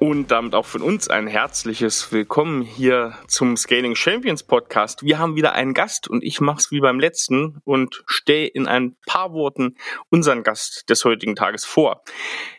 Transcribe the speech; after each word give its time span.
Und 0.00 0.30
damit 0.30 0.54
auch 0.54 0.64
von 0.64 0.80
uns 0.80 1.08
ein 1.08 1.26
herzliches 1.26 2.12
Willkommen 2.12 2.62
hier 2.62 3.18
zum 3.26 3.56
Scaling 3.56 3.96
Champions 3.96 4.44
Podcast. 4.44 5.02
Wir 5.02 5.18
haben 5.18 5.34
wieder 5.34 5.54
einen 5.54 5.74
Gast 5.74 6.06
und 6.06 6.22
ich 6.22 6.40
mache 6.40 6.58
es 6.58 6.70
wie 6.70 6.78
beim 6.78 7.00
letzten 7.00 7.60
und 7.64 8.04
stelle 8.06 8.46
in 8.46 8.68
ein 8.68 8.96
paar 9.06 9.32
Worten 9.32 9.74
unseren 10.08 10.44
Gast 10.44 10.88
des 10.88 11.04
heutigen 11.04 11.34
Tages 11.34 11.64
vor. 11.64 12.04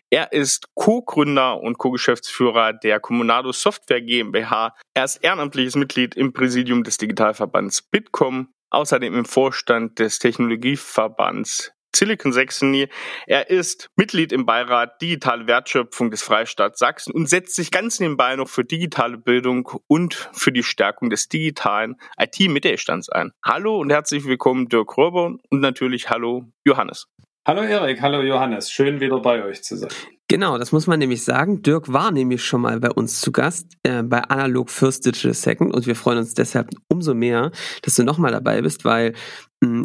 Er 0.09 0.33
ist 0.33 0.67
Co-Gründer 0.73 1.61
und 1.61 1.77
Co-Geschäftsführer 1.77 2.73
der 2.73 2.99
Comunado 2.99 3.53
Software 3.53 4.02
GmbH. 4.02 4.75
Er 4.94 5.05
ist 5.05 5.23
ehrenamtliches 5.23 5.77
Mitglied 5.77 6.16
im 6.16 6.33
Präsidium 6.33 6.83
des 6.83 6.97
Digitalverbands 6.97 7.83
Bitkom, 7.83 8.49
außerdem 8.69 9.13
im 9.13 9.23
Vorstand 9.23 9.99
des 9.99 10.19
Technologieverbands 10.19 11.71
Silicon 11.95 12.31
Saxony. 12.31 12.88
Er 13.27 13.49
ist 13.49 13.89
Mitglied 13.95 14.31
im 14.31 14.45
Beirat 14.45 15.02
Digitale 15.02 15.47
Wertschöpfung 15.47 16.11
des 16.11 16.21
Freistaats 16.21 16.80
Sachsen 16.80 17.13
und 17.13 17.27
setzt 17.27 17.55
sich 17.55 17.71
ganz 17.71 17.99
nebenbei 17.99 18.35
noch 18.35 18.47
für 18.47 18.63
digitale 18.63 19.17
Bildung 19.17 19.70
und 19.88 20.30
für 20.33 20.52
die 20.52 20.63
Stärkung 20.63 21.09
des 21.09 21.27
digitalen 21.27 21.95
IT-Mittelstands 22.17 23.09
ein. 23.09 23.31
Hallo 23.44 23.80
und 23.80 23.89
herzlich 23.89 24.25
willkommen 24.25 24.69
Dirk 24.69 24.97
Röber 24.97 25.36
und 25.50 25.59
natürlich 25.59 26.09
hallo 26.09 26.45
Johannes. 26.66 27.08
Hallo 27.47 27.61
Erik, 27.61 28.02
hallo 28.02 28.22
Johannes, 28.22 28.72
schön 28.72 29.00
wieder 29.00 29.19
bei 29.22 29.44
euch 29.44 29.63
zu 29.63 29.75
sein. 29.75 29.89
Genau, 30.28 30.59
das 30.59 30.72
muss 30.72 30.85
man 30.85 31.00
nämlich 31.00 31.23
sagen. 31.23 31.63
Dirk 31.63 31.91
war 31.91 32.11
nämlich 32.11 32.44
schon 32.45 32.61
mal 32.61 32.80
bei 32.80 32.91
uns 32.91 33.19
zu 33.19 33.31
Gast 33.31 33.66
äh, 33.81 34.03
bei 34.03 34.19
Analog 34.22 34.69
First 34.69 35.08
Digital 35.08 35.33
Second 35.33 35.73
und 35.73 35.88
wir 35.88 35.95
freuen 35.95 36.19
uns 36.19 36.35
deshalb 36.35 36.69
umso 36.88 37.16
mehr, 37.16 37.52
dass 37.81 37.95
du 37.95 38.03
nochmal 38.03 38.31
dabei 38.31 38.61
bist, 38.61 38.85
weil 38.85 39.16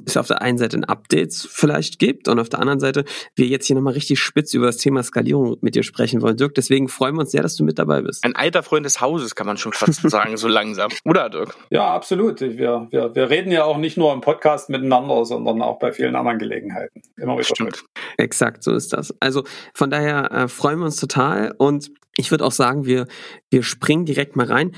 es 0.07 0.17
auf 0.17 0.29
der 0.29 0.41
einen 0.41 0.57
Seite 0.57 0.77
ein 0.77 0.85
Updates 0.85 1.49
vielleicht 1.51 1.99
gibt 1.99 2.29
und 2.29 2.39
auf 2.39 2.49
der 2.49 2.61
anderen 2.61 2.79
Seite 2.79 3.05
wir 3.35 3.47
jetzt 3.47 3.67
hier 3.67 3.75
nochmal 3.75 3.95
richtig 3.95 4.21
spitz 4.21 4.55
über 4.55 4.67
das 4.67 4.77
Thema 4.77 5.03
Skalierung 5.03 5.57
mit 5.63 5.75
dir 5.75 5.83
sprechen 5.83 6.23
wollen. 6.23 6.37
Dirk, 6.37 6.55
deswegen 6.55 6.89
freuen 6.89 7.17
wir 7.17 7.23
uns 7.23 7.33
sehr, 7.33 7.43
dass 7.43 7.57
du 7.57 7.65
mit 7.65 7.79
dabei 7.79 8.03
bist. 8.03 8.25
Ein 8.25 8.37
alter 8.37 8.63
Freund 8.63 8.87
des 8.87 9.01
Hauses, 9.01 9.35
kann 9.35 9.47
man 9.47 9.57
schon 9.57 9.73
fast 9.73 10.03
sagen, 10.09 10.37
so 10.37 10.47
langsam. 10.47 10.91
Oder, 11.05 11.29
Dirk? 11.29 11.57
Ja, 11.71 11.93
absolut. 11.93 12.41
Wir, 12.41 12.87
wir, 12.91 13.15
wir 13.15 13.31
reden 13.31 13.51
ja 13.51 13.65
auch 13.65 13.79
nicht 13.79 13.97
nur 13.97 14.13
im 14.13 14.21
Podcast 14.21 14.71
miteinander, 14.71 15.25
sondern 15.25 15.61
auch 15.61 15.79
bei 15.79 15.93
vielen 15.93 16.15
anderen 16.15 16.39
Gelegenheiten. 16.39 17.03
Immer 17.17 17.35
wieder 17.35 17.45
Stimmt. 17.45 17.71
Mit. 17.71 17.85
Exakt, 18.19 18.63
so 18.63 18.73
ist 18.73 18.93
das. 18.93 19.13
Also 19.21 19.43
von 19.75 19.91
daher 19.91 20.31
äh, 20.31 20.49
freuen 20.49 20.79
wir 20.79 20.85
uns 20.85 20.97
total 20.97 21.53
und 21.59 21.91
ich 22.17 22.31
würde 22.31 22.45
auch 22.45 22.53
sagen, 22.53 22.87
wir, 22.87 23.07
wir 23.51 23.63
springen 23.63 24.05
direkt 24.05 24.37
mal 24.37 24.47
rein. 24.47 24.73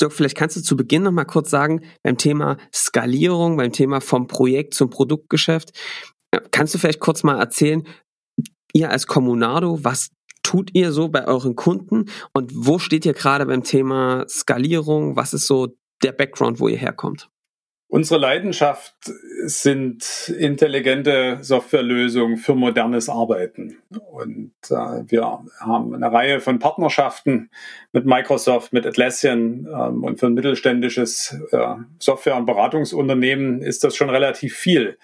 Dirk, 0.00 0.12
vielleicht 0.12 0.36
kannst 0.36 0.56
du 0.56 0.62
zu 0.62 0.76
Beginn 0.76 1.02
noch 1.02 1.12
mal 1.12 1.24
kurz 1.24 1.50
sagen, 1.50 1.82
beim 2.02 2.16
Thema 2.16 2.56
Skalierung, 2.74 3.56
beim 3.56 3.72
Thema 3.72 4.00
vom 4.00 4.26
Projekt 4.26 4.74
zum 4.74 4.90
Produktgeschäft, 4.90 5.72
kannst 6.50 6.74
du 6.74 6.78
vielleicht 6.78 7.00
kurz 7.00 7.22
mal 7.22 7.38
erzählen, 7.38 7.86
ihr 8.72 8.90
als 8.90 9.06
Kommunado, 9.06 9.82
was 9.82 10.10
tut 10.42 10.70
ihr 10.74 10.92
so 10.92 11.08
bei 11.08 11.26
euren 11.26 11.54
Kunden 11.54 12.06
und 12.32 12.52
wo 12.54 12.78
steht 12.78 13.04
ihr 13.04 13.12
gerade 13.12 13.46
beim 13.46 13.62
Thema 13.62 14.24
Skalierung? 14.28 15.16
Was 15.16 15.34
ist 15.34 15.46
so 15.46 15.76
der 16.02 16.12
Background, 16.12 16.60
wo 16.60 16.68
ihr 16.68 16.78
herkommt? 16.78 17.28
Unsere 17.92 18.20
Leidenschaft 18.20 18.94
sind 19.46 20.32
intelligente 20.38 21.38
Softwarelösungen 21.40 22.36
für 22.36 22.54
modernes 22.54 23.08
Arbeiten. 23.08 23.78
Und 24.12 24.52
äh, 24.70 25.02
wir 25.10 25.40
haben 25.58 25.92
eine 25.92 26.12
Reihe 26.12 26.38
von 26.38 26.60
Partnerschaften 26.60 27.50
mit 27.90 28.06
Microsoft, 28.06 28.72
mit 28.72 28.86
Atlassian 28.86 29.66
ähm, 29.66 30.04
und 30.04 30.20
für 30.20 30.26
ein 30.28 30.34
mittelständisches 30.34 31.36
äh, 31.50 31.74
Software- 31.98 32.36
und 32.36 32.46
Beratungsunternehmen 32.46 33.60
ist 33.60 33.82
das 33.82 33.96
schon 33.96 34.08
relativ 34.08 34.54
viel. 34.54 34.96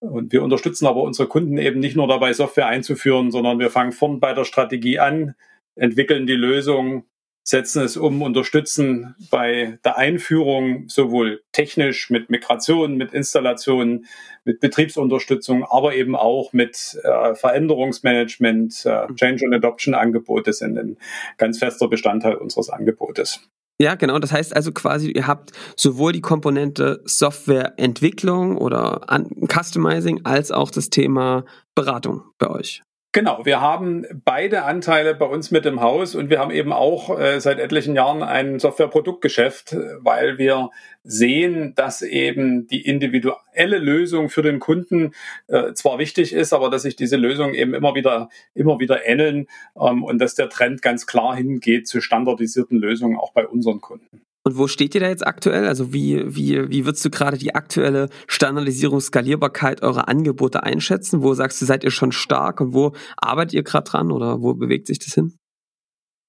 Und 0.00 0.32
wir 0.32 0.42
unterstützen 0.42 0.86
aber 0.86 1.02
unsere 1.02 1.28
Kunden 1.28 1.58
eben 1.58 1.78
nicht 1.78 1.94
nur 1.94 2.08
dabei, 2.08 2.32
Software 2.32 2.68
einzuführen, 2.68 3.32
sondern 3.32 3.58
wir 3.58 3.68
fangen 3.68 3.92
vorn 3.92 4.18
bei 4.18 4.32
der 4.32 4.44
Strategie 4.44 4.98
an, 4.98 5.34
entwickeln 5.76 6.26
die 6.26 6.32
Lösung, 6.32 7.04
setzen 7.44 7.82
es 7.82 7.96
um, 7.96 8.22
unterstützen 8.22 9.14
bei 9.30 9.78
der 9.84 9.98
Einführung 9.98 10.88
sowohl 10.88 11.42
technisch 11.52 12.08
mit 12.08 12.30
Migration, 12.30 12.96
mit 12.96 13.12
Installationen, 13.12 14.06
mit 14.44 14.60
Betriebsunterstützung, 14.60 15.64
aber 15.64 15.94
eben 15.94 16.16
auch 16.16 16.52
mit 16.54 16.98
äh, 17.02 17.34
Veränderungsmanagement, 17.34 18.86
äh, 18.86 19.06
Change 19.14 19.44
and 19.44 19.54
Adoption 19.54 19.94
Angebote 19.94 20.52
sind 20.54 20.78
ein 20.78 20.96
ganz 21.36 21.58
fester 21.58 21.88
Bestandteil 21.88 22.34
unseres 22.36 22.70
Angebotes. 22.70 23.40
Ja, 23.78 23.96
genau. 23.96 24.18
Das 24.18 24.32
heißt 24.32 24.54
also 24.54 24.72
quasi, 24.72 25.10
ihr 25.10 25.26
habt 25.26 25.50
sowohl 25.76 26.12
die 26.12 26.20
Komponente 26.20 27.02
Softwareentwicklung 27.04 28.56
oder 28.56 29.04
Customizing 29.52 30.20
als 30.24 30.50
auch 30.50 30.70
das 30.70 30.90
Thema 30.90 31.44
Beratung 31.74 32.22
bei 32.38 32.48
euch. 32.48 32.82
Genau, 33.14 33.44
wir 33.44 33.60
haben 33.60 34.04
beide 34.24 34.64
Anteile 34.64 35.14
bei 35.14 35.26
uns 35.26 35.52
mit 35.52 35.66
im 35.66 35.80
Haus 35.80 36.16
und 36.16 36.30
wir 36.30 36.40
haben 36.40 36.50
eben 36.50 36.72
auch 36.72 37.16
äh, 37.16 37.38
seit 37.40 37.60
etlichen 37.60 37.94
Jahren 37.94 38.24
ein 38.24 38.58
Softwareproduktgeschäft, 38.58 39.76
weil 40.00 40.36
wir 40.36 40.70
sehen, 41.04 41.76
dass 41.76 42.02
eben 42.02 42.66
die 42.66 42.84
individuelle 42.84 43.78
Lösung 43.78 44.30
für 44.30 44.42
den 44.42 44.58
Kunden 44.58 45.12
äh, 45.46 45.74
zwar 45.74 46.00
wichtig 46.00 46.32
ist, 46.32 46.52
aber 46.52 46.70
dass 46.70 46.82
sich 46.82 46.96
diese 46.96 47.16
Lösungen 47.16 47.54
eben 47.54 47.72
immer 47.72 47.94
wieder 47.94 48.30
immer 48.52 48.80
wieder 48.80 49.06
ähneln 49.06 49.46
ähm, 49.80 50.02
und 50.02 50.18
dass 50.18 50.34
der 50.34 50.48
Trend 50.48 50.82
ganz 50.82 51.06
klar 51.06 51.36
hingeht 51.36 51.86
zu 51.86 52.00
standardisierten 52.00 52.78
Lösungen 52.78 53.16
auch 53.16 53.32
bei 53.32 53.46
unseren 53.46 53.80
Kunden. 53.80 54.22
Und 54.46 54.58
wo 54.58 54.68
steht 54.68 54.94
ihr 54.94 55.00
da 55.00 55.08
jetzt 55.08 55.26
aktuell? 55.26 55.66
Also 55.66 55.94
wie, 55.94 56.22
wie, 56.36 56.70
wie 56.70 56.84
würdest 56.84 57.02
du 57.04 57.08
gerade 57.08 57.38
die 57.38 57.54
aktuelle 57.54 58.10
Standardisierung, 58.26 59.00
Skalierbarkeit 59.00 59.82
eurer 59.82 60.06
Angebote 60.06 60.62
einschätzen? 60.62 61.22
Wo 61.22 61.32
sagst 61.32 61.62
du, 61.62 61.64
seid 61.64 61.82
ihr 61.82 61.90
schon 61.90 62.12
stark 62.12 62.60
und 62.60 62.74
wo 62.74 62.92
arbeitet 63.16 63.54
ihr 63.54 63.62
gerade 63.62 63.90
dran 63.90 64.12
oder 64.12 64.42
wo 64.42 64.52
bewegt 64.52 64.86
sich 64.86 64.98
das 64.98 65.14
hin? 65.14 65.38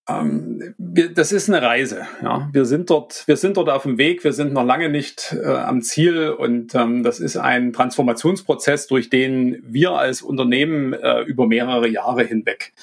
Ähm, 0.08 0.75
wir, 0.78 1.14
das 1.14 1.34
ist 1.34 1.50
eine 1.50 1.62
Reise. 1.62 2.04
Ja. 2.22 2.50
Wir 2.54 2.64
sind 2.66 2.90
dort, 2.90 3.28
wir 3.28 3.36
sind 3.36 3.58
dort 3.58 3.70
auf 3.70 3.84
dem 3.84 3.98
Weg. 3.98 4.24
Wir 4.24 4.34
sind 4.34 4.54
noch 4.54 4.64
lange 4.64 4.88
nicht 4.88 5.36
äh, 5.44 5.48
am 5.48 5.81
Ziel 5.81 6.30
und 6.30 6.74
ähm, 6.74 7.04
das 7.04 7.20
ist 7.20 7.36
ein 7.36 7.74
Transformationsprozess, 7.74 8.88
durch 8.88 9.09
den 9.09 9.62
wir 9.66 9.92
als 9.92 10.22
Unternehmen 10.22 10.94
äh, 10.94 11.22
über 11.24 11.48
mehrere 11.48 11.90
Jahre 11.90 12.24
hinweg 12.24 12.74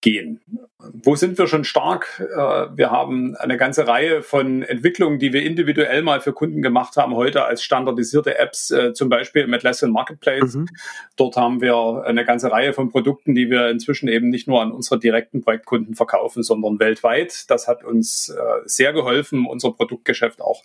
gehen. 0.00 0.40
Wo 0.78 1.14
sind 1.14 1.36
wir 1.36 1.46
schon 1.46 1.64
stark? 1.64 2.20
Äh, 2.20 2.76
wir 2.76 2.90
haben 2.90 3.36
eine 3.36 3.58
ganze 3.58 3.86
Reihe 3.86 4.22
von 4.22 4.62
Entwicklungen, 4.62 5.18
die 5.18 5.32
wir 5.32 5.42
individuell 5.42 6.02
mal 6.02 6.20
für 6.20 6.32
Kunden 6.32 6.62
gemacht 6.62 6.96
haben, 6.96 7.14
heute 7.14 7.44
als 7.44 7.62
standardisierte 7.62 8.38
Apps, 8.38 8.70
äh, 8.70 8.94
zum 8.94 9.10
Beispiel 9.10 9.42
im 9.42 9.52
Atlassian 9.52 9.92
Marketplace. 9.92 10.54
Mhm. 10.54 10.68
Dort 11.16 11.36
haben 11.36 11.60
wir 11.60 12.04
eine 12.06 12.24
ganze 12.24 12.50
Reihe 12.50 12.72
von 12.72 12.90
Produkten, 12.90 13.34
die 13.34 13.50
wir 13.50 13.68
inzwischen 13.68 14.08
eben 14.08 14.30
nicht 14.30 14.48
nur 14.48 14.62
an 14.62 14.72
unsere 14.72 14.98
direkten 14.98 15.42
Projektkunden 15.42 15.94
verkaufen, 15.94 16.42
sondern 16.42 16.78
weltweit. 16.78 17.50
Das 17.50 17.68
hat 17.68 17.84
uns 17.84 18.30
äh, 18.30 18.40
sehr 18.64 18.92
geholfen, 18.92 19.46
unser 19.46 19.72
Produktgeschäft 19.72 20.40
auch 20.40 20.62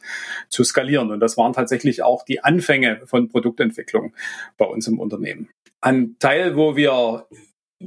zu 0.48 0.64
skalieren. 0.64 1.12
Und 1.12 1.20
das 1.20 1.36
waren 1.36 1.52
tatsächlich 1.52 2.04
auch 2.04 2.24
die 2.24 2.42
Anfänge 2.44 3.02
von 3.06 3.28
Produktentwicklung 3.28 4.14
bei 4.58 4.66
uns 4.66 4.88
im 4.88 5.00
Unternehmen. 5.00 5.50
Ein 5.82 6.16
Teil, 6.20 6.56
wo 6.56 6.76
wir 6.76 7.28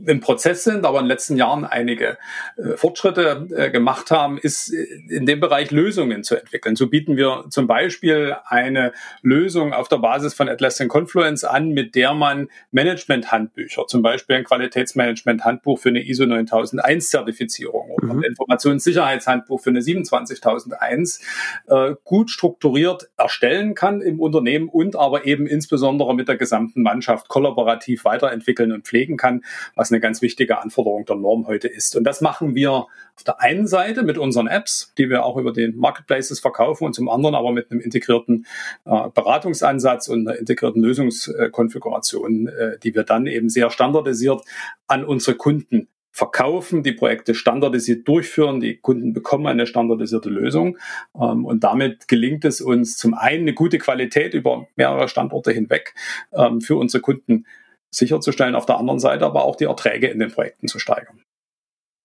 im 0.06 0.20
Prozess 0.20 0.64
sind, 0.64 0.84
aber 0.84 0.98
in 0.98 1.04
den 1.04 1.08
letzten 1.08 1.36
Jahren 1.36 1.64
einige 1.64 2.18
äh, 2.56 2.76
Fortschritte 2.76 3.48
äh, 3.54 3.70
gemacht 3.70 4.10
haben, 4.10 4.38
ist 4.38 4.72
äh, 4.72 4.84
in 5.08 5.26
dem 5.26 5.40
Bereich 5.40 5.70
Lösungen 5.70 6.24
zu 6.24 6.36
entwickeln. 6.36 6.76
So 6.76 6.88
bieten 6.88 7.16
wir 7.16 7.46
zum 7.50 7.66
Beispiel 7.66 8.36
eine 8.44 8.92
Lösung 9.22 9.72
auf 9.72 9.88
der 9.88 9.98
Basis 9.98 10.34
von 10.34 10.48
Atlassian 10.48 10.88
Confluence 10.88 11.44
an, 11.44 11.70
mit 11.70 11.94
der 11.94 12.14
man 12.14 12.48
Management-Handbücher, 12.70 13.86
zum 13.86 14.02
Beispiel 14.02 14.36
ein 14.36 14.44
Qualitätsmanagement-Handbuch 14.44 15.78
für 15.78 15.88
eine 15.90 16.06
ISO 16.06 16.24
9001-Zertifizierung 16.24 17.90
oder 17.90 18.14
mhm. 18.14 18.20
ein 18.20 18.22
Informationssicherheitshandbuch 18.24 19.60
für 19.60 19.70
eine 19.70 19.82
27001 19.82 21.20
äh, 21.66 21.94
gut 22.04 22.30
strukturiert 22.30 23.10
erstellen 23.16 23.74
kann 23.74 24.00
im 24.00 24.20
Unternehmen 24.20 24.68
und 24.68 24.96
aber 24.96 25.26
eben 25.26 25.46
insbesondere 25.46 26.14
mit 26.14 26.28
der 26.28 26.36
gesamten 26.36 26.82
Mannschaft 26.82 27.28
kollaborativ 27.28 28.04
weiterentwickeln 28.04 28.72
und 28.72 28.86
pflegen 28.86 29.16
kann 29.16 29.42
was 29.74 29.87
eine 29.92 30.00
ganz 30.00 30.22
wichtige 30.22 30.58
Anforderung 30.60 31.04
der 31.04 31.16
Norm 31.16 31.46
heute 31.46 31.68
ist. 31.68 31.96
Und 31.96 32.04
das 32.04 32.20
machen 32.20 32.54
wir 32.54 32.70
auf 32.72 33.24
der 33.26 33.40
einen 33.40 33.66
Seite 33.66 34.02
mit 34.02 34.18
unseren 34.18 34.46
Apps, 34.46 34.92
die 34.98 35.10
wir 35.10 35.24
auch 35.24 35.36
über 35.36 35.52
den 35.52 35.76
Marketplaces 35.76 36.40
verkaufen 36.40 36.84
und 36.84 36.94
zum 36.94 37.08
anderen 37.08 37.34
aber 37.34 37.52
mit 37.52 37.70
einem 37.70 37.80
integrierten 37.80 38.46
äh, 38.84 39.08
Beratungsansatz 39.14 40.08
und 40.08 40.28
einer 40.28 40.38
integrierten 40.38 40.82
Lösungskonfiguration, 40.82 42.48
äh, 42.48 42.78
die 42.78 42.94
wir 42.94 43.04
dann 43.04 43.26
eben 43.26 43.48
sehr 43.48 43.70
standardisiert 43.70 44.42
an 44.86 45.04
unsere 45.04 45.36
Kunden 45.36 45.88
verkaufen, 46.18 46.82
die 46.82 46.92
Projekte 46.92 47.34
standardisiert 47.34 48.06
durchführen, 48.08 48.58
die 48.58 48.76
Kunden 48.76 49.12
bekommen 49.12 49.46
eine 49.46 49.68
standardisierte 49.68 50.28
Lösung 50.28 50.76
ähm, 51.14 51.44
und 51.44 51.62
damit 51.62 52.08
gelingt 52.08 52.44
es 52.44 52.60
uns 52.60 52.96
zum 52.96 53.14
einen 53.14 53.42
eine 53.42 53.54
gute 53.54 53.78
Qualität 53.78 54.34
über 54.34 54.66
mehrere 54.74 55.08
Standorte 55.08 55.52
hinweg 55.52 55.94
ähm, 56.32 56.60
für 56.60 56.74
unsere 56.76 57.02
Kunden 57.02 57.46
sicherzustellen, 57.94 58.54
auf 58.54 58.66
der 58.66 58.78
anderen 58.78 58.98
Seite 58.98 59.24
aber 59.24 59.44
auch 59.44 59.56
die 59.56 59.64
Erträge 59.64 60.08
in 60.08 60.18
den 60.18 60.30
Projekten 60.30 60.68
zu 60.68 60.78
steigern. 60.78 61.22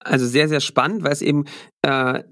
Also 0.04 0.26
sehr, 0.26 0.50
sehr 0.50 0.60
spannend, 0.60 1.04
weil 1.04 1.14
es 1.14 1.22
eben 1.22 1.46
äh, 1.82 2.24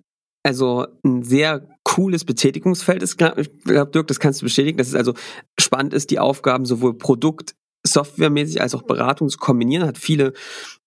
also 0.44 0.88
ein 1.06 1.24
sehr 1.24 1.68
cooles 1.84 2.26
Betätigungsfeld 2.26 3.04
ist, 3.04 3.18
glaube 3.18 3.44
glaub, 3.64 3.92
Dirk, 3.92 4.08
das 4.08 4.20
kannst 4.20 4.42
du 4.42 4.46
bestätigen, 4.46 4.78
dass 4.78 4.88
es 4.88 4.96
also 4.96 5.14
spannend 5.60 5.94
ist, 5.94 6.10
die 6.10 6.20
Aufgaben 6.20 6.66
sowohl 6.66 6.98
Produkt 6.98 7.56
softwaremäßig 7.84 8.62
als 8.62 8.76
auch 8.76 8.84
Beratung 8.84 9.30
zu 9.30 9.40
kombinieren, 9.40 9.88
hat 9.88 9.98
viele 9.98 10.34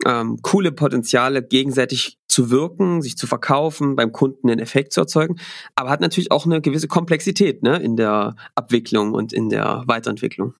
ähm, 0.07 0.39
coole 0.43 0.71
Potenziale, 0.71 1.43
gegenseitig 1.43 2.19
zu 2.29 2.51
wirken, 2.51 3.03
sich 3.03 3.17
zu 3.17 3.27
verkaufen, 3.27 3.97
beim 3.97 4.13
Kunden 4.13 4.49
einen 4.49 4.61
Effekt 4.61 4.93
zu 4.93 5.01
erzeugen, 5.01 5.37
aber 5.75 5.91
hat 5.91 6.01
natürlich 6.01 6.31
auch 6.31 6.47
eine 6.47 6.61
gewisse 6.61 6.89
Komplexität 6.89 7.63
ne, 7.63 7.79
in 7.79 7.97
der 7.97 8.37
Abwicklung 8.55 9.13
und 9.13 9.33
in 9.33 9.49
der 9.49 9.83
Weiterentwicklung. 9.87 10.55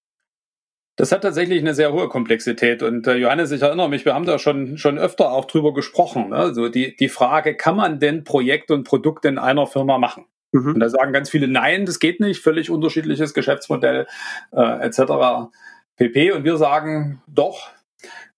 Das 0.97 1.11
hat 1.11 1.23
tatsächlich 1.23 1.61
eine 1.61 1.75
sehr 1.75 1.93
hohe 1.93 2.09
Komplexität. 2.09 2.83
Und 2.83 3.07
äh, 3.07 3.17
Johannes, 3.17 3.51
ich 3.51 3.63
erinnere 3.63 3.89
mich, 3.89 4.05
wir 4.05 4.15
haben 4.15 4.27
da 4.27 4.39
schon, 4.39 4.79
schon 4.79 4.99
öfter 4.99 5.33
auch 5.33 5.47
drüber 5.47 5.75
gesprochen. 5.75 6.31
Ne? 6.31 6.37
Also 6.37 6.69
die, 6.69 6.95
die 6.95 7.09
Frage, 7.09 7.57
kann 7.57 7.77
man 7.77 7.99
denn 7.99 8.23
Projekt 8.23 8.71
und 8.71 8.85
Produkt 8.85 9.25
in 9.25 9.39
einer 9.39 9.67
Firma 9.67 9.99
machen? 9.99 10.27
Mhm. 10.53 10.75
Und 10.75 10.81
da 10.81 10.89
sagen 10.89 11.13
ganz 11.13 11.31
viele, 11.31 11.49
nein, 11.49 11.85
das 11.85 11.99
geht 11.99 12.21
nicht, 12.21 12.41
völlig 12.41 12.71
unterschiedliches 12.71 13.35
Geschäftsmodell 13.35 14.07
äh, 14.53 14.87
etc. 14.87 15.51
pp. 15.97 16.33
Und 16.33 16.45
wir 16.45 16.57
sagen, 16.57 17.21
doch, 17.27 17.71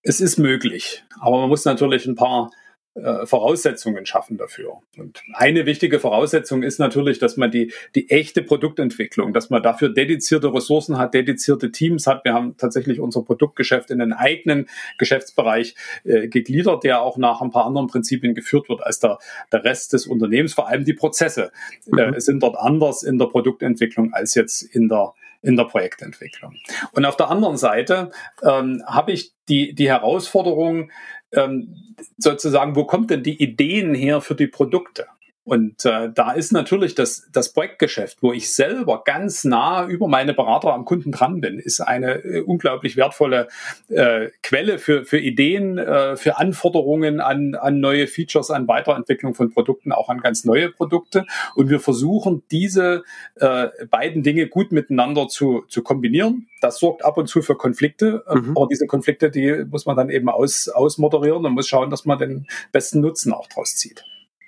es 0.01 0.19
ist 0.19 0.39
möglich. 0.39 1.05
Aber 1.19 1.41
man 1.41 1.49
muss 1.49 1.63
natürlich 1.63 2.07
ein 2.07 2.15
paar 2.15 2.49
äh, 2.97 3.25
Voraussetzungen 3.25 4.05
schaffen 4.05 4.37
dafür. 4.37 4.77
Und 4.97 5.21
eine 5.33 5.65
wichtige 5.65 5.99
Voraussetzung 5.99 6.63
ist 6.63 6.79
natürlich, 6.79 7.19
dass 7.19 7.37
man 7.37 7.51
die, 7.51 7.71
die 7.95 8.09
echte 8.09 8.41
Produktentwicklung, 8.41 9.33
dass 9.33 9.49
man 9.49 9.61
dafür 9.61 9.89
dedizierte 9.89 10.53
Ressourcen 10.53 10.97
hat, 10.97 11.13
dedizierte 11.13 11.71
Teams 11.71 12.07
hat. 12.07 12.25
Wir 12.25 12.33
haben 12.33 12.57
tatsächlich 12.57 12.99
unser 12.99 13.23
Produktgeschäft 13.23 13.91
in 13.91 14.01
einen 14.01 14.13
eigenen 14.13 14.67
Geschäftsbereich 14.97 15.75
äh, 16.03 16.27
gegliedert, 16.27 16.83
der 16.83 17.01
auch 17.01 17.17
nach 17.17 17.41
ein 17.41 17.51
paar 17.51 17.65
anderen 17.65 17.87
Prinzipien 17.87 18.33
geführt 18.33 18.69
wird 18.69 18.81
als 18.81 18.99
der, 18.99 19.19
der 19.51 19.63
Rest 19.63 19.93
des 19.93 20.07
Unternehmens. 20.07 20.53
Vor 20.53 20.67
allem 20.67 20.83
die 20.83 20.93
Prozesse 20.93 21.51
äh, 21.95 22.11
mhm. 22.11 22.19
sind 22.19 22.41
dort 22.41 22.57
anders 22.57 23.03
in 23.03 23.17
der 23.17 23.27
Produktentwicklung 23.27 24.13
als 24.13 24.33
jetzt 24.35 24.63
in 24.63 24.89
der 24.89 25.13
in 25.41 25.55
der 25.55 25.65
Projektentwicklung. 25.65 26.55
Und 26.93 27.05
auf 27.05 27.15
der 27.15 27.29
anderen 27.29 27.57
Seite 27.57 28.11
ähm, 28.43 28.83
habe 28.85 29.11
ich 29.11 29.33
die, 29.47 29.73
die 29.73 29.87
Herausforderung, 29.87 30.91
ähm, 31.33 31.95
sozusagen, 32.17 32.75
wo 32.75 32.85
kommt 32.85 33.09
denn 33.09 33.23
die 33.23 33.41
Ideen 33.41 33.93
her 33.93 34.21
für 34.21 34.35
die 34.35 34.47
Produkte? 34.47 35.07
Und 35.47 35.85
äh, 35.85 36.09
da 36.13 36.33
ist 36.33 36.51
natürlich 36.51 36.93
das, 36.93 37.29
das 37.31 37.53
Projektgeschäft, 37.53 38.17
wo 38.21 38.33
ich 38.33 38.53
selber 38.53 39.03
ganz 39.05 39.45
nah 39.45 39.87
über 39.87 40.09
meine 40.09 40.33
Berater 40.33 40.73
am 40.73 40.83
Kunden 40.83 41.13
dran 41.13 41.39
bin, 41.39 41.57
ist 41.57 41.79
eine 41.79 42.15
äh, 42.15 42.41
unglaublich 42.41 42.97
wertvolle 42.97 43.47
äh, 43.87 44.27
Quelle 44.43 44.77
für, 44.77 45.05
für 45.05 45.17
Ideen, 45.17 45.77
äh, 45.77 46.17
für 46.17 46.37
Anforderungen 46.37 47.21
an, 47.21 47.55
an 47.55 47.79
neue 47.79 48.07
Features, 48.07 48.51
an 48.51 48.67
Weiterentwicklung 48.67 49.35
von 49.35 49.49
Produkten, 49.49 49.93
auch 49.93 50.09
an 50.09 50.19
ganz 50.19 50.43
neue 50.43 50.69
Produkte. 50.69 51.25
Und 51.55 51.69
wir 51.69 51.79
versuchen, 51.79 52.43
diese 52.51 53.03
äh, 53.35 53.69
beiden 53.89 54.23
Dinge 54.23 54.47
gut 54.47 54.73
miteinander 54.73 55.29
zu, 55.29 55.63
zu 55.69 55.81
kombinieren. 55.81 56.49
Das 56.59 56.77
sorgt 56.77 57.05
ab 57.05 57.17
und 57.17 57.27
zu 57.27 57.41
für 57.41 57.55
Konflikte, 57.55 58.25
mhm. 58.29 58.51
aber 58.57 58.67
diese 58.67 58.85
Konflikte, 58.85 59.31
die 59.31 59.63
muss 59.71 59.85
man 59.85 59.95
dann 59.95 60.09
eben 60.09 60.27
aus, 60.27 60.67
ausmoderieren 60.67 61.45
und 61.45 61.53
muss 61.53 61.69
schauen, 61.69 61.89
dass 61.89 62.03
man 62.03 62.19
den 62.19 62.47
besten 62.73 62.99
Nutzen 62.99 63.31
auch 63.31 63.47
draus 63.47 63.77
zieht. 63.77 64.03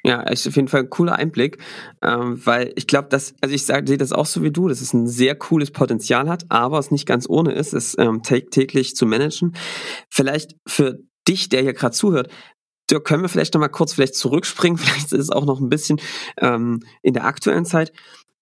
Ja, 0.10 0.22
ist 0.22 0.48
auf 0.48 0.56
jeden 0.56 0.70
Fall 0.70 0.80
ein 0.80 0.90
cooler 0.90 1.18
Einblick, 1.18 1.60
ähm, 2.02 2.44
weil 2.44 2.74
ich 2.76 2.88
glaube, 2.88 3.10
dass, 3.10 3.36
also 3.42 3.54
ich 3.54 3.68
sehe 3.68 3.84
das 3.84 4.12
auch 4.12 4.26
so 4.26 4.42
wie 4.42 4.50
du, 4.50 4.68
dass 4.68 4.82
es 4.82 4.92
ein 4.92 5.08
sehr 5.08 5.36
cooles 5.36 5.70
Potenzial 5.70 6.28
hat, 6.28 6.46
aber 6.50 6.80
es 6.80 6.90
nicht 6.90 7.06
ganz 7.06 7.30
ohne 7.30 7.52
ist, 7.52 7.74
es 7.74 7.96
ähm, 8.00 8.24
täglich 8.24 8.96
zu 8.96 9.06
managen. 9.06 9.56
Vielleicht 10.10 10.56
für 10.66 10.98
dich, 11.28 11.50
der 11.50 11.62
hier 11.62 11.74
gerade 11.74 11.96
zuhört, 11.96 12.32
Dirk, 12.90 13.06
können 13.06 13.22
wir 13.22 13.30
vielleicht 13.30 13.54
noch 13.54 13.62
mal 13.62 13.68
kurz 13.68 13.94
vielleicht 13.94 14.16
zurückspringen, 14.16 14.78
vielleicht 14.80 15.14
ist 15.14 15.20
es 15.20 15.30
auch 15.30 15.46
noch 15.46 15.60
ein 15.60 15.70
bisschen 15.70 16.02
ähm, 16.38 16.80
in 17.04 17.14
der 17.14 17.26
aktuellen 17.26 17.66
Zeit. 17.66 17.92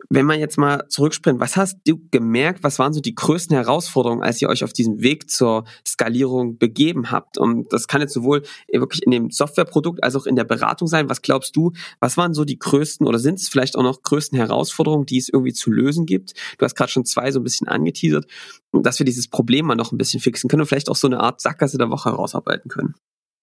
Wenn 0.10 0.26
man 0.26 0.40
jetzt 0.40 0.58
mal 0.58 0.86
zurückspringt, 0.90 1.40
was 1.40 1.58
hast 1.58 1.80
du 1.86 2.00
gemerkt, 2.12 2.64
was 2.64 2.78
waren 2.78 2.94
so 2.94 3.02
die 3.02 3.16
größten 3.16 3.56
Herausforderungen, 3.56 4.22
als 4.22 4.42
ihr 4.42 4.48
euch 4.48 4.64
auf 4.64 4.72
diesem 4.72 5.02
Weg 5.02 5.30
zur 5.30 5.66
Skalierung 5.86 6.58
begeben 6.58 7.10
habt? 7.10 7.38
Und 7.38 7.74
das 7.74 7.88
kann 7.88 8.02
jetzt 8.02 8.14
sowohl 8.14 8.44
wirklich 8.72 9.04
in 9.04 9.12
dem 9.12 9.32
Softwareprodukt 9.32 10.04
als 10.04 10.16
auch 10.16 10.28
in 10.28 10.36
der 10.36 10.44
Beratung 10.44 10.88
sein. 10.88 11.10
Was 11.10 11.24
glaubst 11.24 11.56
du, 11.56 11.72
was 12.00 12.16
waren 12.16 12.36
so 12.36 12.46
die 12.46 12.60
größten 12.60 13.08
oder 13.08 13.18
sind 13.18 13.40
es 13.40 13.50
vielleicht 13.50 13.76
auch 13.76 13.84
noch 13.84 14.04
größten 14.04 14.38
Herausforderungen, 14.38 15.08
die 15.08 15.18
es 15.18 15.30
irgendwie 15.30 15.54
zu 15.54 15.72
lösen 15.72 16.06
gibt? 16.06 16.34
Du 16.58 16.66
hast 16.66 16.76
gerade 16.76 16.92
schon 16.92 17.06
zwei 17.06 17.32
so 17.32 17.40
ein 17.40 17.44
bisschen 17.44 17.68
angeteasert, 17.68 18.28
dass 18.72 19.00
wir 19.00 19.06
dieses 19.06 19.28
Problem 19.28 19.66
mal 19.66 19.76
noch 19.76 19.92
ein 19.92 19.98
bisschen 19.98 20.20
fixen 20.20 20.48
können 20.48 20.62
und 20.62 20.68
vielleicht 20.68 20.90
auch 20.90 20.96
so 20.96 21.08
eine 21.08 21.20
Art 21.20 21.42
Sackgasse 21.42 21.78
der 21.80 21.90
Woche 21.90 22.12
herausarbeiten 22.12 22.70
können. 22.70 22.94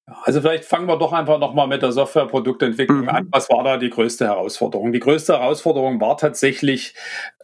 Also 0.06 0.42
vielleicht 0.42 0.66
fangen 0.66 0.86
wir 0.86 0.98
doch 0.98 1.14
einfach 1.14 1.38
nochmal 1.38 1.66
mit 1.66 1.80
der 1.80 1.90
Softwareproduktentwicklung 1.90 3.02
mhm. 3.02 3.08
an. 3.08 3.28
Was 3.30 3.48
war 3.48 3.64
da 3.64 3.78
die 3.78 3.88
größte 3.88 4.26
Herausforderung? 4.26 4.92
Die 4.92 5.00
größte 5.00 5.32
Herausforderung 5.32 5.98
war 5.98 6.18
tatsächlich, 6.18 6.94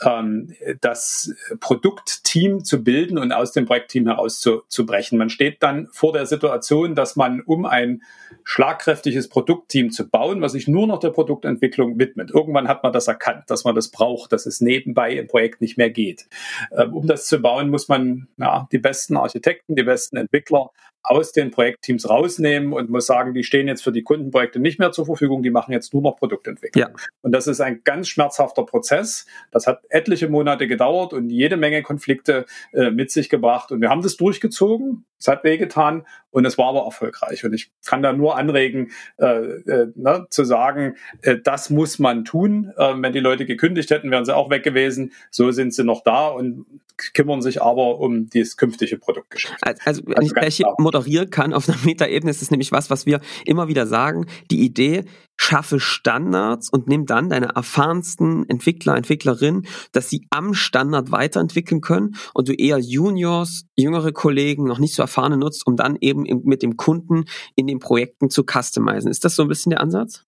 ähm, 0.03 0.55
das 0.83 1.35
Produktteam 1.61 2.63
zu 2.63 2.85
bilden 2.85 3.17
und 3.17 3.33
aus 3.33 3.53
dem 3.53 3.65
Projektteam 3.65 4.07
herauszubrechen. 4.07 5.17
Man 5.17 5.31
steht 5.31 5.63
dann 5.63 5.89
vor 5.91 6.13
der 6.13 6.27
Situation, 6.27 6.95
dass 6.95 7.17
man, 7.17 7.41
um 7.41 7.65
ein 7.65 8.03
schlagkräftiges 8.45 9.31
Produktteam 9.31 9.91
zu 9.91 10.11
bauen, 10.11 10.43
was 10.43 10.53
sich 10.53 10.69
nur 10.69 10.87
noch 10.87 11.01
der 11.01 11.11
Produktentwicklung 11.11 11.99
widmet. 11.99 12.31
Irgendwann 12.31 12.69
hat 12.69 12.83
man 12.83 12.93
das 12.93 13.09
erkannt, 13.09 13.45
dass 13.49 13.65
man 13.65 13.75
das 13.75 13.89
braucht, 13.89 14.33
dass 14.33 14.45
es 14.45 14.61
nebenbei 14.61 15.13
im 15.13 15.29
Projekt 15.29 15.63
nicht 15.63 15.79
mehr 15.79 15.91
geht. 15.91 16.29
Ähm, 16.77 16.93
um 16.93 17.07
das 17.07 17.25
zu 17.25 17.41
bauen, 17.41 17.71
muss 17.71 17.89
man 17.89 18.29
ja, 18.37 18.69
die 18.71 18.79
besten 18.79 19.17
Architekten, 19.17 19.77
die 19.77 19.83
besten 19.83 20.19
Entwickler 20.19 20.71
aus 21.03 21.33
den 21.33 21.51
Projektteams 21.51 22.09
rausnehmen 22.09 22.73
und 22.73 22.91
muss 22.91 23.07
sagen, 23.07 23.35
die 23.35 23.43
stehen 23.43 23.69
jetzt 23.69 23.83
für 23.83 23.93
die 23.93 24.03
Kundenprojekte 24.03 24.59
nicht 24.59 24.79
mehr 24.79 24.93
zur 24.93 25.07
Verfügung, 25.07 25.43
die 25.43 25.51
machen 25.51 25.73
jetzt 25.73 25.93
nur 25.95 26.03
noch 26.03 26.17
Produktentwicklung. 26.17 26.91
Ja. 26.91 26.95
Und 27.23 27.33
das 27.33 27.47
ist 27.47 27.61
ein 27.61 27.83
ganz 27.85 28.09
schmerzhafter 28.09 28.65
Prozess. 28.65 29.27
Das 29.51 29.67
hat 29.67 29.83
etliche 29.89 30.29
Monate 30.29 30.67
gedauert 30.67 31.13
und 31.13 31.31
jede 31.31 31.57
Menge 31.57 31.83
Konflikte 31.83 32.47
äh, 32.73 32.91
mit 32.91 33.11
sich 33.11 33.29
gebracht. 33.29 33.73
Und 33.73 33.81
wir 33.81 33.89
haben 33.89 34.03
das 34.03 34.17
durchgezogen. 34.17 35.05
Es 35.19 35.29
hat 35.29 35.45
wehgetan 35.45 36.07
und 36.31 36.47
es 36.47 36.57
war 36.57 36.69
aber 36.69 36.85
erfolgreich. 36.85 37.45
Und 37.45 37.53
ich 37.53 37.71
kann 37.85 38.03
da 38.03 38.13
nur 38.13 38.39
anregen, 38.39 38.91
äh, 39.19 39.27
äh, 39.27 39.93
ne, 39.95 40.27
zu 40.31 40.45
sagen, 40.45 40.97
äh, 41.23 41.37
das 41.43 41.71
muss 41.71 41.99
man 41.99 42.25
tun. 42.25 42.73
Äh, 42.77 42.95
wenn 42.97 43.13
die 43.13 43.21
Leute 43.21 43.47
gekündigt 43.47 43.91
hätten, 43.91 44.11
wären 44.11 44.25
sie 44.25 44.35
auch 44.35 44.51
weg 44.51 44.63
gewesen. 44.63 45.13
So 45.31 45.51
sind 45.51 45.75
sie 45.75 45.85
noch 45.85 46.03
da 46.03 46.29
und 46.29 46.67
kümmern 47.15 47.43
sich 47.43 47.63
aber 47.63 47.99
um 47.99 48.29
das 48.29 48.57
künftige 48.57 48.99
Produktgeschäft. 48.99 49.57
Also, 49.85 50.03
wenn 50.07 50.17
also 50.17 50.27
ich 50.27 50.35
gleich 50.35 50.63
moderieren 50.79 51.31
kann 51.31 51.53
auf 51.53 51.69
einer 51.69 51.79
Metaebene, 51.85 52.31
ist 52.31 52.43
es 52.43 52.51
nämlich 52.51 52.73
was, 52.73 52.91
was 52.91 53.07
wir 53.07 53.21
immer 53.45 53.69
wieder 53.69 53.87
sagen. 53.87 54.27
Die 54.51 54.65
Idee, 54.65 55.05
schaffe 55.37 55.81
Standards 55.81 56.69
und 56.71 56.87
nimm 56.87 57.07
dann 57.07 57.31
deine 57.31 57.55
erfahrensten 57.55 58.49
Entwickler, 58.49 58.97
Entwicklerinnen, 58.97 59.67
dass 59.93 60.11
sie 60.11 60.27
am 60.31 60.53
Standard 60.53 61.13
weiterentwickeln 61.13 61.81
können 61.81 62.17
und 62.35 62.49
du 62.49 62.53
eher 62.53 62.79
Juniors, 62.79 63.65
jüngere 63.75 64.13
Kollegen, 64.13 64.65
noch 64.65 64.79
nicht 64.79 64.95
so 64.95 65.03
erfahrene 65.03 65.39
nutzt, 65.39 65.67
um 65.67 65.77
dann 65.77 65.97
eben 66.01 66.25
mit 66.45 66.63
dem 66.63 66.77
Kunden 66.77 67.25
in 67.57 67.67
den 67.67 67.79
Projekten 67.79 68.29
zu 68.29 68.45
customizen. 68.45 69.11
Ist 69.11 69.25
das 69.25 69.35
so 69.35 69.43
ein 69.43 69.49
bisschen 69.49 69.71
der 69.71 69.81
Ansatz? 69.81 70.25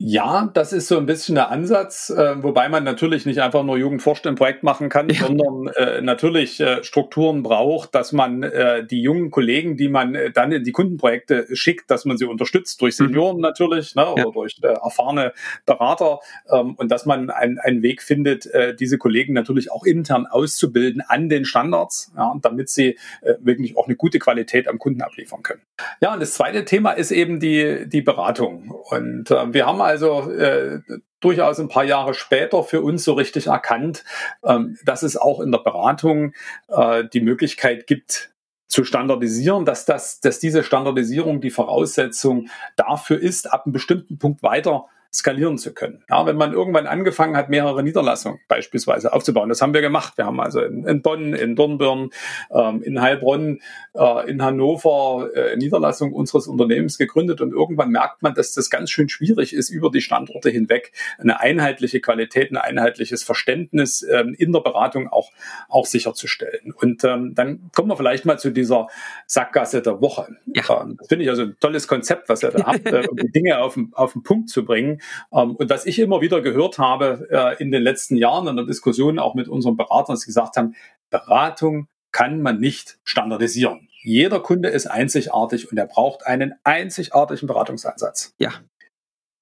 Ja, 0.00 0.48
das 0.54 0.72
ist 0.72 0.86
so 0.86 0.96
ein 0.96 1.06
bisschen 1.06 1.34
der 1.34 1.50
Ansatz, 1.50 2.08
äh, 2.10 2.40
wobei 2.40 2.68
man 2.68 2.84
natürlich 2.84 3.26
nicht 3.26 3.40
einfach 3.40 3.64
nur 3.64 3.76
Jugend 3.76 4.00
forscht 4.00 4.26
im 4.26 4.36
Projekt 4.36 4.62
machen 4.62 4.88
kann, 4.88 5.08
ja. 5.08 5.26
sondern 5.26 5.66
äh, 5.74 6.00
natürlich 6.00 6.60
äh, 6.60 6.84
Strukturen 6.84 7.42
braucht, 7.42 7.96
dass 7.96 8.12
man 8.12 8.44
äh, 8.44 8.86
die 8.86 9.02
jungen 9.02 9.32
Kollegen, 9.32 9.76
die 9.76 9.88
man 9.88 10.14
äh, 10.14 10.30
dann 10.30 10.52
in 10.52 10.62
die 10.62 10.70
Kundenprojekte 10.70 11.48
schickt, 11.56 11.90
dass 11.90 12.04
man 12.04 12.16
sie 12.16 12.26
unterstützt 12.26 12.80
durch 12.80 12.96
mhm. 13.00 13.06
Senioren 13.06 13.36
mhm. 13.38 13.42
natürlich 13.42 13.96
ne, 13.96 14.02
ja. 14.02 14.12
oder 14.12 14.30
durch 14.30 14.60
äh, 14.62 14.68
erfahrene 14.68 15.32
Berater 15.66 16.20
ähm, 16.48 16.76
und 16.76 16.92
dass 16.92 17.04
man 17.04 17.30
ein, 17.30 17.58
einen 17.58 17.82
Weg 17.82 18.00
findet, 18.02 18.48
diese 18.78 18.98
Kollegen 18.98 19.32
natürlich 19.32 19.72
auch 19.72 19.84
intern 19.84 20.26
auszubilden 20.26 21.02
an 21.06 21.28
den 21.28 21.44
Standards, 21.44 22.12
ja, 22.16 22.34
damit 22.40 22.68
sie 22.68 22.96
wirklich 23.40 23.76
auch 23.76 23.86
eine 23.86 23.96
gute 23.96 24.18
Qualität 24.18 24.68
am 24.68 24.78
Kunden 24.78 25.02
abliefern 25.02 25.42
können. 25.42 25.60
Ja, 26.00 26.12
und 26.12 26.20
das 26.20 26.34
zweite 26.34 26.64
Thema 26.64 26.92
ist 26.92 27.10
eben 27.10 27.40
die, 27.40 27.88
die 27.88 28.02
Beratung. 28.02 28.70
Und 28.70 29.30
wir 29.30 29.66
haben 29.66 29.80
also 29.88 30.30
äh, 30.30 30.80
durchaus 31.20 31.58
ein 31.58 31.68
paar 31.68 31.84
Jahre 31.84 32.12
später 32.12 32.62
für 32.62 32.82
uns 32.82 33.04
so 33.04 33.14
richtig 33.14 33.46
erkannt, 33.46 34.04
ähm, 34.44 34.76
dass 34.84 35.02
es 35.02 35.16
auch 35.16 35.40
in 35.40 35.50
der 35.50 35.60
Beratung 35.60 36.34
äh, 36.68 37.04
die 37.10 37.22
Möglichkeit 37.22 37.86
gibt, 37.86 38.30
zu 38.66 38.84
standardisieren, 38.84 39.64
dass 39.64 39.86
das, 39.86 40.20
dass 40.20 40.40
diese 40.40 40.62
Standardisierung 40.62 41.40
die 41.40 41.48
Voraussetzung 41.48 42.50
dafür 42.76 43.18
ist, 43.18 43.50
ab 43.50 43.64
einem 43.64 43.72
bestimmten 43.72 44.18
Punkt 44.18 44.42
weiter 44.42 44.84
skalieren 45.12 45.56
zu 45.56 45.72
können. 45.72 46.04
Ja, 46.10 46.26
wenn 46.26 46.36
man 46.36 46.52
irgendwann 46.52 46.86
angefangen 46.86 47.36
hat, 47.36 47.48
mehrere 47.48 47.82
Niederlassungen 47.82 48.40
beispielsweise 48.46 49.12
aufzubauen, 49.12 49.48
das 49.48 49.62
haben 49.62 49.72
wir 49.72 49.80
gemacht. 49.80 50.14
Wir 50.16 50.26
haben 50.26 50.38
also 50.40 50.60
in, 50.60 50.84
in 50.84 51.00
Bonn, 51.00 51.32
in 51.32 51.56
Dornbirn, 51.56 52.10
ähm, 52.50 52.82
in 52.82 53.00
Heilbronn, 53.00 53.60
äh, 53.94 54.30
in 54.30 54.42
Hannover 54.42 55.30
äh, 55.34 55.56
Niederlassung 55.56 56.12
unseres 56.12 56.46
Unternehmens 56.46 56.98
gegründet 56.98 57.40
und 57.40 57.52
irgendwann 57.52 57.90
merkt 57.90 58.22
man, 58.22 58.34
dass 58.34 58.52
das 58.52 58.68
ganz 58.68 58.90
schön 58.90 59.08
schwierig 59.08 59.54
ist, 59.54 59.70
über 59.70 59.90
die 59.90 60.02
Standorte 60.02 60.50
hinweg 60.50 60.92
eine 61.18 61.40
einheitliche 61.40 62.00
Qualität, 62.00 62.50
ein 62.50 62.58
einheitliches 62.58 63.22
Verständnis 63.22 64.02
ähm, 64.02 64.34
in 64.36 64.52
der 64.52 64.60
Beratung 64.60 65.08
auch, 65.08 65.30
auch 65.68 65.86
sicherzustellen. 65.86 66.72
Und 66.72 67.02
ähm, 67.04 67.34
dann 67.34 67.70
kommen 67.74 67.88
wir 67.88 67.96
vielleicht 67.96 68.26
mal 68.26 68.38
zu 68.38 68.50
dieser 68.50 68.88
Sackgasse 69.26 69.80
der 69.80 70.00
Woche. 70.02 70.36
Ja. 70.54 70.82
Ähm, 70.82 70.96
das 70.98 71.08
finde 71.08 71.24
ich 71.24 71.30
also 71.30 71.42
ein 71.42 71.56
tolles 71.60 71.88
Konzept, 71.88 72.28
was 72.28 72.42
ihr 72.42 72.50
da 72.50 72.66
habt, 72.66 72.86
äh, 72.92 73.06
um 73.08 73.16
die 73.16 73.32
Dinge 73.32 73.58
auf 73.58 73.74
den, 73.74 73.90
auf 73.94 74.12
den 74.12 74.22
Punkt 74.22 74.50
zu 74.50 74.64
bringen. 74.64 74.97
Ähm, 75.32 75.56
und 75.56 75.70
was 75.70 75.86
ich 75.86 75.98
immer 75.98 76.20
wieder 76.20 76.40
gehört 76.40 76.78
habe 76.78 77.28
äh, 77.30 77.62
in 77.62 77.70
den 77.70 77.82
letzten 77.82 78.16
Jahren 78.16 78.46
in 78.48 78.56
der 78.56 78.66
Diskussion 78.66 79.18
auch 79.18 79.34
mit 79.34 79.48
unseren 79.48 79.76
Beratern, 79.76 80.14
dass 80.14 80.20
sie 80.20 80.26
gesagt 80.26 80.56
haben, 80.56 80.74
Beratung 81.10 81.88
kann 82.12 82.40
man 82.40 82.58
nicht 82.58 82.98
standardisieren. 83.04 83.88
Jeder 84.02 84.40
Kunde 84.40 84.68
ist 84.68 84.86
einzigartig 84.86 85.70
und 85.70 85.78
er 85.78 85.86
braucht 85.86 86.26
einen 86.26 86.54
einzigartigen 86.64 87.46
Beratungsansatz. 87.46 88.34
Ja. 88.38 88.52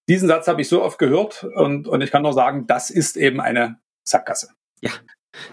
Diesen 0.09 0.29
Satz 0.29 0.47
habe 0.49 0.61
ich 0.61 0.69
so 0.69 0.83
oft 0.83 0.99
gehört 0.99 1.45
und, 1.45 1.89
und 1.89 2.01
ich 2.01 2.11
kann 2.11 2.23
nur 2.23 2.33
sagen, 2.33 2.67
das 2.67 2.91
ist 2.91 3.17
eben 3.17 3.41
eine 3.41 3.79
Sackgasse. 4.05 4.51
Ja, 4.81 4.91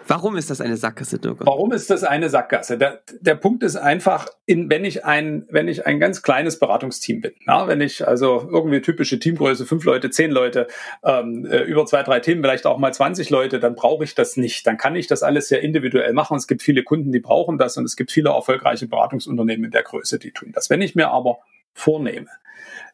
Warum 0.08 0.38
ist 0.38 0.50
das 0.50 0.62
eine 0.62 0.78
Sackgasse, 0.78 1.20
Dirk? 1.20 1.38
Warum 1.40 1.72
ist 1.72 1.90
das 1.90 2.04
eine 2.04 2.30
Sackgasse? 2.30 2.78
Der, 2.78 3.02
der 3.20 3.36
Punkt 3.36 3.64
ist 3.64 3.76
einfach, 3.76 4.28
in, 4.46 4.70
wenn 4.70 4.86
ich 4.86 5.06
ein, 5.06 5.46
wenn 5.50 5.68
ich 5.68 5.86
ein 5.86 6.00
ganz 6.00 6.22
kleines 6.22 6.60
Beratungsteam 6.60 7.22
bin, 7.22 7.34
na, 7.46 7.68
wenn 7.68 7.82
ich 7.82 8.08
also 8.08 8.48
irgendwie 8.52 8.82
typische 8.82 9.20
Teamgröße, 9.20 9.66
fünf 9.66 9.84
Leute, 9.86 10.10
zehn 10.10 10.32
Leute, 10.32 10.68
ähm, 11.04 11.46
äh, 11.46 11.62
über 11.64 11.86
zwei, 11.86 12.04
drei 12.04 12.20
Themen, 12.20 12.42
vielleicht 12.42 12.66
auch 12.66 12.78
mal 12.78 12.94
20 12.94 13.30
Leute, 13.30 13.60
dann 13.60 13.76
brauche 13.76 14.04
ich 14.04 14.16
das 14.16 14.38
nicht. 14.38 14.68
Dann 14.68 14.78
kann 14.78 14.96
ich 14.96 15.08
das 15.08 15.24
alles 15.24 15.48
sehr 15.48 15.62
individuell 15.62 16.14
machen. 16.14 16.38
Es 16.38 16.48
gibt 16.48 16.62
viele 16.62 16.84
Kunden, 16.84 17.12
die 17.12 17.20
brauchen 17.20 17.58
das 17.58 17.78
und 17.78 17.86
es 17.86 17.96
gibt 17.96 18.12
viele 18.12 18.30
erfolgreiche 18.30 18.88
Beratungsunternehmen 18.88 19.66
in 19.66 19.72
der 19.72 19.84
Größe, 19.84 20.20
die 20.20 20.32
tun 20.32 20.52
das. 20.54 20.70
Wenn 20.70 20.82
ich 20.82 20.96
mir 20.96 21.10
aber 21.10 21.40
vornehme, 21.74 22.28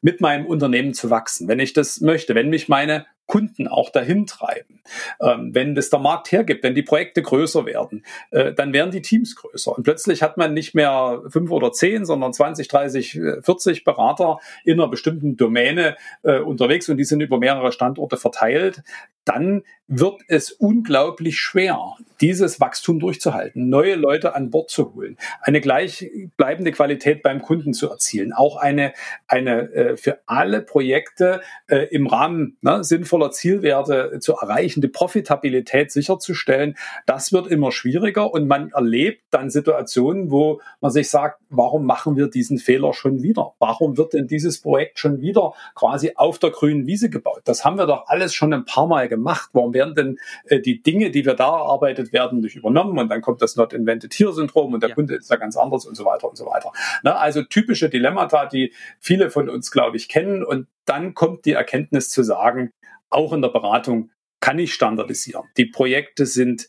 mit 0.01 0.21
meinem 0.21 0.45
Unternehmen 0.45 0.93
zu 0.93 1.09
wachsen, 1.09 1.47
wenn 1.47 1.59
ich 1.59 1.73
das 1.73 2.01
möchte, 2.01 2.35
wenn 2.35 2.49
mich 2.49 2.69
meine 2.69 3.05
Kunden 3.29 3.67
auch 3.67 3.91
dahin 3.91 4.25
treiben. 4.25 4.81
Ähm, 5.21 5.53
wenn 5.53 5.75
das 5.75 5.91
der 5.91 5.99
Markt 5.99 6.31
hergibt, 6.31 6.63
wenn 6.63 6.73
die 6.73 6.81
Projekte 6.81 7.21
größer 7.21 7.65
werden, 7.65 8.03
äh, 8.31 8.53
dann 8.53 8.73
werden 8.73 8.89
die 8.89 9.03
Teams 9.03 9.35
größer. 9.35 9.77
Und 9.77 9.83
plötzlich 9.83 10.23
hat 10.23 10.37
man 10.37 10.55
nicht 10.55 10.73
mehr 10.73 11.21
fünf 11.29 11.51
oder 11.51 11.71
zehn, 11.71 12.05
sondern 12.05 12.33
20, 12.33 12.67
30, 12.67 13.19
40 13.41 13.83
Berater 13.83 14.39
in 14.65 14.79
einer 14.79 14.89
bestimmten 14.89 15.37
Domäne 15.37 15.95
äh, 16.23 16.39
unterwegs 16.39 16.89
und 16.89 16.97
die 16.97 17.03
sind 17.03 17.21
über 17.21 17.37
mehrere 17.37 17.71
Standorte 17.71 18.17
verteilt. 18.17 18.81
Dann 19.25 19.61
wird 19.89 20.21
es 20.27 20.51
unglaublich 20.51 21.39
schwer, 21.39 21.95
dieses 22.21 22.59
Wachstum 22.59 22.99
durchzuhalten, 22.99 23.69
neue 23.69 23.95
Leute 23.95 24.35
an 24.35 24.51
Bord 24.51 24.69
zu 24.69 24.93
holen, 24.93 25.17
eine 25.41 25.61
gleichbleibende 25.61 26.71
Qualität 26.71 27.23
beim 27.23 27.41
Kunden 27.41 27.73
zu 27.73 27.89
erzielen, 27.89 28.33
auch 28.33 28.57
eine, 28.57 28.93
eine 29.27 29.71
äh, 29.73 29.97
für 29.97 30.19
alle 30.25 30.61
Projekte 30.61 31.41
äh, 31.67 31.87
im 31.91 32.07
Rahmen 32.07 32.57
ne, 32.61 32.83
sinnvoll 32.83 33.18
sinnvoller 33.19 33.31
Zielwerte 33.31 34.19
zu 34.19 34.33
erreichen, 34.33 34.81
die 34.81 34.87
Profitabilität 34.87 35.91
sicherzustellen, 35.91 36.75
das 37.05 37.33
wird 37.33 37.47
immer 37.47 37.71
schwieriger 37.71 38.31
und 38.31 38.47
man 38.47 38.71
erlebt 38.71 39.23
dann 39.31 39.49
Situationen, 39.49 40.31
wo 40.31 40.61
man 40.81 40.91
sich 40.91 41.09
sagt, 41.09 41.39
warum 41.49 41.85
machen 41.85 42.15
wir 42.15 42.27
diesen 42.27 42.57
Fehler 42.57 42.93
schon 42.93 43.21
wieder? 43.21 43.53
Warum 43.59 43.97
wird 43.97 44.13
denn 44.13 44.27
dieses 44.27 44.61
Projekt 44.61 44.99
schon 44.99 45.21
wieder 45.21 45.53
quasi 45.75 46.13
auf 46.15 46.39
der 46.39 46.51
grünen 46.51 46.87
Wiese 46.87 47.09
gebaut? 47.09 47.41
Das 47.45 47.65
haben 47.65 47.77
wir 47.77 47.85
doch 47.85 48.07
alles 48.07 48.33
schon 48.33 48.53
ein 48.53 48.65
paar 48.65 48.87
Mal 48.87 49.07
gemacht. 49.07 49.49
Warum 49.53 49.73
werden 49.73 49.95
denn 49.95 50.19
äh, 50.45 50.59
die 50.59 50.81
Dinge, 50.81 51.11
die 51.11 51.25
wir 51.25 51.33
da 51.33 51.49
erarbeitet 51.49 52.13
werden, 52.13 52.39
nicht 52.39 52.55
übernommen? 52.55 52.97
Und 52.97 53.09
dann 53.09 53.21
kommt 53.21 53.41
das 53.41 53.55
Not 53.55 53.73
Invented 53.73 54.13
Here 54.13 54.33
Syndrom 54.33 54.73
und 54.73 54.81
der 54.81 54.89
ja. 54.89 54.95
Kunde 54.95 55.15
ist 55.15 55.29
da 55.29 55.35
ganz 55.35 55.57
anders 55.57 55.85
und 55.85 55.95
so 55.95 56.05
weiter 56.05 56.29
und 56.29 56.37
so 56.37 56.45
weiter. 56.45 56.71
Na, 57.03 57.15
also 57.15 57.43
typische 57.43 57.89
Dilemmata, 57.89 58.45
die 58.45 58.73
viele 58.99 59.29
von 59.29 59.49
uns, 59.49 59.71
glaube 59.71 59.97
ich, 59.97 60.07
kennen. 60.07 60.43
Und 60.43 60.67
dann 60.85 61.13
kommt 61.13 61.45
die 61.45 61.53
Erkenntnis 61.53 62.09
zu 62.09 62.23
sagen, 62.23 62.71
auch 63.09 63.33
in 63.33 63.41
der 63.41 63.49
Beratung 63.49 64.11
kann 64.41 64.59
ich 64.59 64.73
standardisieren. 64.73 65.45
Die 65.57 65.65
Projekte 65.65 66.25
sind 66.25 66.67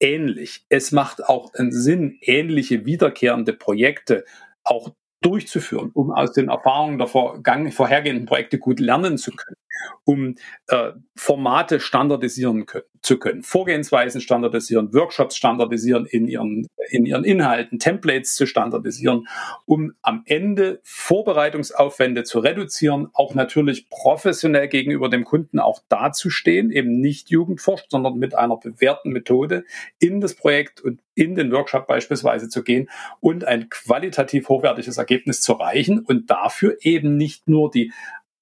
ähnlich. 0.00 0.64
Es 0.68 0.92
macht 0.92 1.24
auch 1.24 1.52
einen 1.54 1.72
Sinn, 1.72 2.18
ähnliche 2.20 2.84
wiederkehrende 2.86 3.52
Projekte 3.52 4.24
auch 4.64 4.94
durchzuführen, 5.20 5.90
um 5.94 6.12
aus 6.12 6.32
den 6.32 6.48
Erfahrungen 6.48 6.98
der 6.98 7.08
vorhergehenden 7.08 8.26
Projekte 8.26 8.58
gut 8.58 8.78
lernen 8.78 9.18
zu 9.18 9.32
können 9.32 9.56
um 10.04 10.36
äh, 10.68 10.92
Formate 11.16 11.80
standardisieren 11.80 12.66
können, 12.66 12.84
zu 13.02 13.18
können, 13.18 13.42
Vorgehensweisen 13.42 14.20
standardisieren, 14.20 14.92
Workshops 14.92 15.36
standardisieren 15.36 16.06
in 16.06 16.26
ihren, 16.26 16.66
in 16.90 17.06
ihren 17.06 17.24
Inhalten, 17.24 17.78
Templates 17.78 18.34
zu 18.34 18.46
standardisieren, 18.46 19.28
um 19.66 19.92
am 20.02 20.22
Ende 20.26 20.80
Vorbereitungsaufwände 20.84 22.24
zu 22.24 22.40
reduzieren, 22.40 23.08
auch 23.12 23.34
natürlich 23.34 23.88
professionell 23.88 24.68
gegenüber 24.68 25.08
dem 25.08 25.24
Kunden 25.24 25.58
auch 25.58 25.80
dazustehen, 25.88 26.70
eben 26.70 27.00
nicht 27.00 27.30
jugendforscht, 27.30 27.90
sondern 27.90 28.18
mit 28.18 28.34
einer 28.34 28.56
bewährten 28.56 29.12
Methode 29.12 29.64
in 29.98 30.20
das 30.20 30.34
Projekt 30.34 30.80
und 30.80 31.00
in 31.14 31.34
den 31.34 31.52
Workshop 31.52 31.86
beispielsweise 31.86 32.48
zu 32.48 32.62
gehen 32.62 32.88
und 33.20 33.44
ein 33.44 33.68
qualitativ 33.68 34.48
hochwertiges 34.48 34.98
Ergebnis 34.98 35.40
zu 35.40 35.54
erreichen 35.54 36.00
und 36.00 36.30
dafür 36.30 36.76
eben 36.80 37.16
nicht 37.16 37.48
nur 37.48 37.70
die 37.70 37.92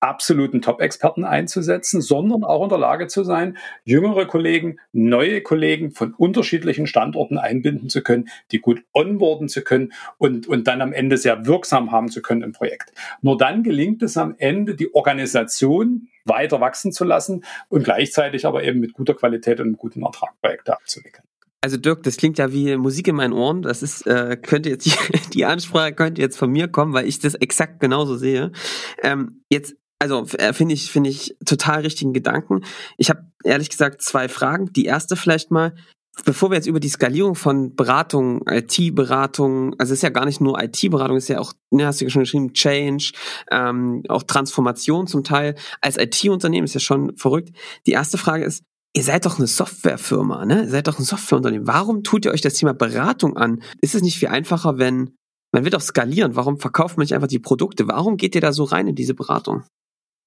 absoluten 0.07 0.63
Top-Experten 0.63 1.25
einzusetzen, 1.25 2.01
sondern 2.01 2.45
auch 2.45 2.63
in 2.63 2.69
der 2.69 2.79
Lage 2.79 3.09
zu 3.09 3.25
sein, 3.25 3.59
jüngere 3.85 4.27
Kollegen, 4.27 4.79
neue 4.93 5.43
Kollegen 5.43 5.91
von 5.91 6.15
unterschiedlichen 6.15 6.87
Standorten 6.87 7.39
einbinden 7.39 7.89
zu 7.89 8.03
können, 8.03 8.29
die 8.53 8.61
gut 8.61 8.83
onboarden 8.93 9.49
zu 9.49 9.63
können 9.63 9.93
und, 10.19 10.47
und 10.47 10.67
dann 10.67 10.81
am 10.81 10.93
Ende 10.93 11.17
sehr 11.17 11.47
wirksam 11.47 11.93
haben 11.93 12.09
zu 12.09 12.23
können 12.23 12.43
im 12.43 12.53
Projekt. 12.53 12.93
Nur 13.21 13.37
dann 13.37 13.63
gelingt 13.63 14.03
es 14.03 14.17
am 14.17 14.35
Ende, 14.39 14.75
die 14.75 14.95
Organisation 14.95 16.09
weiter 16.25 16.61
wachsen 16.61 16.93
zu 16.93 17.05
lassen 17.05 17.45
und 17.69 17.85
gleichzeitig 17.85 18.47
aber 18.47 18.65
eben 18.65 18.81
mit 18.81 18.93
guter 18.93 19.15
Qualität 19.15 19.61
und 19.61 19.77
guten 19.77 20.03
Ertrag 20.03 20.31
Projekte 20.41 20.73
abzuwickeln. 20.73 21.27
Also 21.67 21.79
Dirk, 21.79 22.05
das 22.05 22.17
klingt 22.17 22.39
ja 22.39 22.53
wie 22.53 22.77
Musik 22.77 23.09
in 23.09 23.17
meinen 23.17 23.33
Ohren. 23.33 23.63
Das 23.63 23.83
ist, 23.83 24.07
äh, 24.07 24.37
könnte 24.41 24.69
jetzt 24.69 24.87
die, 24.87 25.19
die 25.33 25.45
Ansprache 25.45 25.95
könnte 25.95 26.21
jetzt 26.21 26.37
von 26.37 26.51
mir 26.51 26.69
kommen, 26.69 26.93
weil 26.93 27.09
ich 27.09 27.19
das 27.19 27.35
exakt 27.35 27.81
genauso 27.81 28.17
sehe. 28.17 28.53
Ähm, 29.03 29.43
jetzt 29.51 29.75
also 29.99 30.27
äh, 30.39 30.53
finde 30.53 30.75
ich, 30.75 30.91
finde 30.91 31.11
ich 31.11 31.37
total 31.45 31.81
richtigen 31.81 32.13
Gedanken. 32.13 32.65
Ich 32.99 33.11
habe 33.11 33.27
ehrlich 33.45 33.71
gesagt 33.71 34.03
zwei 34.03 34.29
Fragen. 34.29 34.73
Die 34.73 34.85
erste 34.85 35.17
vielleicht 35.17 35.51
mal, 35.51 35.75
bevor 36.25 36.51
wir 36.51 36.57
jetzt 36.57 36.67
über 36.67 36.81
die 36.81 36.89
Skalierung 36.89 37.35
von 37.35 37.75
Beratung, 37.75 38.43
IT-Beratung, 38.47 39.75
also 39.79 39.93
es 39.93 39.99
ist 39.99 40.03
ja 40.03 40.11
gar 40.11 40.27
nicht 40.27 40.41
nur 40.41 40.63
IT-Beratung, 40.63 41.17
es 41.17 41.25
ist 41.25 41.29
ja 41.29 41.41
auch, 41.41 41.55
ne, 41.71 41.87
hast 41.87 42.01
du 42.01 42.05
ja 42.05 42.11
schon 42.11 42.23
geschrieben, 42.23 42.53
Change, 42.53 43.13
ähm, 43.51 44.03
auch 44.09 44.23
Transformation 44.23 45.07
zum 45.07 45.25
Teil. 45.25 45.55
Als 45.81 45.97
IT-Unternehmen 45.97 46.67
ist 46.67 46.75
ja 46.75 46.81
schon 46.81 47.17
verrückt. 47.17 47.57
Die 47.87 47.93
erste 47.93 48.19
Frage 48.19 48.45
ist, 48.45 48.65
ihr 48.95 49.03
seid 49.03 49.25
doch 49.27 49.39
eine 49.39 49.47
Softwarefirma, 49.47 50.45
ne? 50.45 50.63
Ihr 50.63 50.71
seid 50.71 50.89
doch 50.89 50.99
ein 50.99 51.05
Softwareunternehmen. 51.05 51.67
Warum 51.67 52.03
tut 52.03 52.25
ihr 52.25 52.33
euch 52.33 52.41
das 52.41 52.55
Thema 52.55 52.73
Beratung 52.73 53.37
an? 53.37 53.63
Ist 53.81 53.95
es 53.95 54.03
nicht 54.03 54.19
viel 54.19 54.29
einfacher, 54.29 54.79
wenn 54.79 55.15
man 55.53 55.65
wird 55.65 55.75
doch 55.75 55.81
skalieren. 55.81 56.37
Warum 56.37 56.59
verkauft 56.59 56.97
man 56.97 57.05
nicht 57.05 57.15
einfach 57.15 57.29
die 57.29 57.39
Produkte? 57.39 57.89
Warum 57.89 58.17
geht 58.19 58.35
ihr 58.35 58.41
da 58.41 58.53
so 58.53 58.65
rein 58.65 58.89
in 58.89 58.95
diese 58.95 59.15
Beratung? 59.15 59.65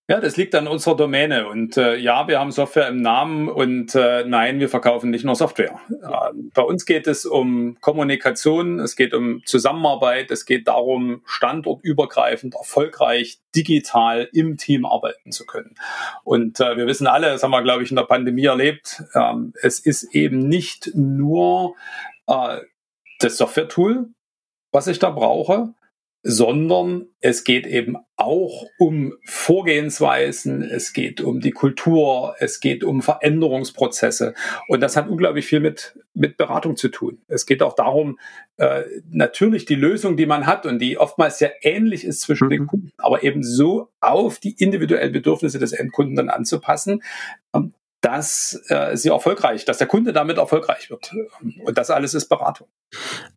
Ja, 0.09 0.19
das 0.19 0.37
liegt 0.37 0.55
an 0.55 0.67
unserer 0.67 0.97
Domäne. 0.97 1.47
Und 1.47 1.77
äh, 1.77 1.95
ja, 1.95 2.27
wir 2.27 2.39
haben 2.39 2.51
Software 2.51 2.87
im 2.87 2.99
Namen 2.99 3.47
und 3.47 3.93
äh, 3.93 4.23
nein, 4.25 4.59
wir 4.59 4.67
verkaufen 4.67 5.11
nicht 5.11 5.23
nur 5.23 5.35
Software. 5.35 5.79
Äh, 5.91 6.33
bei 6.55 6.63
uns 6.63 6.87
geht 6.87 7.05
es 7.05 7.27
um 7.27 7.77
Kommunikation, 7.79 8.79
es 8.79 8.95
geht 8.95 9.13
um 9.13 9.43
Zusammenarbeit, 9.45 10.31
es 10.31 10.47
geht 10.47 10.67
darum, 10.67 11.21
standortübergreifend, 11.25 12.55
erfolgreich, 12.55 13.37
digital 13.55 14.27
im 14.33 14.57
Team 14.57 14.83
arbeiten 14.83 15.31
zu 15.31 15.45
können. 15.45 15.75
Und 16.23 16.59
äh, 16.59 16.75
wir 16.75 16.87
wissen 16.87 17.05
alle, 17.05 17.27
das 17.27 17.43
haben 17.43 17.51
wir, 17.51 17.61
glaube 17.61 17.83
ich, 17.83 17.91
in 17.91 17.95
der 17.95 18.03
Pandemie 18.03 18.45
erlebt, 18.45 19.03
ähm, 19.13 19.53
es 19.61 19.77
ist 19.77 20.15
eben 20.15 20.39
nicht 20.39 20.89
nur 20.95 21.75
äh, 22.25 22.61
das 23.19 23.37
Software-Tool, 23.37 24.07
was 24.71 24.87
ich 24.87 24.97
da 24.97 25.11
brauche, 25.11 25.75
sondern 26.29 27.07
es 27.21 27.43
geht 27.43 27.65
eben 27.65 27.97
auch 28.15 28.67
um 28.77 29.15
Vorgehensweisen, 29.25 30.61
es 30.61 30.93
geht 30.93 31.21
um 31.21 31.39
die 31.39 31.49
Kultur, 31.49 32.35
es 32.37 32.59
geht 32.59 32.83
um 32.83 33.01
Veränderungsprozesse 33.01 34.35
und 34.67 34.81
das 34.81 34.95
hat 34.95 35.09
unglaublich 35.09 35.47
viel 35.47 35.59
mit, 35.59 35.97
mit 36.13 36.37
Beratung 36.37 36.75
zu 36.75 36.89
tun. 36.89 37.19
Es 37.27 37.47
geht 37.47 37.63
auch 37.63 37.73
darum, 37.73 38.19
äh, 38.57 38.83
natürlich 39.09 39.65
die 39.65 39.73
Lösung, 39.73 40.17
die 40.17 40.27
man 40.27 40.45
hat 40.45 40.67
und 40.67 40.77
die 40.77 40.99
oftmals 40.99 41.39
sehr 41.39 41.65
ähnlich 41.65 42.05
ist 42.05 42.21
zwischen 42.21 42.45
mhm. 42.45 42.51
den 42.51 42.67
Kunden, 42.67 42.91
aber 42.99 43.23
eben 43.23 43.41
so 43.41 43.89
auf 43.99 44.37
die 44.37 44.51
individuellen 44.51 45.11
Bedürfnisse 45.11 45.57
des 45.57 45.71
Endkunden 45.71 46.15
dann 46.15 46.29
anzupassen, 46.29 47.01
ähm, 47.55 47.73
dass 48.01 48.61
äh, 48.67 48.95
sie 48.95 49.09
erfolgreich, 49.09 49.65
dass 49.65 49.79
der 49.79 49.87
Kunde 49.87 50.13
damit 50.13 50.37
erfolgreich 50.37 50.91
wird. 50.91 51.11
Und 51.65 51.75
das 51.75 51.89
alles 51.89 52.13
ist 52.13 52.29
Beratung. 52.29 52.67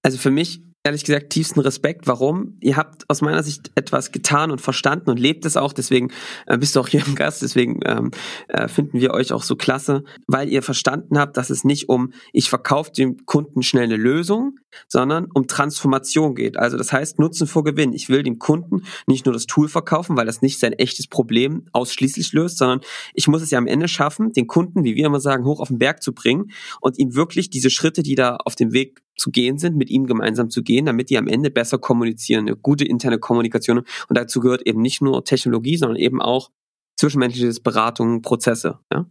Also 0.03 0.19
für 0.19 0.31
mich 0.31 0.61
ehrlich 0.85 1.05
gesagt 1.05 1.31
tiefsten 1.31 1.61
Respekt. 1.61 2.07
Warum? 2.09 2.57
Ihr 2.61 2.77
habt 2.77 3.09
aus 3.09 3.21
meiner 3.21 3.43
Sicht 3.43 3.71
etwas 3.77 4.11
getan 4.11 4.51
und 4.51 4.61
verstanden 4.61 5.11
und 5.11 5.21
lebt 5.21 5.45
es 5.45 5.57
auch. 5.57 5.73
Deswegen 5.73 6.11
äh, 6.47 6.59
bist 6.59 6.75
du 6.75 6.81
auch 6.81 6.89
hier 6.89 7.07
im 7.07 7.15
Gast. 7.15 7.43
Deswegen 7.43 7.81
ähm, 7.85 8.11
äh, 8.49 8.67
finden 8.67 9.01
wir 9.01 9.13
euch 9.13 9.33
auch 9.33 9.45
so 9.45 9.55
klasse, 9.55 10.03
weil 10.27 10.49
ihr 10.49 10.63
verstanden 10.63 11.19
habt, 11.19 11.37
dass 11.37 11.51
es 11.51 11.63
nicht 11.63 11.89
um 11.89 12.13
ich 12.33 12.51
verkaufe 12.51 12.91
dem 12.91 13.25
Kunden 13.27 13.63
schnell 13.63 13.85
eine 13.85 13.97
Lösung, 13.97 14.59
sondern 14.89 15.29
um 15.33 15.47
Transformation 15.47 16.35
geht. 16.35 16.57
Also 16.57 16.77
das 16.77 16.93
heißt 16.93 17.19
Nutzen 17.21 17.47
vor 17.47 17.63
Gewinn. 17.63 17.93
Ich 17.93 18.09
will 18.09 18.25
dem 18.25 18.41
Kunden 18.41 18.83
nicht 19.07 19.25
nur 19.25 19.33
das 19.33 19.47
Tool 19.47 19.69
verkaufen, 19.69 20.17
weil 20.17 20.27
das 20.27 20.43
nicht 20.43 20.59
sein 20.59 20.73
echtes 20.73 21.07
Problem 21.07 21.67
ausschließlich 21.73 22.33
löst, 22.33 22.59
sondern 22.59 22.81
ich 23.15 23.29
muss 23.29 23.43
es 23.43 23.51
ja 23.51 23.59
am 23.59 23.69
Ende 23.69 23.87
schaffen, 23.87 24.33
den 24.33 24.49
Kunden, 24.49 24.83
wie 24.83 24.97
wir 24.97 25.07
immer 25.07 25.21
sagen, 25.21 25.45
hoch 25.45 25.61
auf 25.61 25.69
den 25.69 25.79
Berg 25.79 26.03
zu 26.03 26.13
bringen 26.13 26.51
und 26.81 26.99
ihm 26.99 27.15
wirklich 27.15 27.51
diese 27.51 27.71
Schritte, 27.71 28.03
die 28.03 28.17
da 28.17 28.37
auf 28.37 28.57
dem 28.57 28.73
Weg 28.73 29.01
zu 29.17 29.31
gehen 29.31 29.59
sind, 29.59 29.77
mit 29.77 29.91
ihm 29.91 30.07
gemeinsam 30.07 30.51
zu 30.51 30.63
gehen, 30.63 30.87
damit 30.87 31.11
die 31.11 31.19
am 31.19 31.29
Ende 31.29 31.51
besser 31.51 31.79
kommunizieren, 31.79 32.47
eine 32.47 32.57
gute 32.57 32.85
interne 32.85 33.19
Kommunikation. 33.19 33.79
Und 33.79 34.19
dazu 34.19 34.41
gehört 34.41 34.67
eben 34.67 34.81
nicht 34.81 35.03
nur 35.03 35.25
Technologie, 35.25 35.77
sondern 35.77 35.97
eben 35.97 36.21
auch 36.21 36.51
zwischenmenschliches 36.97 37.61
Beratung, 37.61 38.23
Prozesse. 38.23 38.79
Ja? 38.93 39.07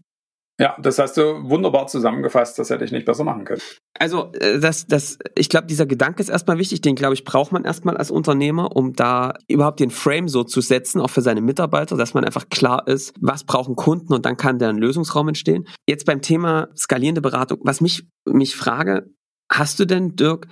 Ja, 0.61 0.75
das 0.79 0.99
hast 0.99 1.17
du 1.17 1.49
wunderbar 1.49 1.87
zusammengefasst, 1.87 2.59
das 2.59 2.69
hätte 2.69 2.85
ich 2.85 2.91
nicht 2.91 3.05
besser 3.05 3.23
machen 3.23 3.45
können. 3.45 3.61
Also, 3.97 4.31
äh, 4.33 4.59
das, 4.59 4.85
das, 4.85 5.17
ich 5.35 5.49
glaube, 5.49 5.65
dieser 5.65 5.87
Gedanke 5.87 6.21
ist 6.21 6.29
erstmal 6.29 6.59
wichtig, 6.59 6.81
den, 6.81 6.93
glaube 6.93 7.15
ich, 7.15 7.23
braucht 7.23 7.51
man 7.51 7.63
erstmal 7.63 7.97
als 7.97 8.11
Unternehmer, 8.11 8.75
um 8.75 8.93
da 8.93 9.33
überhaupt 9.47 9.79
den 9.79 9.89
Frame 9.89 10.27
so 10.27 10.43
zu 10.43 10.61
setzen, 10.61 11.01
auch 11.01 11.09
für 11.09 11.21
seine 11.21 11.41
Mitarbeiter, 11.41 11.97
dass 11.97 12.13
man 12.13 12.25
einfach 12.25 12.47
klar 12.49 12.87
ist, 12.87 13.15
was 13.19 13.43
brauchen 13.43 13.75
Kunden 13.75 14.13
und 14.13 14.23
dann 14.25 14.37
kann 14.37 14.59
der 14.59 14.69
ein 14.69 14.77
Lösungsraum 14.77 15.29
entstehen. 15.29 15.67
Jetzt 15.87 16.05
beim 16.05 16.21
Thema 16.21 16.67
skalierende 16.77 17.21
Beratung, 17.21 17.59
was 17.63 17.81
mich, 17.81 18.03
mich 18.25 18.55
frage, 18.55 19.09
Hast 19.51 19.79
du 19.79 19.85
denn, 19.85 20.15
Dirk, 20.15 20.47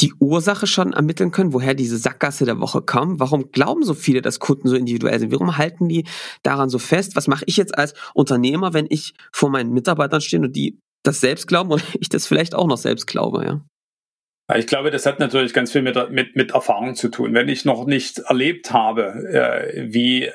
die 0.00 0.14
Ursache 0.20 0.66
schon 0.66 0.92
ermitteln 0.92 1.32
können, 1.32 1.52
woher 1.52 1.74
diese 1.74 1.98
Sackgasse 1.98 2.44
der 2.44 2.60
Woche 2.60 2.82
kam? 2.82 3.18
Warum 3.18 3.50
glauben 3.50 3.82
so 3.82 3.94
viele, 3.94 4.22
dass 4.22 4.38
Kunden 4.38 4.68
so 4.68 4.76
individuell 4.76 5.18
sind? 5.18 5.32
Warum 5.32 5.56
halten 5.56 5.88
die 5.88 6.06
daran 6.42 6.70
so 6.70 6.78
fest? 6.78 7.16
Was 7.16 7.26
mache 7.26 7.44
ich 7.46 7.56
jetzt 7.56 7.76
als 7.76 7.94
Unternehmer, 8.14 8.72
wenn 8.72 8.86
ich 8.88 9.14
vor 9.32 9.50
meinen 9.50 9.72
Mitarbeitern 9.72 10.20
stehe 10.20 10.40
und 10.42 10.54
die 10.54 10.78
das 11.02 11.20
selbst 11.20 11.46
glauben 11.48 11.70
und 11.70 11.82
ich 12.00 12.08
das 12.08 12.26
vielleicht 12.26 12.54
auch 12.54 12.66
noch 12.66 12.78
selbst 12.78 13.06
glaube, 13.06 13.44
ja? 13.44 13.60
Ich 14.56 14.66
glaube, 14.66 14.90
das 14.90 15.04
hat 15.04 15.18
natürlich 15.18 15.52
ganz 15.52 15.72
viel 15.72 15.82
mit, 15.82 16.10
mit, 16.10 16.34
mit 16.34 16.52
Erfahrung 16.52 16.94
zu 16.94 17.10
tun. 17.10 17.34
Wenn 17.34 17.50
ich 17.50 17.66
noch 17.66 17.84
nicht 17.84 18.20
erlebt 18.20 18.72
habe, 18.72 19.04
äh, 19.30 19.92
wie 19.92 20.30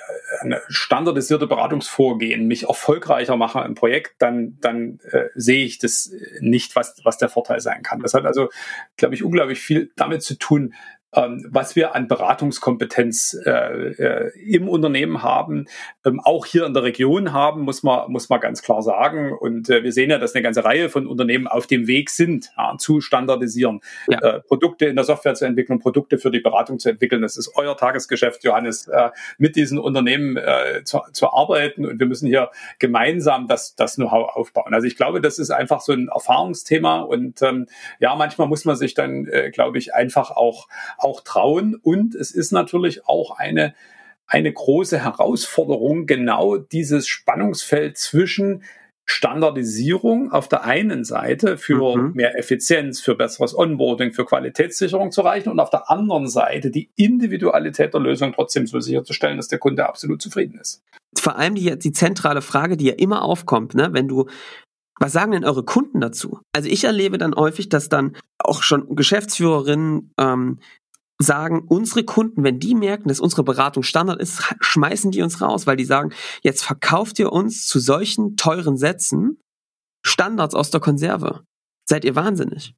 standardisierte 0.68 1.48
Beratungsvorgehen 1.48 2.46
mich 2.48 2.68
erfolgreicher 2.68 3.38
mache 3.38 3.62
im 3.62 3.74
Projekt, 3.74 4.16
dann, 4.20 4.58
dann 4.62 5.00
äh, 5.12 5.26
sehe 5.34 5.66
ich 5.66 5.80
das 5.80 6.12
nicht, 6.40 6.76
was, 6.76 6.96
was 7.04 7.18
der 7.18 7.30
Vorteil 7.30 7.60
sein 7.60 7.82
kann. 7.82 8.02
Das 8.02 8.14
hat 8.14 8.26
also, 8.26 8.50
glaube 8.98 9.16
ich, 9.16 9.24
unglaublich 9.24 9.60
viel 9.60 9.92
damit 9.96 10.22
zu 10.22 10.38
tun, 10.38 10.76
was 11.14 11.76
wir 11.76 11.96
an 11.96 12.08
Beratungskompetenz 12.08 13.38
äh, 13.46 13.52
äh, 13.52 14.32
im 14.40 14.68
Unternehmen 14.68 15.22
haben, 15.22 15.68
ähm, 16.06 16.20
auch 16.20 16.46
hier 16.46 16.66
in 16.66 16.74
der 16.74 16.84
Region 16.84 17.34
haben, 17.34 17.62
muss 17.62 17.84
man, 17.84 18.12
muss 18.12 18.30
man 18.30 18.40
ganz 18.40 18.64
klar 18.64 18.82
sagen. 18.82 19.32
Und 19.32 19.70
äh, 19.70 19.84
wir 19.84 19.92
sehen 19.92 20.10
ja, 20.10 20.18
dass 20.18 20.34
eine 20.34 20.42
ganze 20.42 20.66
Reihe 20.66 20.90
von 20.90 21.06
Unternehmen 21.06 21.48
auf 21.48 21.68
dem 21.68 21.88
Weg 21.88 22.10
sind, 22.10 22.52
ja, 22.58 22.76
zu 22.78 23.00
standardisieren, 23.00 23.82
ja. 24.08 24.20
äh, 24.20 24.40
Produkte 24.42 24.86
in 24.86 24.96
der 24.96 25.06
Software 25.06 25.36
zu 25.36 25.46
entwickeln, 25.46 25.80
Produkte 25.80 26.18
für 26.18 26.32
die 26.32 26.40
Beratung 26.40 26.80
zu 26.80 26.90
entwickeln. 26.90 27.22
Das 27.22 27.38
ist 27.38 27.52
euer 27.56 27.78
Tagesgeschäft, 27.78 28.44
Johannes, 28.44 28.88
äh, 28.88 29.12
mit 29.38 29.56
diesen 29.56 29.78
Unternehmen 29.78 30.38
äh, 30.38 30.84
zu, 30.84 31.00
zu 31.12 31.32
arbeiten. 31.32 31.86
Und 31.86 32.00
wir 32.00 32.08
müssen 32.08 32.28
hier 32.28 32.50
gemeinsam 32.80 33.48
das, 33.48 33.76
das 33.76 33.96
Know-how 33.96 34.36
aufbauen. 34.36 34.74
Also 34.74 34.88
ich 34.88 34.96
glaube, 34.96 35.22
das 35.22 35.38
ist 35.38 35.52
einfach 35.52 35.82
so 35.82 35.94
ein 35.94 36.08
Erfahrungsthema. 36.08 37.02
Und 37.02 37.42
ähm, 37.44 37.68
ja, 38.00 38.16
manchmal 38.16 38.48
muss 38.48 38.66
man 38.66 38.76
sich 38.76 38.96
dann, 38.96 39.28
glaube 39.52 39.78
ich, 39.78 39.94
einfach 39.94 40.32
auch 40.32 40.68
auch 41.04 41.22
trauen. 41.22 41.76
Und 41.76 42.16
es 42.16 42.32
ist 42.32 42.52
natürlich 42.52 43.06
auch 43.08 43.38
eine, 43.38 43.74
eine 44.28 44.52
große 44.52 45.04
Herausforderung, 45.04 46.06
genau 46.06 46.58
dieses 46.58 47.08
Spannungsfeld 47.08 47.98
zwischen 47.98 48.64
Standardisierung 49.06 50.32
auf 50.32 50.48
der 50.48 50.64
einen 50.64 51.04
Seite 51.04 51.58
für 51.58 51.98
mhm. 51.98 52.14
mehr 52.14 52.38
Effizienz, 52.40 53.02
für 53.02 53.16
besseres 53.16 53.58
Onboarding, 53.58 54.14
für 54.14 54.26
Qualitätssicherung 54.26 55.12
zu 55.12 55.22
erreichen 55.22 55.50
und 55.50 55.60
auf 55.60 55.70
der 55.70 55.92
anderen 55.92 56.28
Seite 56.28 56.72
die 56.72 56.90
Individualität 56.96 57.94
der 57.94 58.00
Lösung 58.00 58.32
trotzdem 58.34 58.66
so 58.66 58.80
sicherzustellen, 58.80 59.38
dass 59.38 59.50
der 59.50 59.60
Kunde 59.60 59.88
absolut 59.88 60.22
zufrieden 60.22 60.58
ist. 60.58 60.82
Vor 61.18 61.38
allem 61.38 61.56
die, 61.56 61.78
die 61.78 61.92
zentrale 61.92 62.42
Frage, 62.42 62.78
die 62.78 62.86
ja 62.86 62.94
immer 62.94 63.24
aufkommt, 63.24 63.76
ne, 63.76 63.90
wenn 63.92 64.08
du 64.08 64.28
was 65.00 65.12
sagen 65.12 65.32
denn 65.32 65.44
eure 65.44 65.66
Kunden 65.66 66.00
dazu? 66.00 66.40
Also 66.56 66.70
ich 66.70 66.84
erlebe 66.84 67.18
dann 67.18 67.36
häufig, 67.36 67.68
dass 67.68 67.90
dann 67.90 68.16
auch 68.38 68.62
schon 68.62 68.96
Geschäftsführerinnen 68.96 70.14
ähm, 70.20 70.60
sagen 71.24 71.66
unsere 71.68 72.04
Kunden, 72.04 72.44
wenn 72.44 72.60
die 72.60 72.76
merken, 72.76 73.10
dass 73.10 73.20
unsere 73.20 73.44
Beratung 73.44 73.84
Standard 73.84 74.22
ist, 74.22 74.44
schmeißen 74.62 75.12
die 75.12 75.22
uns 75.22 75.42
raus, 75.42 75.66
weil 75.66 75.78
die 75.78 75.86
sagen, 75.86 76.14
jetzt 76.42 76.64
verkauft 76.64 77.20
ihr 77.20 77.32
uns 77.32 77.66
zu 77.68 77.80
solchen 77.80 78.36
teuren 78.36 78.78
Sätzen 78.78 79.40
Standards 80.06 80.56
aus 80.56 80.70
der 80.70 80.82
Konserve. 80.82 81.42
Seid 81.86 82.06
ihr 82.06 82.16
wahnsinnig? 82.16 82.76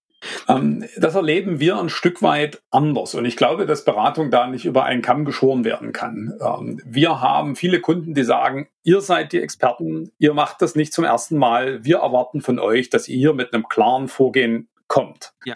Ähm, 0.47 0.85
das 0.97 1.15
erleben 1.15 1.59
wir 1.59 1.77
ein 1.77 1.89
Stück 1.89 2.21
weit 2.21 2.61
anders. 2.71 3.15
Und 3.15 3.25
ich 3.25 3.37
glaube, 3.37 3.65
dass 3.65 3.85
Beratung 3.85 4.31
da 4.31 4.47
nicht 4.47 4.65
über 4.65 4.83
einen 4.85 5.01
Kamm 5.01 5.25
geschoren 5.25 5.63
werden 5.63 5.91
kann. 5.91 6.33
Ähm, 6.41 6.81
wir 6.85 7.21
haben 7.21 7.55
viele 7.55 7.81
Kunden, 7.81 8.13
die 8.13 8.23
sagen, 8.23 8.67
ihr 8.83 9.01
seid 9.01 9.33
die 9.33 9.41
Experten, 9.41 10.11
ihr 10.17 10.33
macht 10.33 10.61
das 10.61 10.75
nicht 10.75 10.93
zum 10.93 11.03
ersten 11.03 11.37
Mal. 11.37 11.83
Wir 11.83 11.97
erwarten 11.97 12.41
von 12.41 12.59
euch, 12.59 12.89
dass 12.89 13.07
ihr 13.07 13.17
hier 13.17 13.33
mit 13.33 13.53
einem 13.53 13.67
klaren 13.67 14.07
Vorgehen 14.07 14.67
kommt. 14.87 15.33
Ja. 15.45 15.55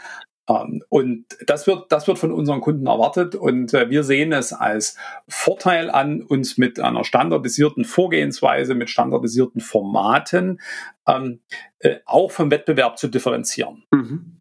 Ähm, 0.49 0.83
und 0.89 1.25
das 1.45 1.67
wird, 1.67 1.91
das 1.91 2.07
wird 2.07 2.17
von 2.17 2.31
unseren 2.31 2.61
Kunden 2.61 2.87
erwartet 2.87 3.35
und 3.35 3.73
äh, 3.73 3.89
wir 3.89 4.03
sehen 4.03 4.33
es 4.33 4.51
als 4.51 4.97
Vorteil 5.27 5.89
an, 5.89 6.21
uns 6.21 6.57
mit 6.57 6.79
einer 6.79 7.03
standardisierten 7.03 7.85
Vorgehensweise, 7.85 8.73
mit 8.73 8.89
standardisierten 8.89 9.61
Formaten 9.61 10.59
ähm, 11.07 11.39
äh, 11.79 11.97
auch 12.05 12.31
vom 12.31 12.51
Wettbewerb 12.51 12.97
zu 12.97 13.07
differenzieren. 13.07 13.83
Mhm. 13.91 14.39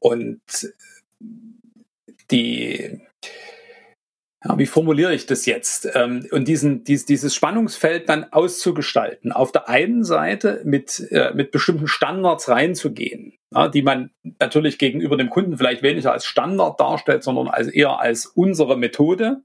Und 0.00 0.40
die, 2.30 3.00
ja, 4.48 4.58
wie 4.58 4.66
formuliere 4.66 5.14
ich 5.14 5.26
das 5.26 5.46
jetzt? 5.46 5.88
Ähm, 5.94 6.26
und 6.30 6.46
diesen, 6.48 6.84
dies, 6.84 7.06
dieses 7.06 7.34
Spannungsfeld 7.34 8.08
dann 8.08 8.32
auszugestalten. 8.32 9.32
Auf 9.32 9.52
der 9.52 9.68
einen 9.68 10.04
Seite 10.04 10.60
mit, 10.64 11.06
äh, 11.10 11.32
mit 11.34 11.50
bestimmten 11.50 11.88
Standards 11.88 12.48
reinzugehen, 12.48 13.34
die 13.72 13.82
man 13.82 14.10
natürlich 14.40 14.76
gegenüber 14.76 15.16
dem 15.16 15.30
Kunden 15.30 15.56
vielleicht 15.56 15.82
weniger 15.82 16.12
als 16.12 16.26
Standard 16.26 16.78
darstellt, 16.80 17.22
sondern 17.22 17.48
als 17.48 17.68
eher 17.68 18.00
als 18.00 18.26
unsere 18.26 18.76
Methode 18.76 19.42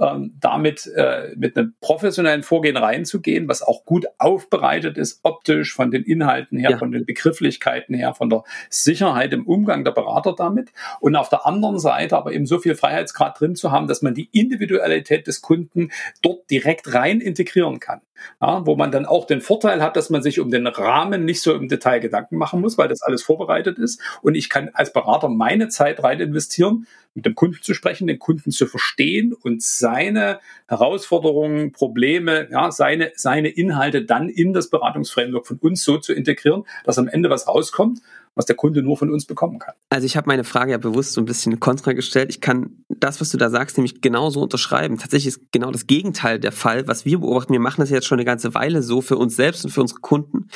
ähm, 0.00 0.34
damit 0.40 0.86
äh, 0.96 1.34
mit 1.36 1.56
einem 1.56 1.74
professionellen 1.80 2.42
Vorgehen 2.42 2.76
reinzugehen, 2.76 3.48
was 3.48 3.62
auch 3.62 3.84
gut 3.84 4.06
aufbereitet 4.18 4.96
ist, 4.96 5.20
optisch, 5.22 5.74
von 5.74 5.90
den 5.90 6.04
Inhalten 6.04 6.58
her, 6.58 6.70
ja. 6.70 6.78
von 6.78 6.90
den 6.90 7.04
Begrifflichkeiten 7.04 7.94
her, 7.94 8.14
von 8.14 8.30
der 8.30 8.44
Sicherheit 8.70 9.32
im 9.32 9.46
Umgang 9.46 9.84
der 9.84 9.92
Berater 9.92 10.34
damit. 10.34 10.72
Und 11.00 11.16
auf 11.16 11.28
der 11.28 11.46
anderen 11.46 11.78
Seite 11.78 12.16
aber 12.16 12.32
eben 12.32 12.46
so 12.46 12.58
viel 12.58 12.74
Freiheitsgrad 12.74 13.38
drin 13.38 13.54
zu 13.54 13.70
haben, 13.70 13.86
dass 13.86 14.00
man 14.02 14.14
die 14.14 14.30
Individualität 14.32 15.26
des 15.26 15.42
Kunden 15.42 15.90
dort 16.22 16.50
direkt 16.50 16.94
rein 16.94 17.20
integrieren 17.20 17.78
kann. 17.78 18.00
Ja, 18.40 18.66
wo 18.66 18.76
man 18.76 18.90
dann 18.90 19.06
auch 19.06 19.26
den 19.26 19.40
Vorteil 19.40 19.82
hat, 19.82 19.96
dass 19.96 20.10
man 20.10 20.22
sich 20.22 20.40
um 20.40 20.50
den 20.50 20.66
Rahmen 20.66 21.24
nicht 21.24 21.40
so 21.40 21.54
im 21.54 21.68
Detail 21.68 22.00
Gedanken 22.00 22.36
machen 22.36 22.60
muss, 22.60 22.76
weil 22.76 22.88
das 22.88 23.00
alles 23.00 23.22
vorbereitet 23.22 23.78
ist. 23.78 24.00
Und 24.20 24.34
ich 24.34 24.50
kann 24.50 24.68
als 24.74 24.92
Berater 24.92 25.30
meine 25.30 25.68
Zeit 25.68 26.02
rein 26.02 26.20
investieren, 26.20 26.86
mit 27.14 27.26
dem 27.26 27.34
Kunden 27.34 27.62
zu 27.62 27.74
sprechen, 27.74 28.06
den 28.06 28.18
Kunden 28.18 28.50
zu 28.50 28.66
verstehen 28.66 29.32
und 29.32 29.62
seine 29.90 30.40
Herausforderungen, 30.68 31.72
Probleme, 31.72 32.48
ja, 32.50 32.70
seine, 32.70 33.12
seine 33.16 33.48
Inhalte 33.48 34.04
dann 34.04 34.28
in 34.28 34.52
das 34.52 34.70
Beratungsframework 34.70 35.46
von 35.46 35.58
uns 35.58 35.82
so 35.82 35.98
zu 35.98 36.12
integrieren, 36.12 36.64
dass 36.84 36.98
am 36.98 37.08
Ende 37.08 37.28
was 37.28 37.48
rauskommt, 37.48 38.00
was 38.34 38.46
der 38.46 38.56
Kunde 38.56 38.82
nur 38.82 38.96
von 38.96 39.10
uns 39.10 39.26
bekommen 39.26 39.58
kann. 39.58 39.74
Also 39.88 40.06
ich 40.06 40.16
habe 40.16 40.28
meine 40.28 40.44
Frage 40.44 40.72
ja 40.72 40.78
bewusst 40.78 41.12
so 41.12 41.20
ein 41.20 41.24
bisschen 41.24 41.58
kontra 41.60 41.92
gestellt. 41.92 42.30
Ich 42.30 42.40
kann 42.40 42.84
das, 42.88 43.20
was 43.20 43.30
du 43.30 43.36
da 43.36 43.50
sagst, 43.50 43.76
nämlich 43.76 44.00
genauso 44.00 44.40
unterschreiben. 44.40 44.98
Tatsächlich 44.98 45.34
ist 45.34 45.52
genau 45.52 45.70
das 45.70 45.86
Gegenteil 45.86 46.38
der 46.38 46.52
Fall, 46.52 46.86
was 46.86 47.04
wir 47.04 47.18
beobachten. 47.20 47.52
Wir 47.52 47.60
machen 47.60 47.80
das 47.80 47.90
jetzt 47.90 48.06
schon 48.06 48.18
eine 48.18 48.24
ganze 48.24 48.54
Weile 48.54 48.82
so 48.82 49.00
für 49.00 49.16
uns 49.16 49.36
selbst 49.36 49.64
und 49.64 49.70
für 49.70 49.80
unsere 49.80 50.00
Kunden. 50.00 50.48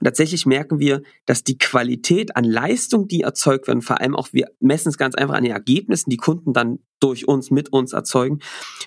Und 0.00 0.04
tatsächlich 0.04 0.46
merken 0.46 0.78
wir, 0.78 1.02
dass 1.26 1.44
die 1.44 1.58
Qualität 1.58 2.36
an 2.36 2.44
Leistung, 2.44 3.08
die 3.08 3.22
erzeugt 3.22 3.66
werden, 3.66 3.82
vor 3.82 4.00
allem 4.00 4.14
auch 4.14 4.28
wir 4.32 4.48
messen 4.60 4.88
es 4.88 4.98
ganz 4.98 5.14
einfach 5.14 5.34
an 5.34 5.42
den 5.42 5.52
Ergebnissen, 5.52 6.10
die 6.10 6.16
Kunden 6.16 6.52
dann 6.52 6.78
durch 7.00 7.28
uns, 7.28 7.50
mit 7.50 7.72
uns 7.72 7.92
erzeugen, 7.92 8.40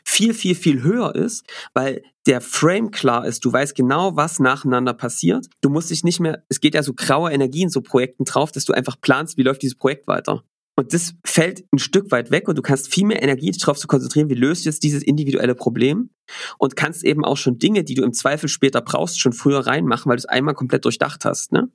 viel, 0.03 0.33
viel, 0.33 0.55
viel 0.55 0.83
höher 0.83 1.15
ist, 1.15 1.45
weil 1.73 2.03
der 2.27 2.41
Frame 2.41 2.91
klar 2.91 3.25
ist. 3.25 3.43
Du 3.45 3.51
weißt 3.51 3.75
genau, 3.75 4.15
was 4.15 4.39
nacheinander 4.39 4.93
passiert. 4.93 5.47
Du 5.61 5.69
musst 5.69 5.89
dich 5.89 6.03
nicht 6.03 6.19
mehr, 6.19 6.43
es 6.49 6.59
geht 6.59 6.75
ja 6.75 6.83
so 6.83 6.93
graue 6.93 7.31
Energie 7.31 7.63
in 7.63 7.69
so 7.69 7.81
Projekten 7.81 8.20
drauf, 8.25 8.51
dass 8.51 8.65
du 8.65 8.73
einfach 8.73 8.99
planst, 8.99 9.37
wie 9.37 9.43
läuft 9.43 9.61
dieses 9.61 9.77
Projekt 9.77 10.07
weiter. 10.07 10.43
Und 10.77 10.93
das 10.93 11.13
fällt 11.25 11.65
ein 11.73 11.79
Stück 11.79 12.11
weit 12.11 12.31
weg 12.31 12.47
und 12.47 12.57
du 12.57 12.61
kannst 12.61 12.91
viel 12.93 13.05
mehr 13.05 13.21
Energie 13.21 13.51
darauf 13.51 13.77
zu 13.77 13.87
konzentrieren, 13.87 14.29
wie 14.29 14.35
löst 14.35 14.65
du 14.65 14.69
jetzt 14.69 14.83
dieses 14.83 15.03
individuelle 15.03 15.53
Problem 15.53 16.09
und 16.57 16.75
kannst 16.75 17.03
eben 17.03 17.25
auch 17.25 17.37
schon 17.37 17.59
Dinge, 17.59 17.83
die 17.83 17.93
du 17.93 18.03
im 18.03 18.13
Zweifel 18.13 18.47
später 18.47 18.81
brauchst, 18.81 19.19
schon 19.19 19.33
früher 19.33 19.59
reinmachen, 19.59 20.09
weil 20.09 20.15
du 20.15 20.21
es 20.21 20.25
einmal 20.25 20.55
komplett 20.55 20.85
durchdacht 20.85 21.25
hast. 21.25 21.51
Ne? 21.51 21.69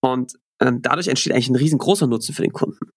Und 0.00 0.32
ähm, 0.60 0.80
dadurch 0.80 1.08
entsteht 1.08 1.32
eigentlich 1.32 1.50
ein 1.50 1.56
riesengroßer 1.56 2.06
Nutzen 2.06 2.34
für 2.34 2.42
den 2.42 2.52
Kunden. 2.52 2.90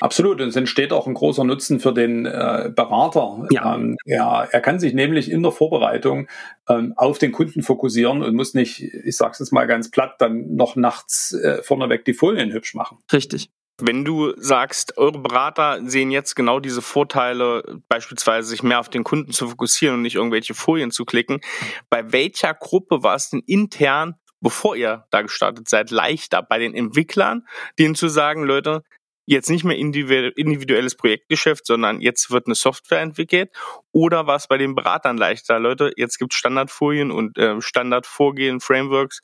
Absolut, 0.00 0.40
und 0.40 0.48
es 0.48 0.56
entsteht 0.56 0.92
auch 0.92 1.06
ein 1.06 1.14
großer 1.14 1.44
Nutzen 1.44 1.80
für 1.80 1.92
den 1.92 2.26
äh, 2.26 2.70
Berater. 2.74 3.46
Ja. 3.50 3.74
Ähm, 3.74 3.96
er, 4.04 4.48
er 4.50 4.60
kann 4.60 4.78
sich 4.78 4.94
nämlich 4.94 5.30
in 5.30 5.42
der 5.42 5.52
Vorbereitung 5.52 6.28
ähm, 6.68 6.94
auf 6.96 7.18
den 7.18 7.32
Kunden 7.32 7.62
fokussieren 7.62 8.22
und 8.22 8.34
muss 8.34 8.54
nicht, 8.54 8.82
ich 8.82 9.16
sage 9.16 9.32
es 9.32 9.38
jetzt 9.38 9.52
mal 9.52 9.66
ganz 9.66 9.90
platt, 9.90 10.16
dann 10.18 10.54
noch 10.54 10.76
nachts 10.76 11.32
äh, 11.32 11.62
vorneweg 11.62 12.04
die 12.04 12.14
Folien 12.14 12.52
hübsch 12.52 12.74
machen. 12.74 12.98
Richtig. 13.12 13.50
Wenn 13.82 14.04
du 14.04 14.34
sagst, 14.36 14.98
eure 14.98 15.18
Berater 15.18 15.80
sehen 15.84 16.10
jetzt 16.10 16.34
genau 16.36 16.60
diese 16.60 16.82
Vorteile, 16.82 17.80
beispielsweise 17.88 18.48
sich 18.48 18.62
mehr 18.62 18.78
auf 18.78 18.90
den 18.90 19.04
Kunden 19.04 19.32
zu 19.32 19.48
fokussieren 19.48 19.96
und 19.96 20.02
nicht 20.02 20.16
irgendwelche 20.16 20.52
Folien 20.52 20.90
zu 20.90 21.06
klicken, 21.06 21.40
bei 21.88 22.12
welcher 22.12 22.52
Gruppe 22.52 23.02
war 23.02 23.14
es 23.14 23.30
denn 23.30 23.42
intern, 23.46 24.16
bevor 24.40 24.76
ihr 24.76 25.06
da 25.10 25.22
gestartet 25.22 25.68
seid, 25.68 25.90
leichter 25.90 26.42
bei 26.42 26.58
den 26.58 26.74
Entwicklern, 26.74 27.46
denen 27.78 27.94
zu 27.94 28.08
sagen, 28.08 28.44
Leute, 28.44 28.82
jetzt 29.30 29.48
nicht 29.48 29.64
mehr 29.64 29.76
individuelles 29.76 30.96
Projektgeschäft, 30.96 31.64
sondern 31.66 32.00
jetzt 32.00 32.30
wird 32.30 32.46
eine 32.46 32.54
Software 32.56 33.00
entwickelt? 33.00 33.50
Oder 33.92 34.26
war 34.26 34.36
es 34.36 34.48
bei 34.48 34.58
den 34.58 34.74
Beratern 34.74 35.16
leichter? 35.16 35.60
Leute, 35.60 35.92
jetzt 35.96 36.18
gibt 36.18 36.32
es 36.32 36.38
Standardfolien 36.38 37.10
und 37.10 37.38
äh, 37.38 37.60
Standardvorgehen, 37.60 38.60
Frameworks 38.60 39.20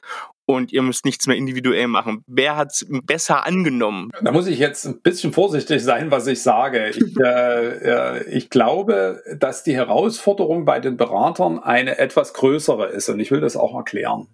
und 0.47 0.73
ihr 0.73 0.83
müsst 0.83 1.05
nichts 1.05 1.27
mehr 1.27 1.37
individuell 1.37 1.89
machen. 1.89 2.23
Wer 2.29 2.57
hat 2.57 2.71
es 2.71 2.87
besser 3.03 3.47
angenommen? 3.47 4.11
Da 4.23 4.31
muss 4.31 4.47
ich 4.47 4.61
jetzt 4.61 4.87
ein 4.87 5.01
bisschen 5.03 5.33
vorsichtig 5.33 5.83
sein, 5.83 6.13
was 6.13 6.29
ich 6.29 6.41
sage. 6.41 6.91
Ich, 6.91 6.99
äh, 7.21 8.19
äh, 8.19 8.31
ich 8.31 8.49
glaube, 8.49 9.23
dass 9.37 9.65
die 9.65 9.75
Herausforderung 9.75 10.65
bei 10.65 10.79
den 10.79 10.97
Beratern 10.97 11.59
eine 11.59 11.99
etwas 11.99 12.33
größere 12.33 12.87
ist 12.87 13.09
und 13.09 13.19
ich 13.19 13.33
will 13.33 13.41
das 13.41 13.57
auch 13.57 13.75
erklären. 13.75 14.29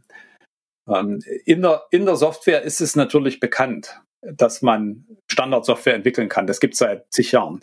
Ähm, 0.86 1.20
in, 1.46 1.62
der, 1.62 1.84
in 1.90 2.04
der 2.04 2.16
Software 2.16 2.62
ist 2.62 2.82
es 2.82 2.94
natürlich 2.94 3.40
bekannt, 3.40 4.02
dass 4.22 4.62
man 4.62 5.06
Standardsoftware 5.30 5.94
entwickeln 5.94 6.28
kann. 6.28 6.46
Das 6.46 6.60
gibt 6.60 6.74
es 6.74 6.78
seit 6.78 7.12
zig 7.12 7.32
Jahren. 7.32 7.60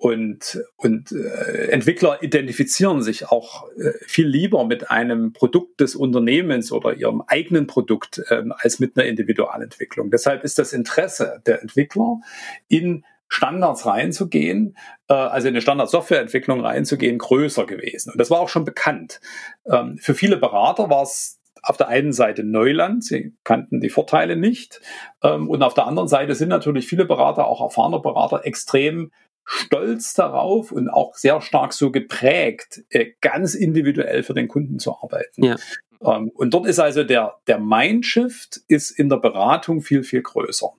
Und, 0.00 0.62
und 0.76 1.10
äh, 1.10 1.70
Entwickler 1.70 2.22
identifizieren 2.22 3.02
sich 3.02 3.26
auch 3.26 3.68
äh, 3.72 3.94
viel 4.06 4.28
lieber 4.28 4.64
mit 4.64 4.92
einem 4.92 5.32
Produkt 5.32 5.80
des 5.80 5.96
Unternehmens 5.96 6.70
oder 6.70 6.94
ihrem 6.94 7.20
eigenen 7.26 7.66
Produkt 7.66 8.22
äh, 8.28 8.44
als 8.58 8.78
mit 8.78 8.96
einer 8.96 9.06
Individualentwicklung. 9.06 10.12
Deshalb 10.12 10.44
ist 10.44 10.60
das 10.60 10.72
Interesse 10.72 11.42
der 11.46 11.62
Entwickler 11.62 12.20
in 12.68 13.04
Standards 13.26 13.86
reinzugehen, 13.86 14.76
äh, 15.08 15.14
also 15.14 15.48
in 15.48 15.54
eine 15.54 15.62
Standardsoftwareentwicklung 15.62 16.60
reinzugehen, 16.60 17.18
größer 17.18 17.66
gewesen. 17.66 18.12
Und 18.12 18.20
das 18.20 18.30
war 18.30 18.38
auch 18.38 18.48
schon 18.48 18.64
bekannt. 18.64 19.20
Ähm, 19.66 19.98
für 19.98 20.14
viele 20.14 20.36
Berater 20.36 20.90
war 20.90 21.02
es 21.02 21.37
auf 21.62 21.76
der 21.76 21.88
einen 21.88 22.12
Seite 22.12 22.44
Neuland, 22.44 23.04
sie 23.04 23.34
kannten 23.44 23.80
die 23.80 23.90
Vorteile 23.90 24.36
nicht. 24.36 24.80
Ähm, 25.22 25.48
und 25.48 25.62
auf 25.62 25.74
der 25.74 25.86
anderen 25.86 26.08
Seite 26.08 26.34
sind 26.34 26.48
natürlich 26.48 26.86
viele 26.86 27.04
Berater, 27.04 27.46
auch 27.46 27.60
erfahrene 27.60 28.00
Berater, 28.00 28.44
extrem 28.44 29.10
stolz 29.44 30.12
darauf 30.14 30.72
und 30.72 30.90
auch 30.90 31.14
sehr 31.14 31.40
stark 31.40 31.72
so 31.72 31.90
geprägt, 31.90 32.82
äh, 32.90 33.12
ganz 33.20 33.54
individuell 33.54 34.22
für 34.22 34.34
den 34.34 34.46
Kunden 34.46 34.78
zu 34.78 34.96
arbeiten. 35.02 35.42
Ja. 35.42 35.56
Ähm, 36.02 36.30
und 36.34 36.52
dort 36.54 36.66
ist 36.66 36.78
also 36.78 37.02
der, 37.02 37.36
der 37.46 37.58
Mindshift 37.58 38.60
ist 38.68 38.90
in 38.90 39.08
der 39.08 39.16
Beratung 39.16 39.80
viel, 39.80 40.02
viel 40.04 40.22
größer. 40.22 40.72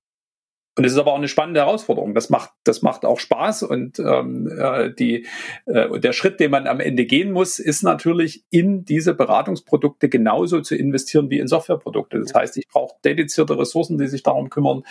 Und 0.77 0.85
es 0.85 0.93
ist 0.93 0.97
aber 0.97 1.11
auch 1.11 1.17
eine 1.17 1.27
spannende 1.27 1.59
Herausforderung. 1.59 2.13
Das 2.13 2.29
macht, 2.29 2.51
das 2.63 2.81
macht 2.81 3.03
auch 3.03 3.19
Spaß 3.19 3.63
und 3.63 3.99
ähm, 3.99 4.47
äh, 4.47 4.93
die, 4.93 5.25
äh, 5.65 5.99
der 5.99 6.13
Schritt, 6.13 6.39
den 6.39 6.51
man 6.51 6.67
am 6.67 6.79
Ende 6.79 7.05
gehen 7.05 7.31
muss, 7.31 7.59
ist 7.59 7.83
natürlich 7.83 8.45
in 8.49 8.85
diese 8.85 9.13
Beratungsprodukte 9.13 10.07
genauso 10.07 10.61
zu 10.61 10.75
investieren 10.75 11.29
wie 11.29 11.39
in 11.39 11.47
Softwareprodukte. 11.47 12.19
Das 12.19 12.33
heißt, 12.33 12.55
ich 12.57 12.67
brauche 12.67 12.95
dedizierte 13.03 13.57
Ressourcen, 13.57 13.97
die 13.97 14.07
sich 14.07 14.23
darum 14.23 14.49
kümmern. 14.49 14.83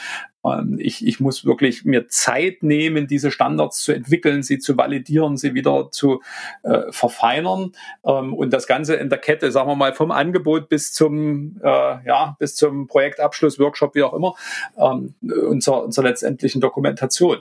Ähm, 0.44 0.76
ich, 0.78 1.06
ich 1.06 1.20
muss 1.20 1.44
wirklich 1.44 1.84
mir 1.84 2.08
Zeit 2.08 2.62
nehmen, 2.62 3.06
diese 3.06 3.30
Standards 3.30 3.82
zu 3.82 3.92
entwickeln, 3.92 4.42
sie 4.42 4.58
zu 4.58 4.76
validieren, 4.76 5.36
sie 5.36 5.54
wieder 5.54 5.90
zu 5.90 6.20
äh, 6.64 6.90
verfeinern 6.90 7.72
ähm, 8.04 8.34
und 8.34 8.52
das 8.52 8.66
Ganze 8.66 8.96
in 8.96 9.08
der 9.08 9.18
Kette, 9.18 9.50
sagen 9.52 9.68
wir 9.68 9.76
mal, 9.76 9.94
vom 9.94 10.10
Angebot 10.10 10.68
bis 10.68 10.92
zum, 10.92 11.58
äh, 11.62 12.06
ja, 12.06 12.36
bis 12.38 12.54
zum 12.56 12.86
Projektabschluss, 12.88 13.58
Workshop, 13.58 13.94
wie 13.94 14.02
auch 14.02 14.14
immer, 14.14 14.34
ähm, 14.76 15.14
und 15.48 15.62
zur 15.68 15.85
unserer, 15.85 16.09
letztendlichen 16.09 16.61
Dokumentation. 16.61 17.38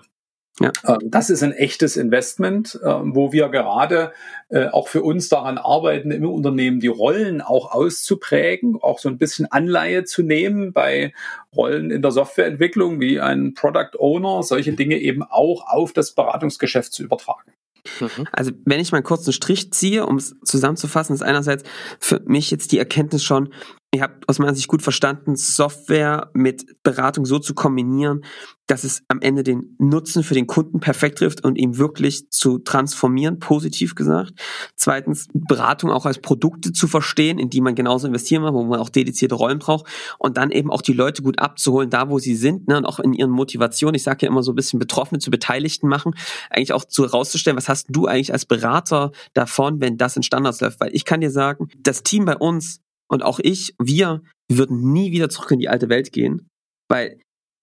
Ja. 0.59 0.71
Ähm, 0.87 0.99
das 1.03 1.29
ist 1.29 1.43
ein 1.43 1.51
echtes 1.53 1.97
Investment, 1.97 2.79
ähm, 2.83 3.15
wo 3.15 3.31
wir 3.31 3.47
gerade 3.49 4.11
äh, 4.49 4.67
auch 4.67 4.87
für 4.87 5.03
uns 5.03 5.29
daran 5.29 5.57
arbeiten, 5.57 6.11
im 6.11 6.27
Unternehmen 6.27 6.79
die 6.79 6.87
Rollen 6.87 7.41
auch 7.41 7.71
auszuprägen, 7.71 8.79
auch 8.81 8.99
so 8.99 9.07
ein 9.07 9.17
bisschen 9.19 9.45
Anleihe 9.51 10.03
zu 10.03 10.23
nehmen 10.23 10.73
bei 10.73 11.13
Rollen 11.55 11.91
in 11.91 12.01
der 12.01 12.11
Softwareentwicklung 12.11 12.99
wie 12.99 13.19
ein 13.19 13.53
Product 13.53 13.97
Owner, 13.99 14.41
solche 14.43 14.73
Dinge 14.73 14.97
eben 14.97 15.23
auch 15.23 15.67
auf 15.67 15.93
das 15.93 16.13
Beratungsgeschäft 16.13 16.91
zu 16.91 17.03
übertragen. 17.03 17.53
Mhm. 17.99 18.27
Also 18.31 18.51
wenn 18.65 18.79
ich 18.79 18.91
mal 18.91 19.03
kurz 19.03 19.25
einen 19.25 19.33
Strich 19.33 19.71
ziehe, 19.71 20.05
um 20.05 20.17
es 20.17 20.35
zusammenzufassen, 20.43 21.13
ist 21.13 21.21
einerseits 21.21 21.63
für 21.99 22.19
mich 22.25 22.51
jetzt 22.51 22.71
die 22.71 22.79
Erkenntnis 22.79 23.23
schon, 23.23 23.53
ihr 23.97 24.03
habt 24.03 24.29
aus 24.29 24.37
meiner 24.37 24.53
Sicht 24.53 24.67
gut 24.67 24.83
verstanden, 24.83 25.35
Software 25.35 26.29
mit 26.33 26.83
Beratung 26.83 27.25
so 27.25 27.39
zu 27.39 27.55
kombinieren, 27.55 28.23
dass 28.67 28.83
es 28.83 29.01
am 29.07 29.21
Ende 29.21 29.43
den 29.43 29.75
Nutzen 29.79 30.23
für 30.23 30.33
den 30.33 30.45
Kunden 30.45 30.79
perfekt 30.79 31.19
trifft 31.19 31.43
und 31.43 31.57
ihn 31.57 31.77
wirklich 31.77 32.29
zu 32.29 32.59
transformieren, 32.59 33.39
positiv 33.39 33.95
gesagt. 33.95 34.33
Zweitens, 34.75 35.27
Beratung 35.33 35.89
auch 35.89 36.05
als 36.05 36.19
Produkte 36.19 36.73
zu 36.73 36.87
verstehen, 36.87 37.39
in 37.39 37.49
die 37.49 37.61
man 37.61 37.75
genauso 37.75 38.07
investieren 38.07 38.43
muss, 38.43 38.53
wo 38.53 38.63
man 38.65 38.79
auch 38.79 38.89
dedizierte 38.89 39.35
Rollen 39.35 39.59
braucht 39.59 39.87
und 40.19 40.37
dann 40.37 40.51
eben 40.51 40.69
auch 40.69 40.81
die 40.81 40.93
Leute 40.93 41.23
gut 41.23 41.39
abzuholen, 41.39 41.89
da 41.89 42.09
wo 42.09 42.19
sie 42.19 42.35
sind, 42.35 42.67
ne, 42.67 42.77
und 42.77 42.85
auch 42.85 42.99
in 42.99 43.13
ihren 43.13 43.31
Motivationen. 43.31 43.95
Ich 43.95 44.03
sage 44.03 44.25
ja 44.25 44.31
immer 44.31 44.43
so 44.43 44.51
ein 44.51 44.55
bisschen 44.55 44.79
Betroffene 44.79 45.19
zu 45.19 45.31
Beteiligten 45.31 45.87
machen, 45.87 46.13
eigentlich 46.51 46.73
auch 46.73 46.85
zu 46.85 47.03
rauszustellen, 47.05 47.57
was 47.57 47.69
hast 47.69 47.87
du 47.89 48.05
eigentlich 48.05 48.33
als 48.33 48.45
Berater 48.45 49.11
davon, 49.33 49.81
wenn 49.81 49.97
das 49.97 50.17
in 50.17 50.23
Standards 50.23 50.61
läuft? 50.61 50.81
Weil 50.81 50.93
ich 50.93 51.05
kann 51.05 51.21
dir 51.21 51.31
sagen, 51.31 51.69
das 51.79 52.03
Team 52.03 52.25
bei 52.25 52.37
uns 52.37 52.81
und 53.09 53.23
auch 53.23 53.39
ich, 53.39 53.73
wir, 53.81 54.21
würden 54.49 54.93
nie 54.93 55.11
wieder 55.11 55.29
zurück 55.29 55.51
in 55.51 55.59
die 55.59 55.69
alte 55.69 55.89
Welt 55.89 56.11
gehen, 56.11 56.47
weil 56.89 57.19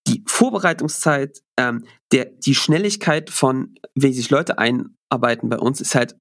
die 0.06 0.22
Vorbereitungszeit, 0.26 1.40
ähm, 1.58 1.86
der, 2.12 2.26
die 2.26 2.54
Schnelligkeit 2.54 3.30
von, 3.30 3.74
wie 3.94 4.12
sich 4.12 4.30
Leute 4.30 4.58
einarbeiten 4.58 5.48
bei 5.48 5.58
uns, 5.58 5.80
ist 5.80 5.94
halt 5.94 6.16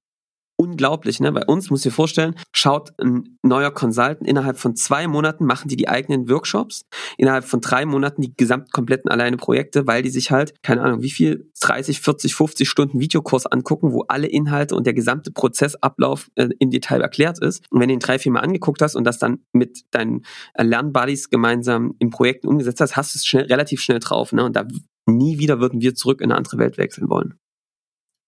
unglaublich. 0.56 1.20
Ne? 1.20 1.32
Bei 1.32 1.44
uns, 1.44 1.70
muss 1.70 1.80
ich 1.80 1.90
dir 1.90 1.94
vorstellen, 1.94 2.34
schaut 2.52 2.92
ein 3.00 3.38
neuer 3.42 3.70
Consultant 3.70 4.26
innerhalb 4.26 4.58
von 4.58 4.76
zwei 4.76 5.08
Monaten 5.08 5.44
machen 5.44 5.68
die 5.68 5.76
die 5.76 5.88
eigenen 5.88 6.28
Workshops, 6.28 6.86
innerhalb 7.16 7.44
von 7.44 7.60
drei 7.60 7.84
Monaten 7.84 8.22
die 8.22 8.34
gesamt 8.36 8.72
kompletten 8.72 9.10
alleine 9.10 9.36
Projekte, 9.36 9.86
weil 9.86 10.02
die 10.02 10.10
sich 10.10 10.30
halt, 10.30 10.54
keine 10.62 10.82
Ahnung, 10.82 11.02
wie 11.02 11.10
viel, 11.10 11.50
30, 11.60 12.00
40, 12.00 12.34
50 12.34 12.68
Stunden 12.68 13.00
Videokurs 13.00 13.46
angucken, 13.46 13.92
wo 13.92 14.02
alle 14.08 14.26
Inhalte 14.26 14.74
und 14.74 14.86
der 14.86 14.94
gesamte 14.94 15.32
Prozessablauf 15.32 16.30
äh, 16.36 16.48
im 16.58 16.70
Detail 16.70 17.00
erklärt 17.00 17.38
ist. 17.40 17.64
Und 17.70 17.80
wenn 17.80 17.88
du 17.88 17.94
ihn 17.94 18.00
drei, 18.00 18.18
vier 18.18 18.32
Mal 18.32 18.40
angeguckt 18.40 18.82
hast 18.82 18.94
und 18.94 19.04
das 19.04 19.18
dann 19.18 19.40
mit 19.52 19.84
deinen 19.90 20.24
äh, 20.54 20.62
Lernbuddies 20.62 21.30
gemeinsam 21.30 21.94
in 21.98 22.10
Projekten 22.10 22.48
umgesetzt 22.48 22.80
hast, 22.80 22.96
hast 22.96 23.14
du 23.14 23.18
es 23.18 23.26
schnell, 23.26 23.44
relativ 23.44 23.80
schnell 23.80 23.98
drauf. 23.98 24.32
Ne? 24.32 24.44
Und 24.44 24.56
da 24.56 24.66
nie 25.06 25.38
wieder 25.38 25.60
würden 25.60 25.80
wir 25.80 25.94
zurück 25.94 26.20
in 26.20 26.30
eine 26.30 26.36
andere 26.36 26.58
Welt 26.58 26.78
wechseln 26.78 27.08
wollen. 27.08 27.34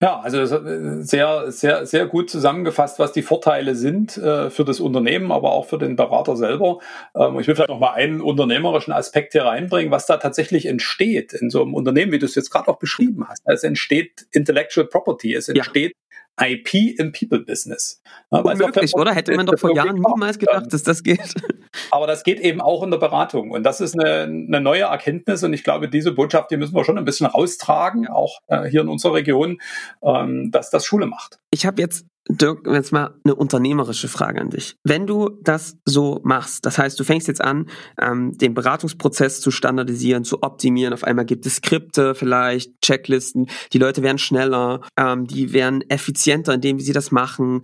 Ja, 0.03 0.21
also 0.21 0.41
äh, 0.41 1.03
sehr, 1.03 1.51
sehr, 1.51 1.87
sehr 1.87 2.07
gut 2.07 2.29
zusammengefasst, 2.29 2.99
was 2.99 3.13
die 3.13 3.23
Vorteile 3.23 3.75
sind 3.75 4.19
äh, 4.19 4.51
für 4.51 4.65
das 4.67 4.79
Unternehmen, 4.79 5.33
aber 5.33 5.53
auch 5.53 5.65
für 5.65 5.79
den 5.79 5.97
Berater 5.97 6.37
selber. 6.37 6.81
Ähm, 7.17 7.41
ich 7.41 7.49
will 7.49 7.55
vielleicht 7.55 7.71
noch 7.71 7.79
mal 7.79 7.95
einen 7.95 8.21
unternehmerischen 8.21 8.93
Aspekt 8.93 9.33
hier 9.33 9.47
reinbringen, 9.47 9.91
was 9.91 10.05
da 10.05 10.19
tatsächlich 10.19 10.67
entsteht 10.67 11.33
in 11.33 11.49
so 11.49 11.63
einem 11.63 11.73
Unternehmen, 11.73 12.13
wie 12.13 12.19
du 12.19 12.27
es 12.27 12.35
jetzt 12.35 12.51
gerade 12.51 12.69
auch 12.69 12.79
beschrieben 12.79 13.27
hast. 13.27 13.41
Es 13.47 13.65
entsteht 13.65 14.27
Intellectual 14.33 14.87
Property, 14.87 15.35
es 15.35 15.49
entsteht. 15.49 15.95
IP 16.41 16.99
im 16.99 17.13
People-Business. 17.13 18.03
Unmöglich, 18.29 18.95
oder? 18.95 19.15
Hätte 19.15 19.35
man 19.35 19.47
doch 19.47 19.59
vor 19.59 19.71
Jahren 19.75 19.97
niemals 19.97 20.39
gedacht, 20.39 20.73
dass 20.73 20.83
das 20.83 21.03
geht. 21.03 21.35
Aber 21.91 22.07
das 22.07 22.25
geht 22.25 22.41
eben 22.41 22.61
auch 22.61 22.83
in 22.83 22.91
der 22.91 22.99
Beratung. 22.99 23.51
Und 23.51 23.63
das 23.63 23.81
ist 23.81 23.99
eine, 23.99 24.23
eine 24.23 24.61
neue 24.61 24.83
Erkenntnis. 24.83 25.43
Und 25.43 25.53
ich 25.53 25.65
glaube, 25.65 25.89
diese 25.89 26.13
Botschaft, 26.13 26.51
die 26.51 26.57
müssen 26.57 26.75
wir 26.75 26.85
schon 26.85 26.99
ein 26.99 27.05
bisschen 27.05 27.27
raustragen, 27.27 28.07
auch 28.09 28.41
äh, 28.49 28.65
hier 28.65 28.83
in 28.83 28.89
unserer 28.89 29.15
Region, 29.15 29.59
ähm, 30.03 30.51
dass 30.51 30.71
das 30.71 30.85
Schule 30.85 31.07
macht. 31.07 31.39
Ich 31.51 31.67
habe 31.67 31.81
jetzt 31.81 32.07
Dirk, 32.29 32.67
jetzt 32.67 32.93
mal 32.93 33.15
eine 33.25 33.35
unternehmerische 33.35 34.09
Frage 34.09 34.41
an 34.41 34.51
dich. 34.51 34.77
Wenn 34.83 35.07
du 35.07 35.31
das 35.43 35.79
so 35.85 36.21
machst, 36.25 36.67
das 36.67 36.77
heißt, 36.79 36.99
du 36.99 37.05
fängst 37.05 37.29
jetzt 37.29 37.41
an, 37.41 37.69
ähm, 38.01 38.37
den 38.37 38.55
Beratungsprozess 38.55 39.41
zu 39.41 39.51
standardisieren, 39.51 40.25
zu 40.25 40.43
optimieren, 40.43 40.93
auf 40.93 41.05
einmal 41.05 41.25
gibt 41.25 41.47
es 41.47 41.57
Skripte 41.57 42.15
vielleicht, 42.15 42.81
Checklisten, 42.83 43.49
die 43.73 43.79
Leute 43.79 44.03
werden 44.03 44.19
schneller, 44.19 44.81
ähm, 44.97 45.27
die 45.27 45.53
werden 45.53 45.83
effizienter, 45.89 46.55
indem 46.55 46.81
sie 46.81 46.93
das 46.93 47.13
machen, 47.13 47.63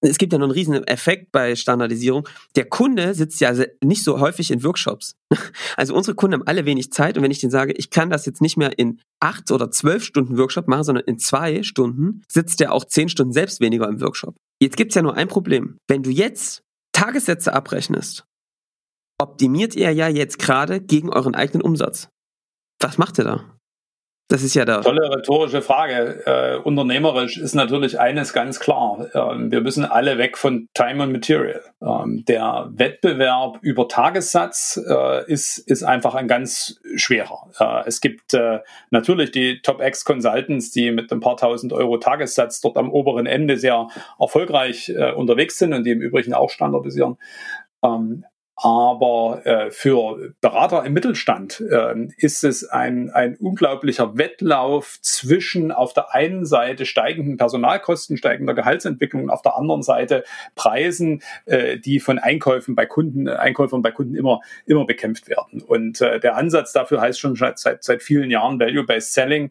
es 0.00 0.18
gibt 0.18 0.32
ja 0.32 0.38
noch 0.38 0.46
einen 0.46 0.52
riesen 0.52 0.82
Effekt 0.86 1.30
bei 1.30 1.54
Standardisierung. 1.54 2.26
Der 2.56 2.64
Kunde 2.64 3.14
sitzt 3.14 3.40
ja 3.40 3.52
nicht 3.82 4.02
so 4.02 4.20
häufig 4.20 4.50
in 4.50 4.62
Workshops. 4.64 5.16
Also 5.76 5.94
unsere 5.94 6.14
Kunden 6.14 6.34
haben 6.34 6.46
alle 6.46 6.66
wenig 6.66 6.92
Zeit 6.92 7.16
und 7.16 7.22
wenn 7.22 7.30
ich 7.30 7.40
denen 7.40 7.50
sage, 7.50 7.72
ich 7.72 7.90
kann 7.90 8.10
das 8.10 8.26
jetzt 8.26 8.42
nicht 8.42 8.56
mehr 8.56 8.78
in 8.78 9.00
acht 9.20 9.50
oder 9.50 9.70
zwölf 9.70 10.04
Stunden 10.04 10.36
Workshop 10.36 10.68
machen, 10.68 10.84
sondern 10.84 11.04
in 11.04 11.18
zwei 11.18 11.62
Stunden, 11.62 12.22
sitzt 12.28 12.60
der 12.60 12.72
auch 12.72 12.84
zehn 12.84 13.08
Stunden 13.08 13.32
selbst 13.32 13.60
weniger 13.60 13.88
im 13.88 14.00
Workshop. 14.00 14.34
Jetzt 14.60 14.76
gibt's 14.76 14.94
ja 14.94 15.02
nur 15.02 15.16
ein 15.16 15.28
Problem. 15.28 15.78
Wenn 15.88 16.02
du 16.02 16.10
jetzt 16.10 16.62
Tagessätze 16.92 17.52
abrechnest, 17.52 18.24
optimiert 19.18 19.74
ihr 19.74 19.92
ja 19.92 20.08
jetzt 20.08 20.38
gerade 20.38 20.80
gegen 20.80 21.10
euren 21.10 21.34
eigenen 21.34 21.62
Umsatz. 21.62 22.08
Was 22.80 22.98
macht 22.98 23.18
ihr 23.18 23.24
da? 23.24 23.59
Das 24.30 24.44
ist 24.44 24.54
ja 24.54 24.64
da. 24.64 24.80
Tolle 24.80 25.10
rhetorische 25.10 25.60
Frage. 25.60 26.22
Äh, 26.24 26.58
unternehmerisch 26.62 27.36
ist 27.36 27.56
natürlich 27.56 27.98
eines 27.98 28.32
ganz 28.32 28.60
klar. 28.60 29.08
Ähm, 29.12 29.50
wir 29.50 29.60
müssen 29.60 29.84
alle 29.84 30.18
weg 30.18 30.38
von 30.38 30.68
Time 30.72 31.02
and 31.02 31.12
Material. 31.12 31.60
Ähm, 31.82 32.24
der 32.26 32.68
Wettbewerb 32.70 33.58
über 33.60 33.88
Tagessatz 33.88 34.80
äh, 34.88 35.28
ist, 35.28 35.58
ist 35.58 35.82
einfach 35.82 36.14
ein 36.14 36.28
ganz 36.28 36.80
schwerer. 36.94 37.50
Äh, 37.58 37.88
es 37.88 38.00
gibt 38.00 38.32
äh, 38.32 38.60
natürlich 38.90 39.32
die 39.32 39.62
Top-X 39.62 40.04
Consultants, 40.04 40.70
die 40.70 40.92
mit 40.92 41.10
ein 41.10 41.18
paar 41.18 41.36
tausend 41.36 41.72
Euro 41.72 41.96
Tagessatz 41.98 42.60
dort 42.60 42.76
am 42.76 42.92
oberen 42.92 43.26
Ende 43.26 43.56
sehr 43.56 43.88
erfolgreich 44.20 44.90
äh, 44.90 45.10
unterwegs 45.10 45.58
sind 45.58 45.72
und 45.72 45.82
die 45.82 45.90
im 45.90 46.02
Übrigen 46.02 46.34
auch 46.34 46.50
standardisieren. 46.50 47.16
Ähm, 47.82 48.24
aber 48.62 49.40
äh, 49.46 49.70
für 49.70 50.34
Berater 50.42 50.84
im 50.84 50.92
Mittelstand 50.92 51.62
äh, 51.62 51.94
ist 52.18 52.44
es 52.44 52.68
ein, 52.68 53.08
ein 53.08 53.36
unglaublicher 53.36 54.18
Wettlauf 54.18 54.98
zwischen 55.00 55.72
auf 55.72 55.94
der 55.94 56.14
einen 56.14 56.44
Seite 56.44 56.84
steigenden 56.84 57.38
Personalkosten, 57.38 58.18
steigender 58.18 58.52
Gehaltsentwicklung 58.52 59.24
und 59.24 59.30
auf 59.30 59.40
der 59.40 59.56
anderen 59.56 59.82
Seite 59.82 60.24
Preisen, 60.56 61.22
äh, 61.46 61.78
die 61.78 62.00
von 62.00 62.18
Einkäufen 62.18 62.74
bei 62.74 62.84
Kunden, 62.84 63.28
Einkäufern 63.28 63.80
bei 63.80 63.92
Kunden 63.92 64.14
immer, 64.14 64.40
immer 64.66 64.84
bekämpft 64.84 65.28
werden. 65.30 65.62
Und 65.62 66.02
äh, 66.02 66.20
der 66.20 66.36
Ansatz 66.36 66.72
dafür 66.74 67.00
heißt 67.00 67.18
schon 67.18 67.36
seit, 67.36 67.82
seit 67.82 68.02
vielen 68.02 68.30
Jahren 68.30 68.60
Value-Based 68.60 69.14
Selling, 69.14 69.50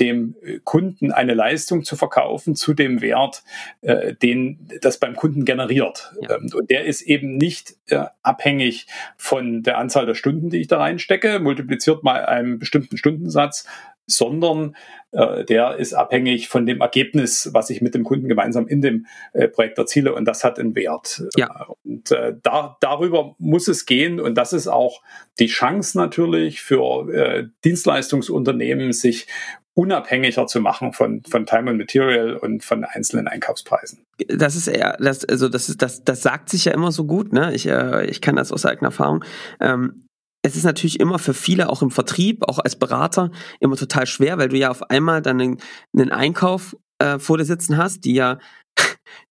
dem 0.00 0.34
Kunden 0.64 1.12
eine 1.12 1.34
Leistung 1.34 1.84
zu 1.84 1.96
verkaufen 1.96 2.56
zu 2.56 2.72
dem 2.72 3.02
Wert, 3.02 3.42
äh, 3.82 4.14
den 4.14 4.68
das 4.80 4.98
beim 4.98 5.14
Kunden 5.16 5.44
generiert. 5.44 6.12
Ja. 6.20 6.36
Ähm, 6.36 6.50
und 6.54 6.70
der 6.70 6.84
ist 6.84 7.02
eben 7.02 7.36
nicht 7.36 7.74
äh, 7.88 8.06
abhängig 8.22 8.86
von 9.16 9.62
der 9.62 9.78
Anzahl 9.78 10.06
der 10.06 10.14
Stunden, 10.14 10.48
die 10.48 10.60
ich 10.60 10.68
da 10.68 10.78
reinstecke, 10.78 11.40
multipliziert 11.40 12.02
mal 12.02 12.24
einen 12.24 12.58
bestimmten 12.58 12.96
Stundensatz, 12.96 13.66
sondern 14.06 14.76
äh, 15.14 15.44
der 15.44 15.76
ist 15.76 15.94
abhängig 15.94 16.48
von 16.48 16.66
dem 16.66 16.80
Ergebnis, 16.80 17.50
was 17.52 17.70
ich 17.70 17.80
mit 17.80 17.94
dem 17.94 18.04
Kunden 18.04 18.28
gemeinsam 18.28 18.66
in 18.66 18.82
dem 18.82 19.06
äh, 19.32 19.48
Projekt 19.48 19.78
erziele 19.78 20.14
und 20.14 20.24
das 20.24 20.44
hat 20.44 20.58
einen 20.58 20.74
Wert. 20.74 21.22
Ja. 21.36 21.68
Und 21.84 22.10
äh, 22.10 22.34
da, 22.42 22.76
darüber 22.80 23.34
muss 23.38 23.68
es 23.68 23.86
gehen 23.86 24.20
und 24.20 24.34
das 24.34 24.52
ist 24.52 24.68
auch 24.68 25.02
die 25.38 25.46
Chance 25.46 25.96
natürlich 25.96 26.60
für 26.60 27.08
äh, 27.12 27.46
Dienstleistungsunternehmen, 27.64 28.92
sich 28.92 29.26
unabhängiger 29.74 30.46
zu 30.46 30.60
machen 30.60 30.92
von, 30.92 31.22
von 31.28 31.46
Time 31.46 31.70
and 31.70 31.78
Material 31.78 32.36
und 32.36 32.64
von 32.64 32.84
einzelnen 32.84 33.26
Einkaufspreisen. 33.26 34.04
Das 34.28 34.54
ist 34.54 34.68
eher, 34.68 34.96
das, 35.00 35.24
also 35.24 35.48
das 35.48 35.68
ist, 35.68 35.82
das, 35.82 36.04
das 36.04 36.22
sagt 36.22 36.48
sich 36.48 36.64
ja 36.66 36.72
immer 36.72 36.92
so 36.92 37.04
gut, 37.04 37.32
ne? 37.32 37.52
Ich, 37.54 37.66
äh, 37.66 38.06
ich 38.06 38.20
kann 38.20 38.36
das 38.36 38.52
aus 38.52 38.64
eigener 38.64 38.88
Erfahrung. 38.88 39.24
Ähm, 39.60 40.06
es 40.44 40.56
ist 40.56 40.64
natürlich 40.64 41.00
immer 41.00 41.18
für 41.18 41.32
viele, 41.32 41.70
auch 41.70 41.80
im 41.80 41.90
Vertrieb, 41.90 42.46
auch 42.46 42.58
als 42.58 42.76
Berater, 42.76 43.30
immer 43.60 43.76
total 43.76 44.06
schwer, 44.06 44.36
weil 44.36 44.50
du 44.50 44.58
ja 44.58 44.70
auf 44.70 44.90
einmal 44.90 45.22
dann 45.22 45.40
einen, 45.40 45.58
einen 45.96 46.12
Einkauf 46.12 46.76
äh, 46.98 47.18
vor 47.18 47.38
dir 47.38 47.46
sitzen 47.46 47.78
hast, 47.78 48.04
die 48.04 48.12
ja, 48.12 48.38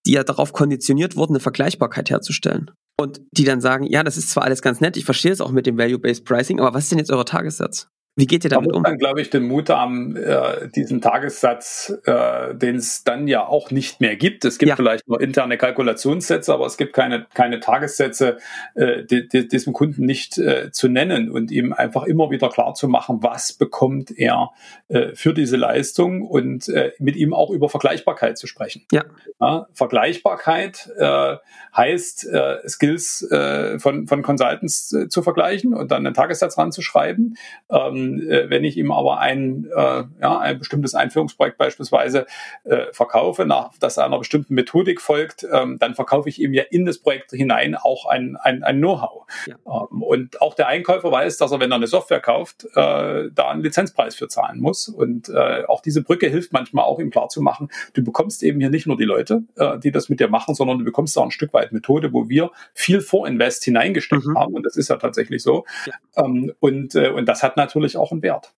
die 0.06 0.12
ja 0.12 0.24
darauf 0.24 0.52
konditioniert 0.52 1.14
wurden, 1.14 1.34
eine 1.34 1.40
Vergleichbarkeit 1.40 2.10
herzustellen. 2.10 2.72
Und 3.00 3.20
die 3.30 3.44
dann 3.44 3.60
sagen, 3.60 3.84
ja, 3.84 4.02
das 4.02 4.16
ist 4.16 4.30
zwar 4.30 4.42
alles 4.42 4.60
ganz 4.60 4.80
nett, 4.80 4.96
ich 4.96 5.04
verstehe 5.04 5.30
es 5.30 5.40
auch 5.40 5.52
mit 5.52 5.66
dem 5.66 5.78
Value-Based 5.78 6.24
Pricing, 6.24 6.58
aber 6.58 6.74
was 6.74 6.84
ist 6.84 6.90
denn 6.90 6.98
jetzt 6.98 7.12
euer 7.12 7.24
Tagessatz? 7.24 7.88
Wie 8.16 8.26
geht 8.26 8.44
ihr 8.44 8.50
damit 8.50 8.72
um? 8.72 8.84
dann, 8.84 8.96
glaube 8.96 9.20
ich, 9.20 9.30
den 9.30 9.42
Mut 9.48 9.70
haben, 9.70 10.14
äh, 10.14 10.68
diesen 10.68 11.00
Tagessatz, 11.00 11.92
äh, 12.04 12.54
den 12.54 12.76
es 12.76 13.02
dann 13.02 13.26
ja 13.26 13.44
auch 13.44 13.72
nicht 13.72 14.00
mehr 14.00 14.14
gibt. 14.14 14.44
Es 14.44 14.58
gibt 14.58 14.68
ja. 14.68 14.76
vielleicht 14.76 15.08
nur 15.08 15.20
interne 15.20 15.58
Kalkulationssätze, 15.58 16.54
aber 16.54 16.66
es 16.66 16.76
gibt 16.76 16.92
keine, 16.92 17.26
keine 17.34 17.58
Tagessätze, 17.58 18.38
äh, 18.76 19.04
die, 19.04 19.26
die, 19.26 19.48
diesem 19.48 19.72
Kunden 19.72 20.06
nicht 20.06 20.38
äh, 20.38 20.70
zu 20.70 20.88
nennen 20.88 21.28
und 21.28 21.50
ihm 21.50 21.72
einfach 21.72 22.04
immer 22.04 22.30
wieder 22.30 22.50
klar 22.50 22.74
zu 22.74 22.86
machen, 22.86 23.18
was 23.22 23.52
bekommt 23.52 24.16
er 24.16 24.52
äh, 24.88 25.08
für 25.14 25.34
diese 25.34 25.56
Leistung 25.56 26.22
und 26.22 26.68
äh, 26.68 26.92
mit 27.00 27.16
ihm 27.16 27.34
auch 27.34 27.50
über 27.50 27.68
Vergleichbarkeit 27.68 28.38
zu 28.38 28.46
sprechen. 28.46 28.84
Ja. 28.92 29.04
ja 29.40 29.66
Vergleichbarkeit 29.72 30.88
äh, 30.98 31.36
heißt, 31.76 32.28
äh, 32.28 32.68
Skills 32.68 33.28
äh, 33.28 33.80
von, 33.80 34.06
von 34.06 34.22
Consultants 34.22 34.92
äh, 34.92 35.08
zu 35.08 35.22
vergleichen 35.22 35.74
und 35.74 35.90
dann 35.90 36.06
einen 36.06 36.14
Tagessatz 36.14 36.56
ranzuschreiben. 36.56 37.36
Ähm, 37.70 38.03
äh, 38.20 38.50
wenn 38.50 38.64
ich 38.64 38.76
ihm 38.76 38.90
aber 38.92 39.18
ein, 39.18 39.68
äh, 39.74 40.04
ja, 40.20 40.38
ein 40.38 40.58
bestimmtes 40.58 40.94
Einführungsprojekt 40.94 41.58
beispielsweise 41.58 42.26
äh, 42.64 42.86
verkaufe, 42.92 43.46
nach 43.46 43.72
das 43.78 43.98
einer 43.98 44.18
bestimmten 44.18 44.54
Methodik 44.54 45.00
folgt, 45.00 45.46
ähm, 45.50 45.78
dann 45.78 45.94
verkaufe 45.94 46.28
ich 46.28 46.40
ihm 46.40 46.54
ja 46.54 46.64
in 46.70 46.84
das 46.84 46.98
Projekt 46.98 47.30
hinein 47.32 47.74
auch 47.74 48.06
ein, 48.06 48.36
ein, 48.36 48.62
ein 48.62 48.78
Know-how. 48.78 49.26
Ja. 49.46 49.56
Ähm, 49.66 50.02
und 50.02 50.40
auch 50.40 50.54
der 50.54 50.68
Einkäufer 50.68 51.10
weiß, 51.10 51.36
dass 51.38 51.52
er, 51.52 51.60
wenn 51.60 51.72
er 51.72 51.76
eine 51.76 51.86
Software 51.86 52.20
kauft, 52.20 52.64
äh, 52.74 53.30
da 53.32 53.50
einen 53.50 53.62
Lizenzpreis 53.62 54.14
für 54.14 54.28
zahlen 54.28 54.60
muss. 54.60 54.88
Und 54.88 55.28
äh, 55.28 55.64
auch 55.66 55.80
diese 55.80 56.02
Brücke 56.02 56.28
hilft 56.28 56.52
manchmal 56.52 56.84
auch, 56.84 56.98
ihm 56.98 57.10
klarzumachen, 57.10 57.68
du 57.92 58.04
bekommst 58.04 58.42
eben 58.42 58.60
hier 58.60 58.70
nicht 58.70 58.86
nur 58.86 58.96
die 58.96 59.04
Leute, 59.04 59.42
äh, 59.56 59.78
die 59.78 59.90
das 59.90 60.08
mit 60.08 60.20
dir 60.20 60.28
machen, 60.28 60.54
sondern 60.54 60.78
du 60.78 60.84
bekommst 60.84 61.16
auch 61.18 61.24
ein 61.24 61.30
Stück 61.30 61.52
weit 61.52 61.72
Methode, 61.72 62.12
wo 62.12 62.28
wir 62.28 62.50
viel 62.72 63.00
Vorinvest 63.00 63.64
hineingesteckt 63.64 64.26
mhm. 64.26 64.38
haben. 64.38 64.54
Und 64.54 64.64
das 64.64 64.76
ist 64.76 64.88
ja 64.88 64.96
tatsächlich 64.96 65.42
so. 65.42 65.64
Ja. 65.86 66.24
Ähm, 66.24 66.52
und, 66.60 66.94
und 66.94 67.26
das 67.26 67.42
hat 67.42 67.56
natürlich 67.56 67.93
natürlich 67.94 67.96
auch 67.96 68.12
einen 68.12 68.22
Wert. 68.22 68.54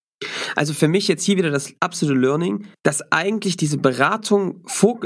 Also 0.55 0.72
für 0.72 0.88
mich 0.88 1.09
jetzt 1.09 1.25
hier 1.25 1.37
wieder 1.37 1.51
das 1.51 1.75
absolute 1.81 2.18
Learning, 2.18 2.66
dass 2.83 3.12
eigentlich 3.12 3.59
diese 3.59 3.77
Beratung, 3.77 4.64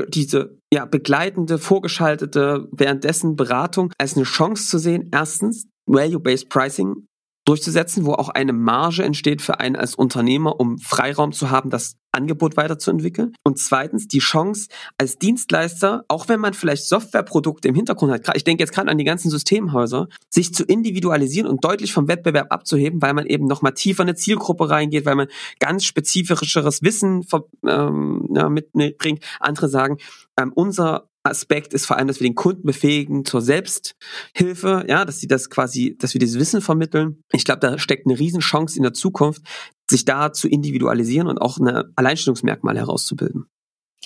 diese 0.08 0.58
ja, 0.72 0.84
begleitende, 0.84 1.58
vorgeschaltete, 1.58 2.68
währenddessen 2.70 3.34
Beratung 3.34 3.92
als 3.98 4.14
eine 4.14 4.24
Chance 4.24 4.68
zu 4.68 4.78
sehen, 4.78 5.10
erstens 5.12 5.66
Value-Based 5.86 6.48
Pricing 6.48 7.06
durchzusetzen, 7.44 8.06
wo 8.06 8.12
auch 8.12 8.28
eine 8.28 8.52
Marge 8.52 9.02
entsteht 9.02 9.42
für 9.42 9.58
einen 9.58 9.74
als 9.74 9.96
Unternehmer, 9.96 10.60
um 10.60 10.78
Freiraum 10.78 11.32
zu 11.32 11.50
haben, 11.50 11.70
das 11.70 11.96
Angebot 12.12 12.56
weiterzuentwickeln. 12.56 13.34
Und 13.44 13.58
zweitens 13.58 14.08
die 14.08 14.18
Chance 14.18 14.68
als 14.98 15.18
Dienstleister, 15.18 16.04
auch 16.08 16.28
wenn 16.28 16.40
man 16.40 16.54
vielleicht 16.54 16.84
Softwareprodukte 16.84 17.68
im 17.68 17.74
Hintergrund 17.74 18.12
hat, 18.12 18.36
ich 18.36 18.44
denke 18.44 18.62
jetzt 18.62 18.72
gerade 18.72 18.90
an 18.90 18.98
die 18.98 19.04
ganzen 19.04 19.30
Systemhäuser, 19.30 20.08
sich 20.28 20.52
zu 20.54 20.64
individualisieren 20.64 21.48
und 21.48 21.64
deutlich 21.64 21.92
vom 21.92 22.08
Wettbewerb 22.08 22.52
abzuheben, 22.52 23.00
weil 23.02 23.14
man 23.14 23.26
eben 23.26 23.46
nochmal 23.46 23.74
tiefer 23.74 24.02
in 24.02 24.10
eine 24.10 24.16
Zielgruppe 24.16 24.70
reingeht, 24.70 25.06
weil 25.06 25.16
man 25.16 25.28
ganz 25.58 25.84
spezifischeres 25.84 26.82
Wissen 26.82 27.26
ähm, 27.66 28.28
ja, 28.34 28.48
mitbringt. 28.48 29.24
Andere 29.38 29.68
sagen, 29.68 29.98
ähm, 30.38 30.52
unser 30.54 31.10
Aspekt 31.22 31.74
ist 31.74 31.86
vor 31.86 31.98
allem, 31.98 32.08
dass 32.08 32.20
wir 32.20 32.26
den 32.26 32.34
Kunden 32.34 32.62
befähigen 32.62 33.24
zur 33.26 33.42
Selbsthilfe, 33.42 34.86
ja, 34.88 35.04
dass 35.04 35.20
sie 35.20 35.26
das 35.26 35.50
quasi, 35.50 35.96
dass 35.98 36.14
wir 36.14 36.18
dieses 36.18 36.40
Wissen 36.40 36.62
vermitteln. 36.62 37.22
Ich 37.32 37.44
glaube, 37.44 37.60
da 37.60 37.78
steckt 37.78 38.06
eine 38.06 38.18
Riesenchance 38.18 38.76
in 38.76 38.82
der 38.82 38.94
Zukunft, 38.94 39.42
sich 39.90 40.04
da 40.04 40.32
zu 40.32 40.48
individualisieren 40.48 41.28
und 41.28 41.38
auch 41.38 41.58
eine 41.58 41.92
Alleinstellungsmerkmal 41.96 42.78
herauszubilden. 42.78 43.46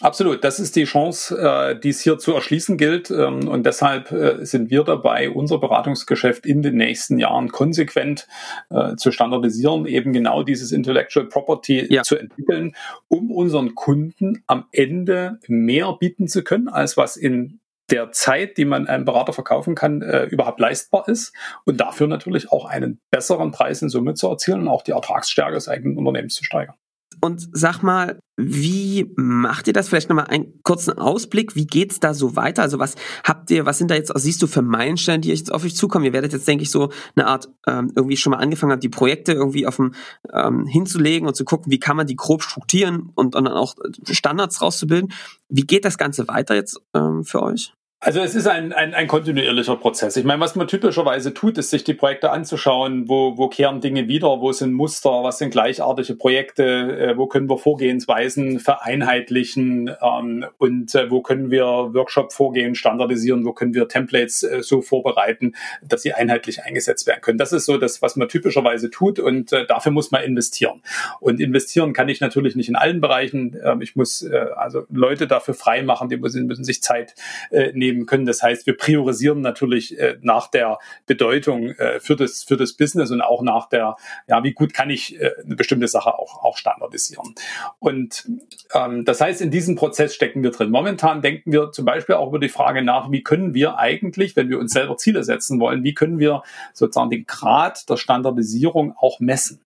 Absolut, 0.01 0.43
das 0.43 0.59
ist 0.59 0.75
die 0.75 0.85
Chance, 0.85 1.39
äh, 1.39 1.79
die 1.79 1.91
es 1.91 2.01
hier 2.01 2.19
zu 2.19 2.35
erschließen 2.35 2.77
gilt. 2.77 3.13
Ähm, 3.13 3.47
und 3.47 3.65
deshalb 3.65 4.11
äh, 4.11 4.45
sind 4.45 4.69
wir 4.69 4.83
dabei, 4.83 5.31
unser 5.31 5.59
Beratungsgeschäft 5.59 6.47
in 6.47 6.63
den 6.63 6.75
nächsten 6.75 7.21
Jahren 7.21 7.53
konsequent 7.53 8.27
äh, 8.71 8.97
zu 8.97 9.13
standardisieren, 9.13 9.87
eben 9.87 10.13
genau 10.13 10.43
dieses 10.43 10.73
Intellectual 10.73 11.27
Property 11.27 11.87
ja. 11.93 12.03
zu 12.03 12.17
entwickeln, 12.17 12.75
um 13.07 13.31
unseren 13.31 13.77
Kunden 13.77 14.43
am 14.49 14.65
Ende 14.73 15.39
mehr 15.47 15.93
bieten 15.93 16.27
zu 16.27 16.43
können, 16.43 16.69
als 16.69 16.97
was 16.97 17.17
in 17.17 17.61
der 17.91 18.13
Zeit, 18.13 18.57
die 18.57 18.65
man 18.65 18.87
einem 18.87 19.05
Berater 19.05 19.33
verkaufen 19.33 19.75
kann, 19.75 20.03
äh, 20.03 20.25
überhaupt 20.25 20.61
leistbar 20.61 21.09
ist 21.09 21.35
und 21.65 21.81
dafür 21.81 22.07
natürlich 22.07 22.51
auch 22.51 22.65
einen 22.65 23.01
besseren 23.11 23.51
Preis 23.51 23.83
in 23.83 23.89
Summe 23.89 24.15
zu 24.15 24.29
erzielen 24.29 24.63
und 24.63 24.69
auch 24.69 24.83
die 24.83 24.93
Ertragsstärke 24.93 25.55
des 25.55 25.69
eigenen 25.69 25.99
Unternehmens 25.99 26.35
zu 26.35 26.45
steigern. 26.45 26.77
Und 27.21 27.49
sag 27.53 27.83
mal, 27.83 28.19
wie 28.37 29.11
macht 29.17 29.67
ihr 29.67 29.73
das? 29.73 29.89
Vielleicht 29.89 30.09
nochmal 30.09 30.27
einen 30.27 30.61
kurzen 30.63 30.99
Ausblick. 30.99 31.55
Wie 31.55 31.67
geht's 31.67 32.01
da 32.01 32.13
so 32.13 32.37
weiter? 32.37 32.63
Also 32.63 32.79
was 32.79 32.97
habt 33.25 33.51
ihr, 33.51 33.65
was 33.65 33.79
sind 33.79 33.91
da 33.91 33.95
jetzt, 33.95 34.13
siehst 34.15 34.43
du 34.43 34.47
für 34.47 34.61
Meilensteine, 34.61 35.21
die 35.21 35.31
jetzt 35.31 35.53
auf 35.53 35.65
euch 35.65 35.77
zukommen? 35.77 36.05
Ihr 36.05 36.13
werdet 36.13 36.33
jetzt, 36.33 36.47
denke 36.47 36.63
ich, 36.63 36.71
so 36.71 36.91
eine 37.17 37.27
Art 37.27 37.49
ähm, 37.67 37.93
irgendwie 37.95 38.17
schon 38.17 38.33
mal 38.33 38.39
angefangen 38.39 38.73
haben, 38.73 38.81
die 38.81 38.89
Projekte 38.89 39.33
irgendwie 39.33 39.67
auf 39.67 39.77
dem 39.77 39.95
ähm, 40.33 40.67
hinzulegen 40.67 41.27
und 41.27 41.35
zu 41.35 41.45
gucken, 41.45 41.71
wie 41.71 41.79
kann 41.79 41.97
man 41.97 42.07
die 42.07 42.17
grob 42.17 42.43
strukturieren 42.43 43.11
und, 43.15 43.37
und 43.37 43.45
dann 43.45 43.55
auch 43.55 43.75
Standards 44.11 44.61
rauszubilden. 44.61 45.13
Wie 45.49 45.67
geht 45.67 45.85
das 45.85 45.97
Ganze 45.97 46.29
weiter 46.29 46.55
jetzt 46.55 46.81
ähm, 46.95 47.25
für 47.25 47.43
euch? 47.43 47.73
Also 48.05 48.21
es 48.21 48.35
ist 48.35 48.47
ein, 48.47 48.75
ein, 48.75 48.93
ein 48.93 49.09
kontinuierlicher 49.09 49.77
Prozess. 49.77 50.19
Ich 50.19 50.25
meine, 50.25 50.39
was 50.39 50.57
man 50.57 50.69
typischerweise 50.69 51.33
tut, 51.33 51.57
ist 51.57 51.71
sich 51.71 51.85
die 51.85 51.95
Projekte 51.95 52.33
anzuschauen, 52.33 53.09
wo, 53.09 53.39
wo 53.39 53.49
kehren 53.49 53.81
Dinge 53.81 54.09
wieder, 54.09 54.43
wo 54.43 54.53
sind 54.53 54.75
Muster, 54.75 55.23
was 55.23 55.39
sind 55.39 55.53
gleichartige 55.53 56.15
Projekte, 56.15 56.65
äh, 56.65 57.17
wo 57.17 57.29
können 57.29 57.49
wir 57.49 57.57
Vorgehensweisen 57.57 58.61
vereinheitlichen 58.61 59.91
ähm, 60.03 60.45
und 60.59 60.95
äh, 60.95 61.11
wo 61.11 61.23
können 61.23 61.51
wir 61.51 61.65
Workshop-Vorgehen 61.65 62.75
standardisieren, 62.75 63.47
wo 63.47 63.55
können 63.55 63.73
wir 63.73 63.89
Templates 63.89 64.43
äh, 64.43 64.63
so 64.63 64.83
vorbereiten, 64.83 65.55
dass 65.81 66.03
sie 66.03 66.13
einheitlich 66.13 66.63
eingesetzt 66.63 67.07
werden 67.07 67.23
können. 67.23 67.39
Das 67.39 67.55
ist 67.55 67.65
so 67.65 67.79
das, 67.79 68.03
was 68.03 68.17
man 68.17 68.29
typischerweise 68.29 68.91
tut 68.91 69.19
und 69.19 69.51
äh, 69.55 69.65
dafür 69.65 69.93
muss 69.93 70.11
man 70.11 70.23
investieren. 70.25 70.83
Und 71.21 71.41
investieren 71.41 71.95
kann 71.95 72.11
ich 72.11 72.21
natürlich 72.21 72.55
nicht 72.55 72.69
in 72.69 72.77
allen 72.77 73.01
Bereichen. 73.01 73.59
Ähm, 73.65 73.81
ich 73.81 73.97
muss 73.97 74.21
äh, 74.21 74.37
also 74.57 74.85
Leute 74.91 75.27
dafür 75.27 75.55
freimachen, 75.55 76.11
die 76.11 76.19
müssen, 76.19 76.47
müssen 76.47 76.65
sich 76.65 76.83
Zeit 76.83 77.15
äh, 77.51 77.73
nehmen 77.73 77.94
nehmen 77.95 78.07
können. 78.07 78.27
Das 78.27 78.43
heißt, 78.43 78.67
wir 78.67 78.77
priorisieren 78.77 79.41
natürlich 79.41 79.99
äh, 79.99 80.19
nach 80.23 80.49
der 80.49 80.79
Bedeutung 81.07 81.71
äh, 81.71 82.01
für 82.01 82.17
das 82.17 82.43
für 82.43 82.57
das 82.57 82.75
Business 82.75 83.11
und 83.11 83.21
auch 83.21 83.43
nach 83.43 83.69
der, 83.69 83.97
ja, 84.27 84.43
wie 84.43 84.53
gut 84.53 84.75
kann 84.75 84.91
ich 84.91 85.21
äh, 85.21 85.31
eine 85.45 85.57
bestimmte 85.57 85.89
Sache 85.89 86.15
auch 86.19 86.43
auch 86.43 86.57
standardisieren. 86.57 87.35
Und 87.79 88.29
ähm, 88.75 89.05
das 89.05 89.21
heißt, 89.21 89.41
in 89.41 89.51
diesem 89.51 89.77
Prozess 89.77 90.15
stecken 90.15 90.43
wir 90.43 90.51
drin. 90.51 90.71
Momentan 90.71 91.23
denken 91.23 91.53
wir 91.53 91.73
zum 91.73 91.85
Beispiel 91.85 92.17
auch 92.17 92.29
über 92.29 92.39
die 92.39 92.49
Frage 92.49 92.83
nach, 92.83 93.11
wie 93.11 93.23
können 93.23 93.55
wir 93.55 93.79
eigentlich, 93.79 94.37
wenn 94.37 94.49
wir 94.49 94.59
uns 94.59 94.73
selber 94.73 94.97
Ziele 94.97 95.25
setzen 95.25 95.61
wollen, 95.61 95.85
wie 95.85 95.95
können 95.95 96.19
wir 96.19 96.43
sozusagen 96.73 97.11
den 97.11 97.27
Grad 97.27 97.89
der 97.89 97.97
Standardisierung 97.97 98.95
auch 98.99 99.21
messen. 99.21 99.61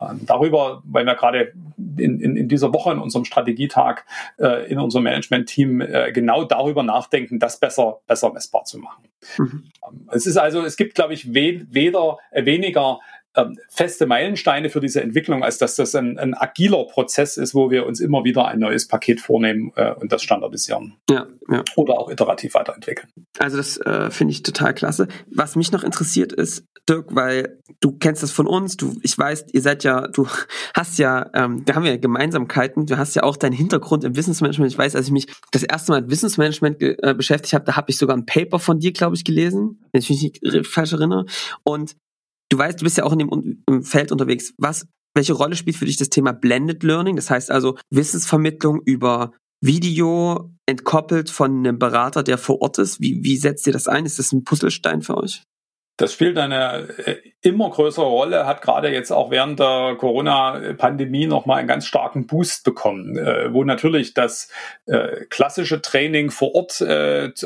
Ähm, 0.00 0.20
darüber, 0.26 0.82
weil 0.84 1.04
wir 1.04 1.14
gerade 1.14 1.52
in, 1.98 2.20
in, 2.20 2.36
in, 2.36 2.48
dieser 2.48 2.72
Woche 2.72 2.92
in 2.92 2.98
unserem 2.98 3.24
Strategietag 3.24 4.04
äh, 4.38 4.68
in 4.70 4.78
unserem 4.78 5.04
Management-Team 5.04 5.80
äh, 5.80 6.12
genau 6.12 6.44
darüber 6.44 6.82
nachdenken, 6.82 7.38
das 7.38 7.60
besser, 7.60 8.00
besser 8.06 8.32
messbar 8.32 8.64
zu 8.64 8.78
machen. 8.78 9.04
Mhm. 9.38 9.70
Ähm, 9.88 10.08
es 10.12 10.26
ist 10.26 10.36
also, 10.36 10.62
es 10.62 10.76
gibt, 10.76 10.94
glaube 10.94 11.14
ich, 11.14 11.32
we 11.32 11.66
weder 11.70 12.18
äh, 12.32 12.44
weniger 12.44 12.98
ähm, 13.36 13.58
feste 13.68 14.06
Meilensteine 14.06 14.70
für 14.70 14.80
diese 14.80 15.02
Entwicklung, 15.02 15.42
als 15.42 15.58
dass 15.58 15.76
das 15.76 15.94
ein, 15.94 16.18
ein, 16.18 16.34
agiler 16.34 16.84
Prozess 16.84 17.36
ist, 17.36 17.54
wo 17.54 17.70
wir 17.70 17.86
uns 17.86 18.00
immer 18.00 18.24
wieder 18.24 18.46
ein 18.46 18.60
neues 18.60 18.86
Paket 18.86 19.20
vornehmen 19.20 19.72
äh, 19.76 19.92
und 19.92 20.12
das 20.12 20.22
standardisieren. 20.22 20.94
Ja, 21.10 21.26
ja. 21.50 21.64
Oder 21.76 21.98
auch 21.98 22.10
iterativ 22.10 22.54
weiterentwickeln. 22.54 23.08
Also 23.38 23.56
das 23.56 23.76
äh, 23.78 24.10
finde 24.10 24.32
ich 24.32 24.42
total 24.42 24.74
klasse. 24.74 25.08
Was 25.26 25.56
mich 25.56 25.72
noch 25.72 25.84
interessiert 25.84 26.32
ist, 26.32 26.64
Dirk, 26.88 27.14
weil 27.14 27.62
du 27.80 27.92
kennst 27.92 28.22
das 28.22 28.30
von 28.30 28.46
uns, 28.46 28.76
du, 28.76 28.94
ich 29.02 29.16
weiß, 29.16 29.46
ihr 29.52 29.62
seid 29.62 29.84
ja, 29.84 30.06
du 30.06 30.28
hast 30.74 30.98
ja, 30.98 31.30
ähm, 31.34 31.66
wir 31.66 31.74
haben 31.74 31.84
ja 31.84 31.96
Gemeinsamkeiten, 31.96 32.86
du 32.86 32.98
hast 32.98 33.14
ja 33.16 33.22
auch 33.22 33.36
deinen 33.36 33.54
Hintergrund 33.54 34.04
im 34.04 34.16
Wissensmanagement. 34.16 34.70
Ich 34.70 34.78
weiß, 34.78 34.94
als 34.94 35.06
ich 35.06 35.12
mich 35.12 35.26
das 35.50 35.62
erste 35.62 35.92
Mal 35.92 36.02
mit 36.02 36.10
Wissensmanagement 36.10 36.82
äh, 36.82 37.14
beschäftigt 37.14 37.54
habe, 37.54 37.64
da 37.64 37.76
habe 37.76 37.90
ich 37.90 37.96
sogar 37.96 38.16
ein 38.16 38.26
Paper 38.26 38.58
von 38.58 38.78
dir, 38.78 38.92
glaube 38.92 39.16
ich, 39.16 39.24
gelesen, 39.24 39.80
wenn 39.92 40.00
ich 40.00 40.10
mich 40.10 40.22
nicht 40.22 40.66
falsch 40.66 40.92
erinnere. 40.92 41.24
Und 41.62 41.96
du 42.50 42.58
weißt, 42.58 42.80
du 42.80 42.84
bist 42.84 42.96
ja 42.98 43.04
auch 43.04 43.12
in 43.12 43.20
dem 43.20 43.62
im 43.68 43.82
Feld 43.82 44.12
unterwegs. 44.12 44.52
Was, 44.58 44.86
welche 45.14 45.32
Rolle 45.32 45.56
spielt 45.56 45.76
für 45.76 45.86
dich 45.86 45.96
das 45.96 46.10
Thema 46.10 46.32
Blended 46.32 46.82
Learning? 46.82 47.16
Das 47.16 47.30
heißt 47.30 47.50
also 47.50 47.76
Wissensvermittlung 47.90 48.80
über 48.84 49.32
Video 49.60 50.52
entkoppelt 50.66 51.30
von 51.30 51.58
einem 51.58 51.78
Berater, 51.78 52.22
der 52.22 52.38
vor 52.38 52.60
Ort 52.60 52.78
ist. 52.78 53.00
Wie, 53.00 53.22
wie 53.22 53.36
setzt 53.36 53.66
ihr 53.66 53.72
das 53.72 53.88
ein? 53.88 54.04
Ist 54.04 54.18
das 54.18 54.32
ein 54.32 54.44
Puzzlestein 54.44 55.02
für 55.02 55.16
euch? 55.16 55.42
Das 55.96 56.12
spielt 56.12 56.36
eine 56.38 56.88
äh, 57.06 57.18
immer 57.40 57.70
größere 57.70 58.04
Rolle, 58.04 58.46
hat 58.46 58.62
gerade 58.62 58.92
jetzt 58.92 59.12
auch 59.12 59.30
während 59.30 59.60
der 59.60 59.94
Corona-Pandemie 59.96 61.28
nochmal 61.28 61.60
einen 61.60 61.68
ganz 61.68 61.86
starken 61.86 62.26
Boost 62.26 62.64
bekommen, 62.64 63.16
äh, 63.16 63.52
wo 63.52 63.62
natürlich 63.62 64.12
das 64.12 64.50
äh, 64.86 65.24
klassische 65.30 65.80
Training 65.82 66.32
vor 66.32 66.54
Ort 66.54 66.84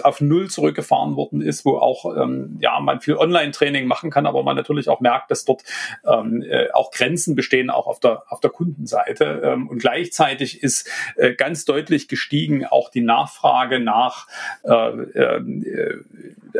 auf 0.03 0.21
Null 0.21 0.49
zurückgefahren 0.49 1.17
worden 1.17 1.43
ist, 1.43 1.65
wo 1.65 1.77
auch 1.77 2.17
ähm, 2.17 2.59
ja 2.61 2.79
man 2.81 3.01
viel 3.01 3.17
Online-Training 3.17 3.87
machen 3.87 4.11
kann, 4.11 4.27
aber 4.27 4.43
man 4.43 4.57
natürlich 4.57 4.89
auch 4.89 5.01
merkt, 5.01 5.31
dass 5.31 5.45
dort 5.45 5.63
ähm, 6.07 6.45
auch 6.73 6.91
Grenzen 6.91 7.35
bestehen, 7.35 7.69
auch 7.71 7.87
auf 7.87 8.01
der, 8.01 8.23
auf 8.29 8.41
der 8.41 8.51
Kundenseite. 8.51 9.43
Ähm, 9.45 9.69
und 9.69 9.79
gleichzeitig 9.79 10.63
ist 10.63 10.91
ganz 11.37 11.65
deutlich 11.65 12.09
gestiegen 12.09 12.65
auch 12.65 12.91
die 12.91 13.01
Nachfrage 13.01 13.81
nach 13.81 14.27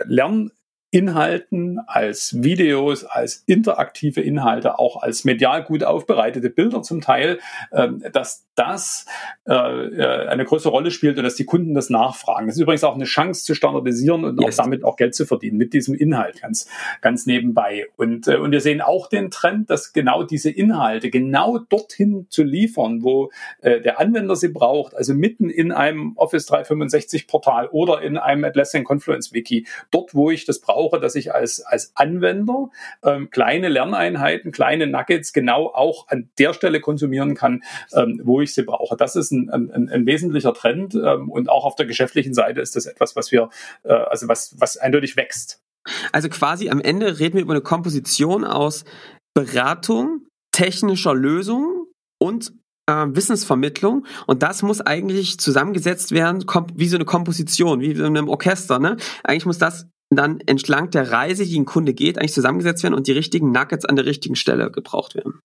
Lern 0.05 0.51
Inhalten, 0.91 1.81
als 1.87 2.43
Videos, 2.43 3.05
als 3.05 3.43
interaktive 3.45 4.23
Inhalte, 4.23 4.79
auch 4.79 5.03
als 5.03 5.25
medial 5.25 5.63
gut 5.63 5.85
aufbereitete 5.85 6.49
Bilder 6.49 6.81
zum 6.81 7.03
Teil, 7.03 7.41
ähm, 7.73 8.03
dass 8.13 8.47
das 8.55 9.05
äh, 9.47 9.53
äh, 9.53 10.29
eine 10.29 10.47
größere 10.47 10.73
Rolle 10.73 10.91
spielt 10.91 11.19
und 11.19 11.25
dass 11.25 11.35
die 11.35 11.45
Kunden 11.45 11.75
das 11.75 11.91
nachfragen. 11.91 12.47
Das 12.47 12.57
ist 12.57 12.63
übrigens 12.63 12.85
auch 12.85 12.95
eine 12.95 13.05
Chance 13.05 13.45
zu 13.45 13.55
standardisieren 13.55 14.25
und 14.25 14.41
yes. 14.41 14.59
auch 14.59 14.65
damit 14.65 14.83
auch 14.83 14.97
Geld 14.97 15.15
zu 15.15 15.27
verdienen 15.27 15.59
mit 15.59 15.75
diesem 15.75 15.95
Inhalt 15.95 16.41
ganz, 16.41 16.69
ganz 17.03 17.27
nebenbei. 17.27 17.87
Und, 17.97 18.27
äh, 18.27 18.37
und 18.37 18.53
wir 18.53 18.63
sehen 18.63 18.81
auch 18.81 19.09
den 19.09 19.31
Trend, 19.31 19.69
dass 19.69 19.93
genau 19.93 20.23
diese 20.23 20.51
Inhalte 20.51 21.11
genau 21.11 21.59
dorthin 21.59 22.27
zu 22.31 22.43
liefern, 22.43 23.03
wo 23.03 23.31
der 23.63 24.01
Anwender 24.01 24.37
sie 24.37 24.49
braucht, 24.49 24.95
also 24.95 25.15
mitten 25.15 25.51
in 25.51 25.73
einem 25.73 26.17
Office 26.17 26.47
365 26.47 27.27
Portal 27.27 27.69
oder 27.69 28.03
in 28.03 28.17
einem 28.17 28.45
Atlassian 28.45 28.85
Confluence 28.85 29.33
Wiki, 29.33 29.67
dort, 29.91 30.15
wo 30.15 30.31
ich 30.31 30.45
das 30.45 30.61
brauche, 30.61 30.78
brauche, 30.79 31.01
dass 31.01 31.17
ich 31.17 31.35
als, 31.35 31.61
als 31.61 31.93
Anwender 31.97 32.71
ähm, 33.03 33.31
kleine 33.31 33.69
Lerneinheiten, 33.69 34.53
kleine 34.53 34.87
Nuggets 34.87 35.33
genau 35.33 35.67
auch 35.67 36.07
an 36.09 36.31
der 36.39 36.55
Stelle 36.55 36.81
konsumieren 36.81 37.35
kann, 37.35 37.65
ähm, 37.93 38.21
wo 38.23 38.41
ich 38.41 38.55
sie 38.55 38.63
brauche. 38.63 38.97
Das 38.97 39.17
ist 39.17 39.33
ein, 39.33 39.51
ein, 39.51 39.89
ein 39.89 40.07
wesentlicher 40.07 40.55
Trend 40.55 40.95
ähm, 40.95 41.31
und 41.31 41.49
auch 41.49 41.65
auf 41.65 41.75
der 41.75 41.87
geschäftlichen 41.87 42.33
Seite 42.33 42.61
ist 42.61 42.77
das 42.77 42.87
etwas, 42.87 43.17
was 43.17 43.33
wir, 43.33 43.51
äh, 43.83 43.93
also 43.93 44.29
was, 44.29 44.55
was 44.59 44.77
eindeutig 44.77 45.17
wächst. 45.17 45.61
Also 46.13 46.29
quasi 46.29 46.71
am 46.71 46.81
Ende 46.81 47.19
reden 47.19 47.35
wir 47.35 47.43
über 47.43 47.55
eine 47.55 47.63
Komposition 47.63 48.45
aus 48.45 48.85
Beratung, 49.35 50.27
technischer 50.53 51.15
Lösung 51.15 51.87
und 52.21 52.53
äh, 52.87 53.07
Wissensvermittlung 53.09 54.07
und 54.29 54.45
das 54.45 54.63
muss 54.63 54.81
eigentlich 54.81 55.39
zusammengesetzt 55.41 56.13
werden, 56.13 56.45
wie 56.75 56.89
so 56.89 56.97
eine 56.97 57.05
Komposition, 57.05 57.81
wie 57.81 57.91
in 57.91 58.05
einem 58.05 58.29
Orchester. 58.29 58.79
Ne? 58.79 58.97
Eigentlich 59.25 59.47
muss 59.47 59.59
das 59.59 59.89
dann 60.11 60.41
entlang 60.47 60.91
der 60.91 61.11
Reise, 61.11 61.45
die 61.45 61.59
ein 61.59 61.65
Kunde 61.65 61.95
geht, 61.95 62.19
eigentlich 62.19 62.33
zusammengesetzt 62.33 62.83
werden 62.83 62.95
und 62.95 63.07
die 63.07 63.13
richtigen 63.13 63.53
Nuggets 63.53 63.85
an 63.85 63.97
der 63.97 64.07
richtigen 64.07 64.37
Stelle 64.37 64.71
gebraucht 64.71 65.15
werden. 65.15 65.41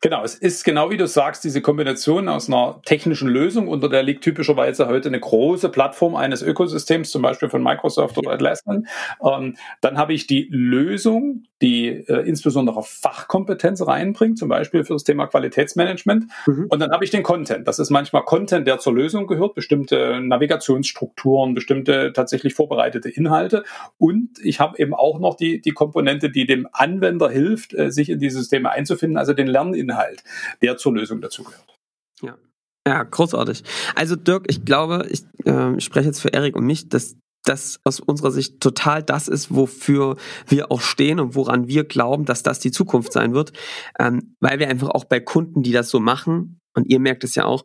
Genau, 0.00 0.22
es 0.22 0.36
ist 0.36 0.62
genau 0.62 0.90
wie 0.90 0.96
du 0.96 1.08
sagst, 1.08 1.42
diese 1.42 1.60
Kombination 1.60 2.28
aus 2.28 2.48
einer 2.48 2.80
technischen 2.84 3.28
Lösung, 3.28 3.66
unter 3.66 3.88
der 3.88 4.04
liegt 4.04 4.22
typischerweise 4.22 4.86
heute 4.86 5.08
eine 5.08 5.18
große 5.18 5.70
Plattform 5.70 6.14
eines 6.14 6.40
Ökosystems, 6.40 7.10
zum 7.10 7.22
Beispiel 7.22 7.48
von 7.48 7.64
Microsoft 7.64 8.16
oder 8.16 8.30
Atlassian. 8.30 8.86
Ähm, 9.24 9.56
dann 9.80 9.98
habe 9.98 10.12
ich 10.12 10.28
die 10.28 10.46
Lösung, 10.52 11.47
die 11.62 11.88
äh, 11.88 12.26
insbesondere 12.26 12.82
Fachkompetenz 12.82 13.86
reinbringt, 13.86 14.38
zum 14.38 14.48
Beispiel 14.48 14.84
für 14.84 14.92
das 14.92 15.04
Thema 15.04 15.26
Qualitätsmanagement. 15.26 16.26
Mhm. 16.46 16.66
Und 16.68 16.80
dann 16.80 16.90
habe 16.90 17.04
ich 17.04 17.10
den 17.10 17.22
Content. 17.22 17.66
Das 17.66 17.78
ist 17.78 17.90
manchmal 17.90 18.24
Content, 18.24 18.66
der 18.66 18.78
zur 18.78 18.94
Lösung 18.94 19.26
gehört, 19.26 19.54
bestimmte 19.54 20.20
Navigationsstrukturen, 20.20 21.54
bestimmte 21.54 22.12
tatsächlich 22.12 22.54
vorbereitete 22.54 23.08
Inhalte. 23.08 23.64
Und 23.98 24.38
ich 24.42 24.60
habe 24.60 24.78
eben 24.78 24.94
auch 24.94 25.18
noch 25.18 25.36
die, 25.36 25.60
die 25.60 25.72
Komponente, 25.72 26.30
die 26.30 26.46
dem 26.46 26.68
Anwender 26.72 27.28
hilft, 27.28 27.74
äh, 27.74 27.90
sich 27.90 28.10
in 28.10 28.18
die 28.18 28.30
Systeme 28.30 28.70
einzufinden, 28.70 29.18
also 29.18 29.32
den 29.32 29.46
Lerninhalt 29.46 29.88
Inhalt, 29.98 30.24
der 30.62 30.76
zur 30.76 30.94
Lösung 30.94 31.20
dazugehört. 31.20 31.78
Ja. 32.22 32.36
Ja, 32.86 33.02
großartig. 33.02 33.64
Also 33.94 34.16
Dirk, 34.16 34.46
ich 34.48 34.64
glaube, 34.64 35.06
ich 35.10 35.24
äh, 35.44 35.78
spreche 35.80 36.06
jetzt 36.06 36.20
für 36.20 36.32
Erik 36.32 36.56
und 36.56 36.64
mich, 36.64 36.88
dass 36.88 37.16
das 37.48 37.80
aus 37.84 38.00
unserer 38.00 38.30
Sicht 38.30 38.60
total 38.60 39.02
das 39.02 39.28
ist, 39.28 39.54
wofür 39.54 40.16
wir 40.46 40.70
auch 40.70 40.80
stehen 40.80 41.20
und 41.20 41.34
woran 41.34 41.68
wir 41.68 41.84
glauben, 41.84 42.24
dass 42.24 42.42
das 42.42 42.58
die 42.58 42.70
Zukunft 42.70 43.12
sein 43.12 43.34
wird, 43.34 43.52
ähm, 43.98 44.34
weil 44.40 44.58
wir 44.58 44.68
einfach 44.68 44.90
auch 44.90 45.04
bei 45.04 45.20
Kunden, 45.20 45.62
die 45.62 45.72
das 45.72 45.90
so 45.90 46.00
machen, 46.00 46.60
und 46.74 46.88
ihr 46.88 47.00
merkt 47.00 47.24
es 47.24 47.34
ja 47.34 47.44
auch, 47.44 47.64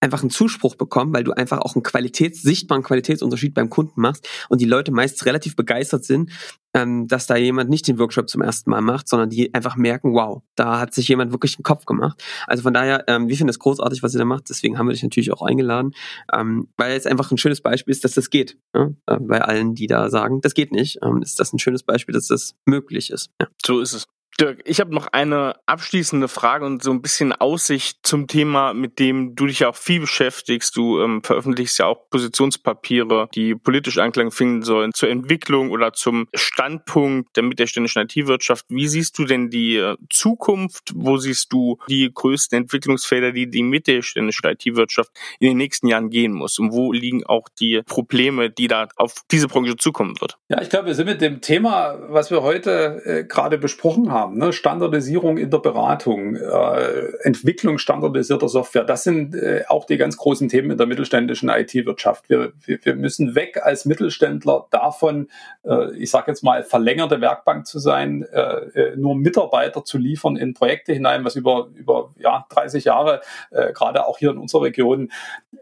einfach 0.00 0.20
einen 0.20 0.30
Zuspruch 0.30 0.74
bekommen, 0.74 1.14
weil 1.14 1.24
du 1.24 1.32
einfach 1.32 1.58
auch 1.58 1.74
einen 1.74 1.82
Qualitäts, 1.82 2.42
sichtbaren 2.42 2.82
Qualitätsunterschied 2.82 3.54
beim 3.54 3.70
Kunden 3.70 4.00
machst 4.00 4.28
und 4.48 4.60
die 4.60 4.66
Leute 4.66 4.92
meist 4.92 5.24
relativ 5.24 5.56
begeistert 5.56 6.04
sind, 6.04 6.30
ähm, 6.74 7.08
dass 7.08 7.26
da 7.26 7.36
jemand 7.36 7.70
nicht 7.70 7.88
den 7.88 7.98
Workshop 7.98 8.28
zum 8.28 8.42
ersten 8.42 8.70
Mal 8.70 8.82
macht, 8.82 9.08
sondern 9.08 9.30
die 9.30 9.54
einfach 9.54 9.76
merken, 9.76 10.12
wow, 10.12 10.42
da 10.56 10.80
hat 10.80 10.92
sich 10.92 11.08
jemand 11.08 11.32
wirklich 11.32 11.56
einen 11.56 11.62
Kopf 11.62 11.86
gemacht. 11.86 12.22
Also 12.46 12.62
von 12.62 12.74
daher, 12.74 13.04
ähm, 13.08 13.28
wir 13.28 13.36
finden 13.36 13.50
es 13.50 13.58
großartig, 13.58 14.02
was 14.02 14.14
ihr 14.14 14.18
da 14.18 14.24
macht. 14.24 14.50
Deswegen 14.50 14.78
haben 14.78 14.86
wir 14.86 14.92
dich 14.92 15.02
natürlich 15.02 15.32
auch 15.32 15.42
eingeladen, 15.42 15.92
ähm, 16.32 16.68
weil 16.76 16.96
es 16.96 17.06
einfach 17.06 17.30
ein 17.30 17.38
schönes 17.38 17.60
Beispiel 17.60 17.92
ist, 17.92 18.04
dass 18.04 18.12
das 18.12 18.28
geht. 18.28 18.58
Ja? 18.74 18.90
Äh, 19.06 19.18
bei 19.20 19.40
allen, 19.40 19.74
die 19.74 19.86
da 19.86 20.10
sagen, 20.10 20.40
das 20.40 20.54
geht 20.54 20.72
nicht, 20.72 20.98
ähm, 21.02 21.22
ist 21.22 21.40
das 21.40 21.52
ein 21.52 21.58
schönes 21.58 21.82
Beispiel, 21.82 22.12
dass 22.12 22.26
das 22.26 22.54
möglich 22.66 23.10
ist. 23.10 23.30
Ja. 23.40 23.48
So 23.64 23.80
ist 23.80 23.94
es. 23.94 24.06
Dirk, 24.40 24.62
ich 24.64 24.80
habe 24.80 24.92
noch 24.92 25.06
eine 25.12 25.54
abschließende 25.66 26.26
Frage 26.26 26.66
und 26.66 26.82
so 26.82 26.90
ein 26.90 27.02
bisschen 27.02 27.32
Aussicht 27.32 27.98
zum 28.02 28.26
Thema, 28.26 28.74
mit 28.74 28.98
dem 28.98 29.36
du 29.36 29.46
dich 29.46 29.60
ja 29.60 29.68
auch 29.68 29.76
viel 29.76 30.00
beschäftigst. 30.00 30.76
Du 30.76 31.00
ähm, 31.00 31.22
veröffentlichst 31.22 31.78
ja 31.78 31.86
auch 31.86 32.10
Positionspapiere, 32.10 33.28
die 33.34 33.54
politisch 33.54 33.98
Anklang 33.98 34.32
finden 34.32 34.62
sollen 34.62 34.92
zur 34.92 35.08
Entwicklung 35.08 35.70
oder 35.70 35.92
zum 35.92 36.26
Standpunkt 36.34 37.36
der 37.36 37.44
mittelständischen 37.44 38.02
IT-Wirtschaft. 38.02 38.66
Wie 38.68 38.88
siehst 38.88 39.18
du 39.18 39.24
denn 39.24 39.50
die 39.50 39.76
äh, 39.76 39.96
Zukunft? 40.10 40.92
Wo 40.96 41.16
siehst 41.16 41.52
du 41.52 41.78
die 41.88 42.10
größten 42.12 42.58
Entwicklungsfelder, 42.58 43.30
die 43.30 43.48
die 43.48 43.62
mittelständische 43.62 44.42
IT-Wirtschaft 44.44 45.12
in 45.38 45.48
den 45.48 45.58
nächsten 45.58 45.86
Jahren 45.86 46.10
gehen 46.10 46.32
muss? 46.32 46.58
Und 46.58 46.72
wo 46.72 46.92
liegen 46.92 47.24
auch 47.24 47.48
die 47.60 47.82
Probleme, 47.86 48.50
die 48.50 48.66
da 48.66 48.88
auf 48.96 49.22
diese 49.30 49.46
Branche 49.46 49.76
zukommen 49.76 50.20
wird? 50.20 50.38
Ja, 50.48 50.60
ich 50.60 50.70
glaube, 50.70 50.86
wir 50.86 50.94
sind 50.94 51.06
mit 51.06 51.20
dem 51.20 51.40
Thema, 51.40 51.98
was 52.08 52.32
wir 52.32 52.42
heute 52.42 53.00
äh, 53.04 53.24
gerade 53.24 53.58
besprochen 53.58 54.10
haben, 54.10 54.23
Aufgaben, 54.24 54.38
ne? 54.38 54.52
Standardisierung 54.52 55.38
in 55.38 55.50
der 55.50 55.58
Beratung, 55.58 56.36
äh, 56.36 57.12
Entwicklung 57.22 57.78
standardisierter 57.78 58.48
Software, 58.48 58.84
das 58.84 59.04
sind 59.04 59.34
äh, 59.34 59.64
auch 59.68 59.84
die 59.84 59.96
ganz 59.96 60.16
großen 60.16 60.48
Themen 60.48 60.70
in 60.70 60.78
der 60.78 60.86
mittelständischen 60.86 61.48
IT-Wirtschaft. 61.48 62.28
Wir, 62.28 62.52
wir, 62.64 62.78
wir 62.82 62.94
müssen 62.94 63.34
weg 63.34 63.60
als 63.62 63.84
Mittelständler 63.84 64.66
davon, 64.70 65.28
äh, 65.64 65.94
ich 65.96 66.10
sage 66.10 66.30
jetzt 66.30 66.42
mal, 66.42 66.62
verlängerte 66.62 67.20
Werkbank 67.20 67.66
zu 67.66 67.78
sein, 67.78 68.24
äh, 68.32 68.40
äh, 68.40 68.96
nur 68.96 69.14
Mitarbeiter 69.14 69.84
zu 69.84 69.98
liefern 69.98 70.36
in 70.36 70.54
Projekte 70.54 70.92
hinein, 70.92 71.24
was 71.24 71.36
über, 71.36 71.68
über 71.74 72.10
ja, 72.18 72.46
30 72.50 72.84
Jahre, 72.84 73.20
äh, 73.50 73.72
gerade 73.72 74.06
auch 74.06 74.18
hier 74.18 74.30
in 74.30 74.38
unserer 74.38 74.62
Region, 74.62 75.10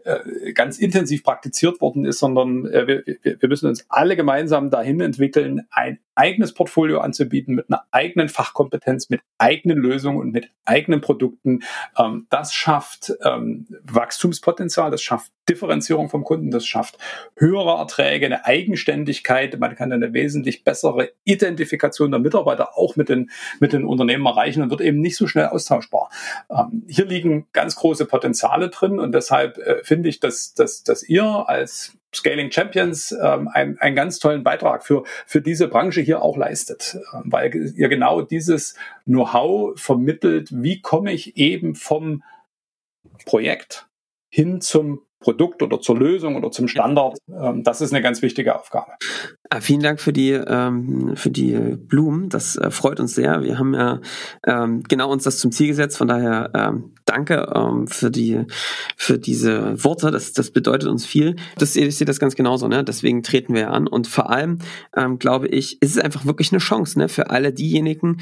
äh, 0.05 0.53
ganz 0.53 0.79
intensiv 0.79 1.23
praktiziert 1.23 1.81
worden 1.81 2.05
ist, 2.05 2.19
sondern 2.19 2.65
äh, 2.67 2.87
wir, 2.87 3.03
wir 3.39 3.49
müssen 3.49 3.67
uns 3.67 3.85
alle 3.89 4.15
gemeinsam 4.15 4.69
dahin 4.69 5.01
entwickeln, 5.01 5.67
ein 5.71 5.99
eigenes 6.15 6.53
Portfolio 6.53 6.99
anzubieten 6.99 7.55
mit 7.55 7.65
einer 7.69 7.83
eigenen 7.91 8.29
Fachkompetenz, 8.53 9.09
mit 9.09 9.21
eigenen 9.37 9.77
Lösungen 9.77 10.19
und 10.19 10.31
mit 10.31 10.49
eigenen 10.65 11.01
Produkten. 11.01 11.61
Ähm, 11.97 12.27
das 12.29 12.53
schafft 12.53 13.13
ähm, 13.23 13.67
Wachstumspotenzial, 13.83 14.91
das 14.91 15.01
schafft 15.01 15.31
Differenzierung 15.49 16.09
vom 16.09 16.23
Kunden, 16.23 16.51
das 16.51 16.65
schafft 16.65 16.97
höhere 17.35 17.77
Erträge, 17.77 18.27
eine 18.27 18.45
Eigenständigkeit, 18.45 19.59
man 19.59 19.75
kann 19.75 19.91
eine 19.91 20.13
wesentlich 20.13 20.63
bessere 20.63 21.11
Identifikation 21.25 22.11
der 22.11 22.19
Mitarbeiter 22.19 22.77
auch 22.77 22.95
mit 22.95 23.09
den, 23.09 23.29
mit 23.59 23.73
den 23.73 23.85
Unternehmen 23.85 24.25
erreichen 24.25 24.61
und 24.61 24.69
wird 24.69 24.81
eben 24.81 25.01
nicht 25.01 25.17
so 25.17 25.27
schnell 25.27 25.47
austauschbar. 25.47 26.09
Ähm, 26.49 26.83
hier 26.87 27.05
liegen 27.05 27.47
ganz 27.51 27.75
große 27.75 28.05
Potenziale 28.05 28.69
drin 28.69 28.99
und 28.99 29.13
deshalb 29.13 29.57
äh, 29.57 29.83
finde 29.83 30.09
ich, 30.09 30.19
dass, 30.19 30.53
dass, 30.53 30.83
dass 30.83 31.03
ihr 31.03 31.49
als 31.49 31.97
Scaling 32.15 32.51
Champions 32.51 33.11
ähm, 33.11 33.47
einen, 33.47 33.77
einen 33.79 33.95
ganz 33.95 34.19
tollen 34.19 34.43
Beitrag 34.43 34.85
für, 34.85 35.03
für 35.25 35.41
diese 35.41 35.67
Branche 35.67 36.01
hier 36.01 36.21
auch 36.21 36.37
leistet, 36.37 36.97
ähm, 37.13 37.23
weil 37.25 37.53
ihr 37.75 37.89
genau 37.89 38.21
dieses 38.21 38.75
Know-how 39.05 39.79
vermittelt, 39.79 40.49
wie 40.51 40.81
komme 40.81 41.11
ich 41.11 41.37
eben 41.37 41.75
vom 41.75 42.23
Projekt 43.25 43.87
hin 44.29 44.61
zum 44.61 45.01
Produkt 45.23 45.63
oder 45.63 45.79
zur 45.79 45.97
Lösung 45.97 46.35
oder 46.35 46.51
zum 46.51 46.67
Standard. 46.67 47.17
Ähm, 47.29 47.63
das 47.63 47.79
ist 47.81 47.93
eine 47.93 48.03
ganz 48.03 48.21
wichtige 48.21 48.55
Aufgabe. 48.55 48.91
Ah, 49.49 49.61
vielen 49.61 49.79
Dank 49.79 50.01
für 50.01 50.11
die 50.11 50.31
ähm, 50.31 51.15
für 51.15 51.31
die 51.31 51.77
Blumen. 51.77 52.27
Das 52.29 52.57
äh, 52.57 52.69
freut 52.69 52.99
uns 52.99 53.15
sehr. 53.15 53.41
Wir 53.41 53.57
haben 53.57 53.73
ja 53.73 54.01
ähm, 54.45 54.83
genau 54.83 55.09
uns 55.11 55.23
das 55.23 55.39
zum 55.39 55.51
Ziel 55.51 55.67
gesetzt. 55.67 55.97
Von 55.97 56.09
daher 56.09 56.51
danke 57.05 57.47
für 57.87 58.11
die 58.11 58.41
für 58.97 59.17
diese 59.17 59.81
Worte. 59.83 60.11
Das 60.11 60.33
das 60.33 60.51
bedeutet 60.51 60.89
uns 60.89 61.05
viel. 61.05 61.37
Das 61.57 61.75
ich 61.75 61.95
sehe 61.95 62.05
das 62.05 62.19
ganz 62.19 62.35
genauso. 62.35 62.67
Ne? 62.67 62.83
Deswegen 62.83 63.23
treten 63.23 63.53
wir 63.53 63.71
an 63.71 63.87
und 63.87 64.07
vor 64.07 64.29
allem 64.29 64.59
glaube 65.19 65.47
ich, 65.47 65.81
ist 65.81 65.95
es 65.95 65.97
einfach 65.97 66.25
wirklich 66.25 66.51
eine 66.51 66.59
Chance 66.59 66.99
ne 66.99 67.07
für 67.07 67.29
alle 67.29 67.53
diejenigen. 67.53 68.17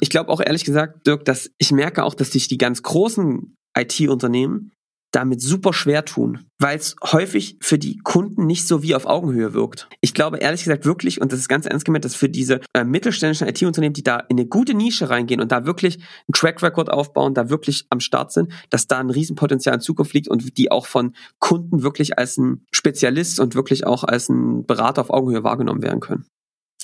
Ich 0.00 0.10
glaube 0.10 0.30
auch 0.30 0.40
ehrlich 0.40 0.64
gesagt, 0.64 1.06
Dirk, 1.06 1.24
dass 1.24 1.50
ich 1.58 1.70
merke 1.70 2.04
auch, 2.04 2.14
dass 2.14 2.32
sich 2.32 2.48
die 2.48 2.58
ganz 2.58 2.82
großen 2.82 3.56
IT-Unternehmen 3.76 4.72
damit 5.14 5.40
super 5.40 5.72
schwer 5.72 6.04
tun, 6.04 6.46
weil 6.58 6.76
es 6.76 6.96
häufig 7.02 7.56
für 7.60 7.78
die 7.78 7.98
Kunden 7.98 8.46
nicht 8.46 8.66
so 8.66 8.82
wie 8.82 8.94
auf 8.94 9.06
Augenhöhe 9.06 9.54
wirkt. 9.54 9.88
Ich 10.00 10.14
glaube 10.14 10.38
ehrlich 10.38 10.64
gesagt 10.64 10.84
wirklich, 10.84 11.20
und 11.20 11.32
das 11.32 11.40
ist 11.40 11.48
ganz 11.48 11.66
ernst 11.66 11.84
gemeint, 11.84 12.04
dass 12.04 12.14
für 12.14 12.28
diese 12.28 12.60
äh, 12.72 12.84
mittelständischen 12.84 13.48
IT-Unternehmen, 13.48 13.94
die 13.94 14.02
da 14.02 14.18
in 14.18 14.38
eine 14.38 14.46
gute 14.46 14.74
Nische 14.74 15.10
reingehen 15.10 15.40
und 15.40 15.52
da 15.52 15.66
wirklich 15.66 15.96
einen 15.96 16.34
Track 16.34 16.62
Record 16.62 16.90
aufbauen, 16.90 17.34
da 17.34 17.48
wirklich 17.48 17.86
am 17.90 18.00
Start 18.00 18.32
sind, 18.32 18.52
dass 18.70 18.86
da 18.86 18.98
ein 18.98 19.10
Riesenpotenzial 19.10 19.76
in 19.76 19.80
Zukunft 19.80 20.14
liegt 20.14 20.28
und 20.28 20.58
die 20.58 20.70
auch 20.70 20.86
von 20.86 21.14
Kunden 21.38 21.82
wirklich 21.82 22.18
als 22.18 22.36
ein 22.36 22.64
Spezialist 22.72 23.38
und 23.40 23.54
wirklich 23.54 23.86
auch 23.86 24.04
als 24.04 24.28
ein 24.28 24.66
Berater 24.66 25.02
auf 25.02 25.10
Augenhöhe 25.10 25.44
wahrgenommen 25.44 25.82
werden 25.82 26.00
können. 26.00 26.26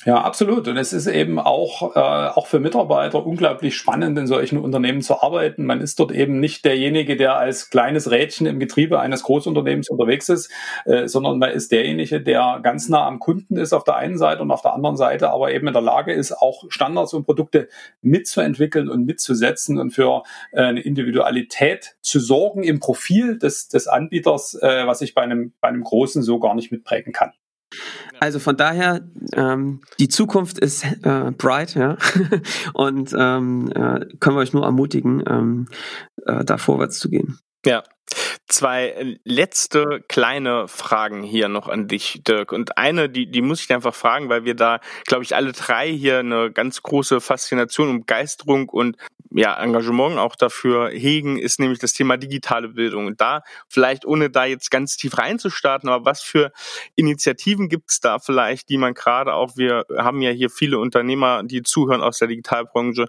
Ja, 0.07 0.23
absolut. 0.23 0.67
Und 0.67 0.79
es 0.79 0.95
ist 0.95 1.07
eben 1.07 1.39
auch, 1.39 1.95
äh, 1.95 1.99
auch 1.99 2.47
für 2.47 2.59
Mitarbeiter 2.59 3.27
unglaublich 3.27 3.77
spannend, 3.77 4.19
in 4.19 4.27
solchen 4.27 4.57
Unternehmen 4.57 5.03
zu 5.03 5.21
arbeiten. 5.21 5.67
Man 5.67 5.83
ist 5.83 6.01
dort 6.01 6.11
eben 6.11 6.41
nicht 6.41 6.65
derjenige, 6.65 7.17
der 7.17 7.37
als 7.37 7.69
kleines 7.69 8.11
Rädchen 8.11 8.47
im 8.47 8.59
Getriebe 8.59 8.99
eines 8.99 9.23
Großunternehmens 9.25 9.91
unterwegs 9.91 10.31
ist, 10.31 10.51
äh, 10.87 11.07
sondern 11.07 11.39
man 11.39 11.51
ist 11.51 11.71
derjenige, 11.71 12.23
der 12.23 12.61
ganz 12.63 12.89
nah 12.89 13.07
am 13.07 13.19
Kunden 13.19 13.59
ist 13.59 13.75
auf 13.75 13.85
der 13.85 13.97
einen 13.97 14.17
Seite 14.17 14.41
und 14.41 14.51
auf 14.51 14.63
der 14.63 14.73
anderen 14.73 14.97
Seite 14.97 15.31
aber 15.31 15.53
eben 15.53 15.67
in 15.67 15.75
der 15.75 15.83
Lage 15.83 16.15
ist, 16.15 16.33
auch 16.33 16.65
Standards 16.71 17.13
und 17.13 17.27
Produkte 17.27 17.69
mitzuentwickeln 18.01 18.89
und 18.89 19.05
mitzusetzen 19.05 19.79
und 19.79 19.91
für 19.91 20.23
äh, 20.53 20.63
eine 20.63 20.81
Individualität 20.81 21.97
zu 22.01 22.21
sorgen 22.21 22.63
im 22.63 22.81
Profil 22.81 23.39
des, 23.39 23.69
des 23.69 23.87
Anbieters, 23.87 24.55
äh, 24.63 24.87
was 24.87 25.03
ich 25.03 25.15
bei 25.15 25.21
einem, 25.21 25.53
bei 25.61 25.69
einem 25.69 25.85
Großen 25.85 26.23
so 26.23 26.39
gar 26.39 26.55
nicht 26.55 26.73
mitprägen 26.73 27.13
kann. 27.13 27.33
Also 28.19 28.39
von 28.39 28.57
daher, 28.57 29.09
ähm, 29.35 29.81
die 29.99 30.09
Zukunft 30.09 30.59
ist 30.59 30.85
äh, 30.85 31.31
bright, 31.31 31.75
ja. 31.75 31.97
Und 32.75 33.15
ähm, 33.17 33.71
äh, 33.75 34.07
können 34.19 34.37
wir 34.37 34.41
euch 34.41 34.53
nur 34.53 34.65
ermutigen, 34.65 35.23
ähm, 35.27 35.69
äh, 36.27 36.45
da 36.45 36.59
vorwärts 36.59 36.99
zu 36.99 37.09
gehen. 37.09 37.39
Ja, 37.65 37.83
zwei 38.51 39.19
letzte 39.25 40.05
kleine 40.09 40.69
Fragen 40.69 41.23
hier 41.23 41.49
noch 41.49 41.69
an 41.69 41.89
dich, 41.89 42.23
Dirk. 42.27 42.53
Und 42.53 42.77
eine, 42.77 43.09
die, 43.09 43.31
die 43.31 43.43
muss 43.43 43.63
ich 43.63 43.73
einfach 43.73 43.95
fragen, 43.95 44.29
weil 44.29 44.45
wir 44.45 44.55
da, 44.55 44.81
glaube 45.07 45.25
ich, 45.25 45.35
alle 45.35 45.53
drei 45.53 45.91
hier 45.91 46.19
eine 46.19 46.51
ganz 46.51 46.83
große 46.83 47.21
Faszination 47.21 47.89
und 47.89 48.01
Begeisterung 48.01 48.69
und 48.69 48.97
ja, 49.33 49.57
Engagement 49.63 50.19
auch 50.19 50.35
dafür 50.35 50.91
hegen, 50.91 51.39
ist 51.39 51.61
nämlich 51.61 51.79
das 51.79 51.93
Thema 51.93 52.17
digitale 52.17 52.69
Bildung. 52.69 53.07
Und 53.07 53.21
da, 53.21 53.43
vielleicht 53.69 54.05
ohne 54.05 54.29
da 54.29 54.45
jetzt 54.45 54.73
ganz 54.73 54.97
tief 54.97 55.19
reinzustarten, 55.19 55.89
aber 55.89 56.05
was 56.05 56.21
für 56.21 56.51
Initiativen 56.97 57.69
gibt 57.69 57.91
es 57.91 58.01
da 58.01 58.19
vielleicht, 58.19 58.69
die 58.69 58.77
man 58.77 58.95
gerade 58.95 59.35
auch, 59.35 59.57
wir 59.57 59.85
haben 59.97 60.21
ja 60.21 60.31
hier 60.31 60.51
viele 60.51 60.81
Unternehmer, 60.81 61.45
die 61.45 61.63
zuhören 61.63 62.03
aus 62.03 62.19
der 62.19 62.27
Digitalbranche, 62.27 63.07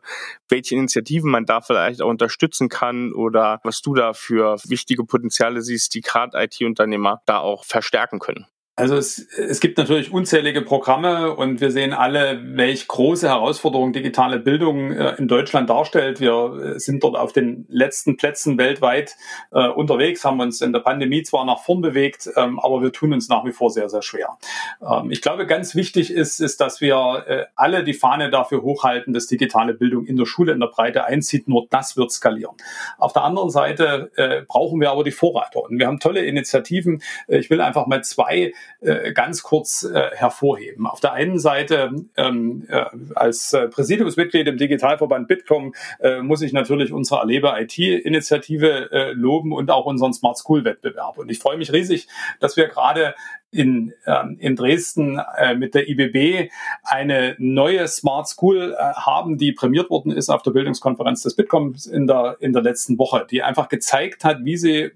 welche 0.48 0.76
Initiativen 0.76 1.32
man 1.32 1.48
da 1.48 1.62
vielleicht 1.62 2.04
auch 2.04 2.10
unterstützen 2.10 2.70
kann 2.70 3.14
oder 3.14 3.60
was 3.64 3.82
du 3.82 3.96
da 3.96 4.14
für 4.14 4.58
wichtige 4.66 5.04
Potenziale 5.04 5.31
siehst, 5.62 5.94
die 5.94 6.02
gerade 6.02 6.42
IT-Unternehmer 6.42 7.22
da 7.26 7.40
auch 7.40 7.66
verstärken 7.66 8.20
können. 8.20 8.48
Also 8.78 8.96
es, 8.96 9.20
es 9.38 9.60
gibt 9.60 9.78
natürlich 9.78 10.14
unzählige 10.14 10.62
Programme 10.62 11.36
und 11.36 11.60
wir 11.60 11.72
sehen 11.72 11.92
alle, 11.92 12.42
welche 12.56 12.88
große 12.88 13.28
Herausforderung 13.28 13.92
digitale 13.92 14.40
Bildung 14.40 14.94
äh, 14.94 15.16
in 15.18 15.28
Deutschland 15.28 15.70
darstellt. 15.70 16.22
Wir 16.22 16.76
äh, 16.76 16.80
sind 16.80 17.04
dort 17.04 17.18
auf 17.18 17.34
den 17.34 17.66
letzten 17.68 18.16
Plätzen 18.16 18.58
weltweit 18.58 19.18
äh, 19.52 19.68
unterwegs, 19.68 20.24
haben 20.24 20.40
uns 20.40 20.62
in 20.62 20.72
der 20.72 20.80
Pandemie 20.80 21.22
zwar 21.24 21.44
nach 21.46 21.60
vorn 21.60 21.82
bewegt, 21.82 22.30
ähm, 22.38 22.60
aber 22.60 22.82
wir 22.82 22.94
tun 22.94 23.12
uns 23.12 23.28
nach 23.28 23.44
wie 23.44 23.52
vor 23.52 23.70
sehr, 23.72 23.90
sehr 23.90 24.02
schwer. 24.02 24.38
Ähm, 24.82 25.12
ich 25.12 25.22
glaube, 25.22 25.46
ganz 25.46 25.76
wichtig 25.76 26.10
ist, 26.10 26.40
ist, 26.40 26.62
dass 26.62 26.80
wir 26.80 27.26
äh, 27.28 27.46
alle 27.58 27.84
die 27.84 27.94
Fahne 27.94 28.30
dafür 28.30 28.62
hochhalten, 28.62 29.14
dass 29.14 29.28
digitale 29.28 29.74
Bildung 29.74 30.06
in 30.06 30.16
der 30.16 30.26
Schule 30.26 30.54
in 30.54 30.62
der 30.62 30.68
Breite 30.68 31.04
einzieht. 31.04 31.50
Nur 31.50 31.68
das 31.70 31.98
wird 31.98 32.12
skalieren. 32.14 32.56
Auf 32.98 33.12
der 33.12 33.26
anderen 33.26 33.50
Seite 33.50 34.12
äh, 34.16 34.44
brauchen 34.48 34.80
wir 34.80 34.92
aber 34.92 35.04
die 35.04 35.12
Vorreiter 35.12 35.62
und 35.62 35.78
wir 35.78 35.88
haben 35.88 36.00
tolle 36.00 36.24
Initiativen. 36.24 37.04
Ich 37.28 37.50
will 37.50 37.60
einfach 37.60 37.86
mal 37.86 38.02
zwei 38.02 38.54
äh, 38.80 39.14
ganz 39.14 39.44
kurz 39.44 39.84
äh, 39.84 40.12
hervorheben. 40.14 40.88
Auf 40.88 41.00
der 41.00 41.14
einen 41.14 41.40
Seite 41.40 41.92
ähm, 42.18 42.66
äh, 42.70 42.86
als 43.16 43.54
äh, 43.54 43.68
Präsidiumsmitglied 43.68 44.48
im 44.48 44.58
Digitalverband 44.58 45.28
Bitkom 45.28 45.74
äh, 46.00 46.22
muss 46.22 46.42
ich 46.42 46.54
natürlich 46.54 46.92
unsere 46.94 47.20
Erlebe 47.20 47.54
IT-Initiative 47.58 48.92
äh, 48.92 49.12
loben 49.12 49.54
und 49.54 49.72
auch 49.72 49.86
unseren 49.86 50.14
Smart 50.14 50.38
School 50.38 50.66
Wettbewerb. 50.66 51.18
Und 51.18 51.30
ich 51.30 51.40
freue 51.40 51.58
mich 51.58 51.72
riesig, 51.72 52.08
dass 52.40 52.58
wir 52.58 52.68
gerade 52.68 53.16
in, 53.52 53.94
ähm, 54.08 54.38
in 54.40 54.56
Dresden 54.56 55.20
äh, 55.38 55.56
mit 55.56 55.76
der 55.76 55.90
IBB 55.90 56.50
eine 56.84 57.36
neue 57.38 57.88
Smart 57.88 58.28
School 58.28 58.76
äh, 58.78 58.94
haben, 58.94 59.38
die 59.38 59.52
prämiert 59.52 59.90
worden 59.90 60.12
ist 60.12 60.30
auf 60.30 60.42
der 60.42 60.52
Bildungskonferenz 60.52 61.22
des 61.22 61.36
Bitcoms 61.36 61.86
in 61.86 62.08
der, 62.08 62.38
in 62.40 62.54
der 62.54 62.62
letzten 62.62 62.98
Woche, 62.98 63.28
die 63.30 63.44
einfach 63.44 63.68
gezeigt 63.68 64.24
hat, 64.24 64.46
wie 64.46 64.58
sie 64.58 64.92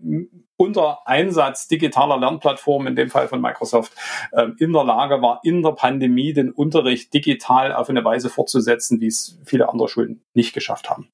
unter 0.58 1.00
Einsatz 1.06 1.68
digitaler 1.68 2.18
Lernplattformen, 2.18 2.88
in 2.88 2.96
dem 2.96 3.10
Fall 3.10 3.28
von 3.28 3.42
Microsoft, 3.42 3.94
äh, 4.32 4.48
in 4.60 4.74
der 4.74 4.84
Lage 4.84 5.22
war, 5.22 5.42
in 5.44 5.62
der 5.62 5.72
Pandemie 5.72 6.34
den 6.34 6.52
Unterricht 6.52 7.14
digital 7.14 7.74
auf 7.74 7.90
eine 7.90 8.04
Weise 8.04 8.30
fortzusetzen, 8.30 9.02
wie 9.02 9.08
es 9.08 9.40
viele 9.46 9.70
andere 9.70 9.90
Schulen 9.90 10.24
nicht 10.34 10.54
geschafft 10.54 10.90
haben. 10.90 11.10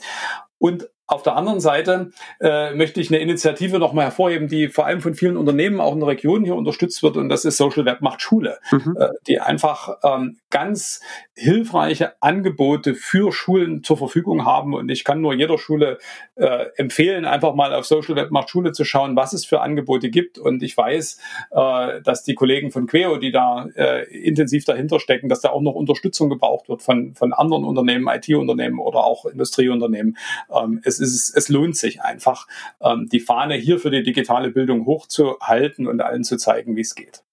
Und 0.57 0.89
auf 1.11 1.23
der 1.23 1.35
anderen 1.35 1.59
Seite 1.59 2.11
äh, 2.39 2.73
möchte 2.73 3.01
ich 3.01 3.09
eine 3.09 3.19
Initiative 3.19 3.79
nochmal 3.79 4.05
hervorheben, 4.05 4.47
die 4.47 4.69
vor 4.69 4.85
allem 4.85 5.01
von 5.01 5.13
vielen 5.13 5.35
Unternehmen 5.35 5.81
auch 5.81 5.93
in 5.93 5.99
der 5.99 6.07
Region 6.07 6.45
hier 6.45 6.55
unterstützt 6.55 7.03
wird 7.03 7.17
und 7.17 7.27
das 7.27 7.43
ist 7.43 7.57
Social 7.57 7.83
Web 7.83 7.99
macht 8.01 8.21
Schule, 8.21 8.59
mhm. 8.71 8.95
äh, 8.97 9.09
die 9.27 9.41
einfach 9.41 9.97
ähm, 10.03 10.37
ganz 10.49 11.01
hilfreiche 11.35 12.13
Angebote 12.21 12.95
für 12.95 13.33
Schulen 13.33 13.83
zur 13.83 13.97
Verfügung 13.97 14.45
haben 14.45 14.73
und 14.73 14.89
ich 14.89 15.03
kann 15.03 15.19
nur 15.19 15.33
jeder 15.33 15.57
Schule 15.57 15.97
äh, 16.35 16.67
empfehlen, 16.77 17.25
einfach 17.25 17.55
mal 17.55 17.73
auf 17.73 17.85
Social 17.85 18.15
Web 18.15 18.31
macht 18.31 18.49
Schule 18.49 18.71
zu 18.71 18.85
schauen, 18.85 19.17
was 19.17 19.33
es 19.33 19.45
für 19.45 19.59
Angebote 19.59 20.09
gibt 20.09 20.37
und 20.37 20.63
ich 20.63 20.77
weiß, 20.77 21.19
äh, 21.51 22.01
dass 22.03 22.23
die 22.23 22.35
Kollegen 22.35 22.71
von 22.71 22.87
Queo, 22.87 23.17
die 23.17 23.33
da 23.33 23.67
äh, 23.75 24.03
intensiv 24.15 24.63
dahinter 24.63 25.01
stecken, 25.01 25.27
dass 25.27 25.41
da 25.41 25.49
auch 25.49 25.61
noch 25.61 25.75
Unterstützung 25.75 26.29
gebraucht 26.29 26.69
wird 26.69 26.81
von, 26.81 27.15
von 27.15 27.33
anderen 27.33 27.65
Unternehmen, 27.65 28.07
IT-Unternehmen 28.07 28.79
oder 28.79 29.03
auch 29.03 29.25
Industrieunternehmen. 29.25 30.15
Ähm, 30.49 30.79
es 30.85 31.00
ist, 31.01 31.35
es 31.35 31.49
lohnt 31.49 31.75
sich 31.75 32.01
einfach, 32.01 32.47
ähm, 32.81 33.07
die 33.11 33.19
Fahne 33.19 33.55
hier 33.55 33.79
für 33.79 33.91
die 33.91 34.03
digitale 34.03 34.51
Bildung 34.51 34.85
hochzuhalten 34.85 35.87
und 35.87 36.01
allen 36.01 36.23
zu 36.23 36.37
zeigen, 36.37 36.75
wie 36.75 36.81
es 36.81 36.95
geht. 36.95 37.23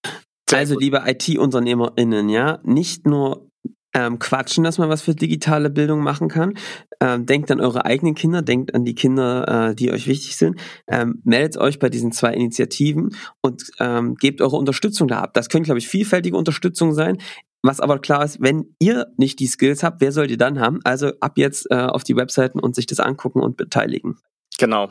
Also, 0.52 0.78
liebe 0.78 1.02
IT-UnternehmerInnen, 1.06 2.28
ja, 2.30 2.58
nicht 2.62 3.06
nur 3.06 3.48
ähm, 3.94 4.18
quatschen, 4.18 4.64
dass 4.64 4.78
man 4.78 4.88
was 4.88 5.02
für 5.02 5.14
digitale 5.14 5.70
Bildung 5.70 6.00
machen 6.00 6.28
kann. 6.28 6.54
Ähm, 7.00 7.26
denkt 7.26 7.50
an 7.50 7.60
eure 7.60 7.84
eigenen 7.84 8.14
Kinder, 8.14 8.42
denkt 8.42 8.74
an 8.74 8.84
die 8.84 8.94
Kinder, 8.94 9.70
äh, 9.70 9.74
die 9.74 9.90
euch 9.90 10.06
wichtig 10.06 10.36
sind. 10.36 10.60
Ähm, 10.86 11.20
meldet 11.24 11.56
euch 11.58 11.78
bei 11.78 11.88
diesen 11.88 12.12
zwei 12.12 12.32
Initiativen 12.34 13.16
und 13.42 13.64
ähm, 13.80 14.14
gebt 14.14 14.40
eure 14.40 14.56
Unterstützung 14.56 15.08
da 15.08 15.20
ab. 15.20 15.34
Das 15.34 15.48
können, 15.48 15.64
glaube 15.64 15.78
ich, 15.78 15.88
vielfältige 15.88 16.36
Unterstützung 16.36 16.92
sein. 16.92 17.18
Was 17.62 17.80
aber 17.80 17.98
klar 17.98 18.24
ist, 18.24 18.40
wenn 18.40 18.74
ihr 18.78 19.06
nicht 19.16 19.40
die 19.40 19.46
Skills 19.46 19.82
habt, 19.82 20.00
wer 20.00 20.12
sollt 20.12 20.30
ihr 20.30 20.38
dann 20.38 20.60
haben? 20.60 20.80
Also 20.84 21.12
ab 21.20 21.32
jetzt 21.36 21.70
äh, 21.70 21.74
auf 21.74 22.04
die 22.04 22.16
Webseiten 22.16 22.60
und 22.60 22.74
sich 22.74 22.86
das 22.86 23.00
angucken 23.00 23.40
und 23.40 23.56
beteiligen. 23.56 24.18
Genau. 24.58 24.90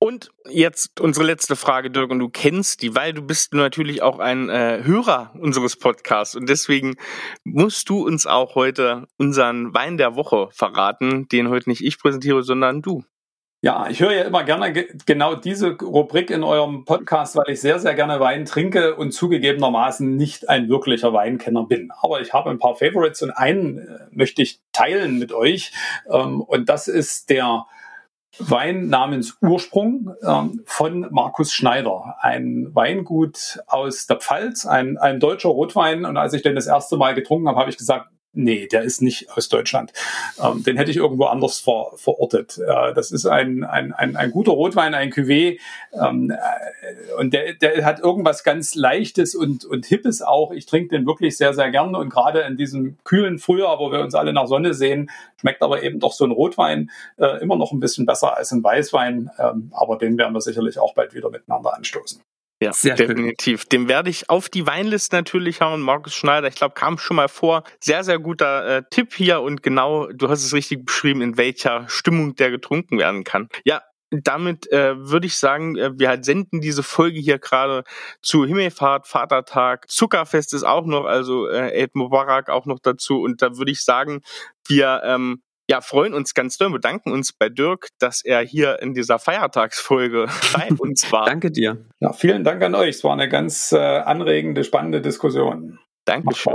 Und 0.00 0.30
jetzt 0.48 1.00
unsere 1.00 1.26
letzte 1.26 1.56
Frage, 1.56 1.90
Dirk, 1.90 2.10
und 2.10 2.20
du 2.20 2.28
kennst 2.28 2.82
die, 2.82 2.94
weil 2.94 3.12
du 3.12 3.22
bist 3.22 3.52
natürlich 3.52 4.00
auch 4.00 4.20
ein 4.20 4.48
äh, 4.48 4.82
Hörer 4.84 5.32
unseres 5.40 5.76
Podcasts 5.76 6.36
und 6.36 6.48
deswegen 6.48 6.94
musst 7.42 7.88
du 7.88 8.06
uns 8.06 8.24
auch 8.24 8.54
heute 8.54 9.08
unseren 9.16 9.74
Wein 9.74 9.96
der 9.96 10.14
Woche 10.14 10.50
verraten, 10.52 11.26
den 11.28 11.48
heute 11.48 11.68
nicht 11.68 11.84
ich 11.84 11.98
präsentiere, 11.98 12.44
sondern 12.44 12.80
du. 12.80 13.04
Ja, 13.60 13.88
ich 13.90 13.98
höre 13.98 14.12
ja 14.12 14.22
immer 14.22 14.44
gerne 14.44 14.72
ge 14.72 14.86
genau 15.04 15.34
diese 15.34 15.76
Rubrik 15.78 16.30
in 16.30 16.44
eurem 16.44 16.84
Podcast, 16.84 17.34
weil 17.34 17.50
ich 17.50 17.60
sehr, 17.60 17.80
sehr 17.80 17.94
gerne 17.94 18.20
Wein 18.20 18.44
trinke 18.44 18.94
und 18.94 19.10
zugegebenermaßen 19.10 20.14
nicht 20.14 20.48
ein 20.48 20.68
wirklicher 20.68 21.12
Weinkenner 21.12 21.66
bin. 21.66 21.90
Aber 22.00 22.20
ich 22.20 22.32
habe 22.32 22.50
ein 22.50 22.60
paar 22.60 22.76
Favorites 22.76 23.20
und 23.20 23.32
einen 23.32 23.78
äh, 23.78 23.98
möchte 24.12 24.42
ich 24.42 24.60
teilen 24.72 25.18
mit 25.18 25.32
euch. 25.32 25.72
Ähm, 26.08 26.40
und 26.40 26.68
das 26.68 26.86
ist 26.86 27.30
der 27.30 27.66
Wein 28.38 28.86
namens 28.86 29.38
Ursprung 29.40 30.14
ähm, 30.22 30.62
von 30.64 31.08
Markus 31.10 31.52
Schneider. 31.52 32.14
Ein 32.20 32.68
Weingut 32.74 33.58
aus 33.66 34.06
der 34.06 34.18
Pfalz, 34.18 34.66
ein, 34.66 34.98
ein 34.98 35.18
deutscher 35.18 35.48
Rotwein. 35.48 36.04
Und 36.04 36.16
als 36.16 36.32
ich 36.32 36.42
den 36.42 36.54
das 36.54 36.68
erste 36.68 36.96
Mal 36.96 37.16
getrunken 37.16 37.48
habe, 37.48 37.58
habe 37.58 37.70
ich 37.70 37.76
gesagt, 37.76 38.08
Nee, 38.34 38.66
der 38.66 38.82
ist 38.82 39.00
nicht 39.00 39.30
aus 39.36 39.48
Deutschland. 39.48 39.92
Ähm, 40.42 40.62
den 40.62 40.76
hätte 40.76 40.90
ich 40.90 40.98
irgendwo 40.98 41.24
anders 41.24 41.60
ver, 41.60 41.92
verortet. 41.96 42.58
Äh, 42.58 42.92
das 42.92 43.10
ist 43.10 43.24
ein, 43.24 43.64
ein, 43.64 43.94
ein, 43.94 44.16
ein 44.16 44.30
guter 44.30 44.52
Rotwein, 44.52 44.94
ein 44.94 45.10
Cuvée. 45.10 45.58
Ähm, 45.94 46.30
äh, 46.30 47.14
und 47.18 47.32
der, 47.32 47.54
der 47.54 47.84
hat 47.86 48.00
irgendwas 48.00 48.44
ganz 48.44 48.74
Leichtes 48.74 49.34
und, 49.34 49.64
und 49.64 49.86
Hippes 49.86 50.20
auch. 50.20 50.52
Ich 50.52 50.66
trinke 50.66 50.94
den 50.94 51.06
wirklich 51.06 51.38
sehr, 51.38 51.54
sehr 51.54 51.70
gerne. 51.70 51.96
Und 51.96 52.10
gerade 52.10 52.42
in 52.42 52.58
diesem 52.58 52.98
kühlen 53.02 53.38
Frühjahr, 53.38 53.78
wo 53.78 53.90
wir 53.90 54.00
uns 54.00 54.14
alle 54.14 54.34
nach 54.34 54.46
Sonne 54.46 54.74
sehen, 54.74 55.10
schmeckt 55.40 55.62
aber 55.62 55.82
eben 55.82 55.98
doch 55.98 56.12
so 56.12 56.24
ein 56.24 56.30
Rotwein 56.30 56.90
äh, 57.16 57.40
immer 57.42 57.56
noch 57.56 57.72
ein 57.72 57.80
bisschen 57.80 58.04
besser 58.04 58.36
als 58.36 58.52
ein 58.52 58.62
Weißwein. 58.62 59.30
Ähm, 59.38 59.72
aber 59.72 59.96
den 59.96 60.18
werden 60.18 60.34
wir 60.34 60.42
sicherlich 60.42 60.78
auch 60.78 60.92
bald 60.92 61.14
wieder 61.14 61.30
miteinander 61.30 61.74
anstoßen. 61.74 62.20
Ja, 62.60 62.72
Sehr 62.72 62.96
definitiv. 62.96 63.62
Schön. 63.62 63.68
Dem 63.70 63.88
werde 63.88 64.10
ich 64.10 64.28
auf 64.30 64.48
die 64.48 64.66
Weinliste 64.66 65.14
natürlich 65.14 65.60
hauen. 65.60 65.80
Markus 65.80 66.14
Schneider, 66.14 66.48
ich 66.48 66.56
glaube, 66.56 66.74
kam 66.74 66.98
schon 66.98 67.16
mal 67.16 67.28
vor. 67.28 67.62
Sehr, 67.80 68.02
sehr 68.02 68.18
guter 68.18 68.78
äh, 68.78 68.82
Tipp 68.90 69.14
hier 69.14 69.42
und 69.42 69.62
genau, 69.62 70.08
du 70.08 70.28
hast 70.28 70.44
es 70.44 70.52
richtig 70.52 70.84
beschrieben, 70.84 71.20
in 71.20 71.36
welcher 71.36 71.88
Stimmung 71.88 72.34
der 72.34 72.50
getrunken 72.50 72.98
werden 72.98 73.22
kann. 73.22 73.48
Ja, 73.64 73.82
damit 74.10 74.70
äh, 74.72 74.96
würde 74.98 75.26
ich 75.26 75.36
sagen, 75.36 75.76
äh, 75.76 75.90
wir 75.98 76.08
halt 76.08 76.24
senden 76.24 76.60
diese 76.60 76.82
Folge 76.82 77.20
hier 77.20 77.38
gerade 77.38 77.84
zu 78.22 78.44
Himmelfahrt, 78.44 79.06
Vatertag, 79.06 79.88
Zuckerfest 79.90 80.54
ist 80.54 80.64
auch 80.64 80.86
noch, 80.86 81.04
also 81.04 81.48
äh, 81.48 81.82
Eid 81.82 81.94
Mubarak 81.94 82.48
auch 82.48 82.66
noch 82.66 82.78
dazu. 82.80 83.20
Und 83.20 83.42
da 83.42 83.56
würde 83.56 83.70
ich 83.70 83.84
sagen, 83.84 84.22
wir 84.66 85.02
ähm, 85.04 85.42
ja, 85.68 85.80
freuen 85.82 86.14
uns 86.14 86.34
ganz 86.34 86.56
doll, 86.56 86.70
bedanken 86.70 87.12
uns 87.12 87.32
bei 87.32 87.48
Dirk, 87.48 87.88
dass 87.98 88.24
er 88.24 88.40
hier 88.40 88.80
in 88.80 88.94
dieser 88.94 89.18
Feiertagsfolge 89.18 90.26
bei 90.54 90.68
uns 90.78 91.10
war. 91.12 91.26
Danke 91.26 91.50
dir. 91.50 91.84
Ja, 92.00 92.12
vielen 92.12 92.42
Dank 92.42 92.62
an 92.62 92.74
euch. 92.74 92.96
Es 92.96 93.04
war 93.04 93.12
eine 93.12 93.28
ganz 93.28 93.72
äh, 93.72 93.78
anregende, 93.78 94.64
spannende 94.64 95.02
Diskussion. 95.02 95.78
Dankeschön. 96.08 96.54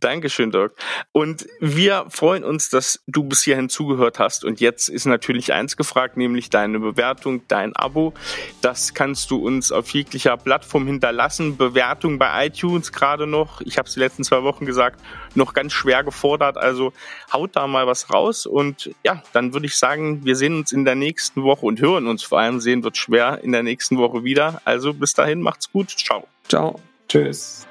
Dankeschön, 0.00 0.50
Dirk. 0.50 0.74
Und 1.12 1.46
wir 1.60 2.06
freuen 2.08 2.44
uns, 2.44 2.70
dass 2.70 3.02
du 3.06 3.24
bis 3.24 3.42
hierhin 3.42 3.68
zugehört 3.68 4.18
hast. 4.18 4.42
Und 4.42 4.60
jetzt 4.60 4.88
ist 4.88 5.04
natürlich 5.04 5.52
eins 5.52 5.76
gefragt, 5.76 6.16
nämlich 6.16 6.48
deine 6.48 6.80
Bewertung, 6.80 7.46
dein 7.46 7.76
Abo. 7.76 8.14
Das 8.62 8.94
kannst 8.94 9.30
du 9.30 9.36
uns 9.36 9.70
auf 9.70 9.90
jeglicher 9.90 10.38
Plattform 10.38 10.86
hinterlassen. 10.86 11.58
Bewertung 11.58 12.18
bei 12.18 12.46
iTunes 12.46 12.90
gerade 12.90 13.26
noch. 13.26 13.60
Ich 13.60 13.76
habe 13.76 13.86
es 13.86 13.94
die 13.94 14.00
letzten 14.00 14.24
zwei 14.24 14.42
Wochen 14.44 14.64
gesagt, 14.64 14.98
noch 15.34 15.52
ganz 15.52 15.74
schwer 15.74 16.02
gefordert. 16.02 16.56
Also 16.56 16.94
haut 17.32 17.56
da 17.56 17.66
mal 17.66 17.86
was 17.86 18.10
raus. 18.10 18.46
Und 18.46 18.90
ja, 19.04 19.22
dann 19.34 19.52
würde 19.52 19.66
ich 19.66 19.76
sagen, 19.76 20.24
wir 20.24 20.36
sehen 20.36 20.56
uns 20.56 20.72
in 20.72 20.86
der 20.86 20.94
nächsten 20.94 21.42
Woche 21.42 21.66
und 21.66 21.80
hören 21.82 22.06
uns 22.06 22.22
vor 22.22 22.40
allem. 22.40 22.60
Sehen 22.60 22.82
wird 22.82 22.96
schwer 22.96 23.40
in 23.42 23.52
der 23.52 23.62
nächsten 23.62 23.98
Woche 23.98 24.24
wieder. 24.24 24.62
Also 24.64 24.94
bis 24.94 25.12
dahin, 25.12 25.42
macht's 25.42 25.70
gut. 25.70 25.90
Ciao. 25.90 26.26
Ciao. 26.48 26.80
Tschüss. 27.08 27.66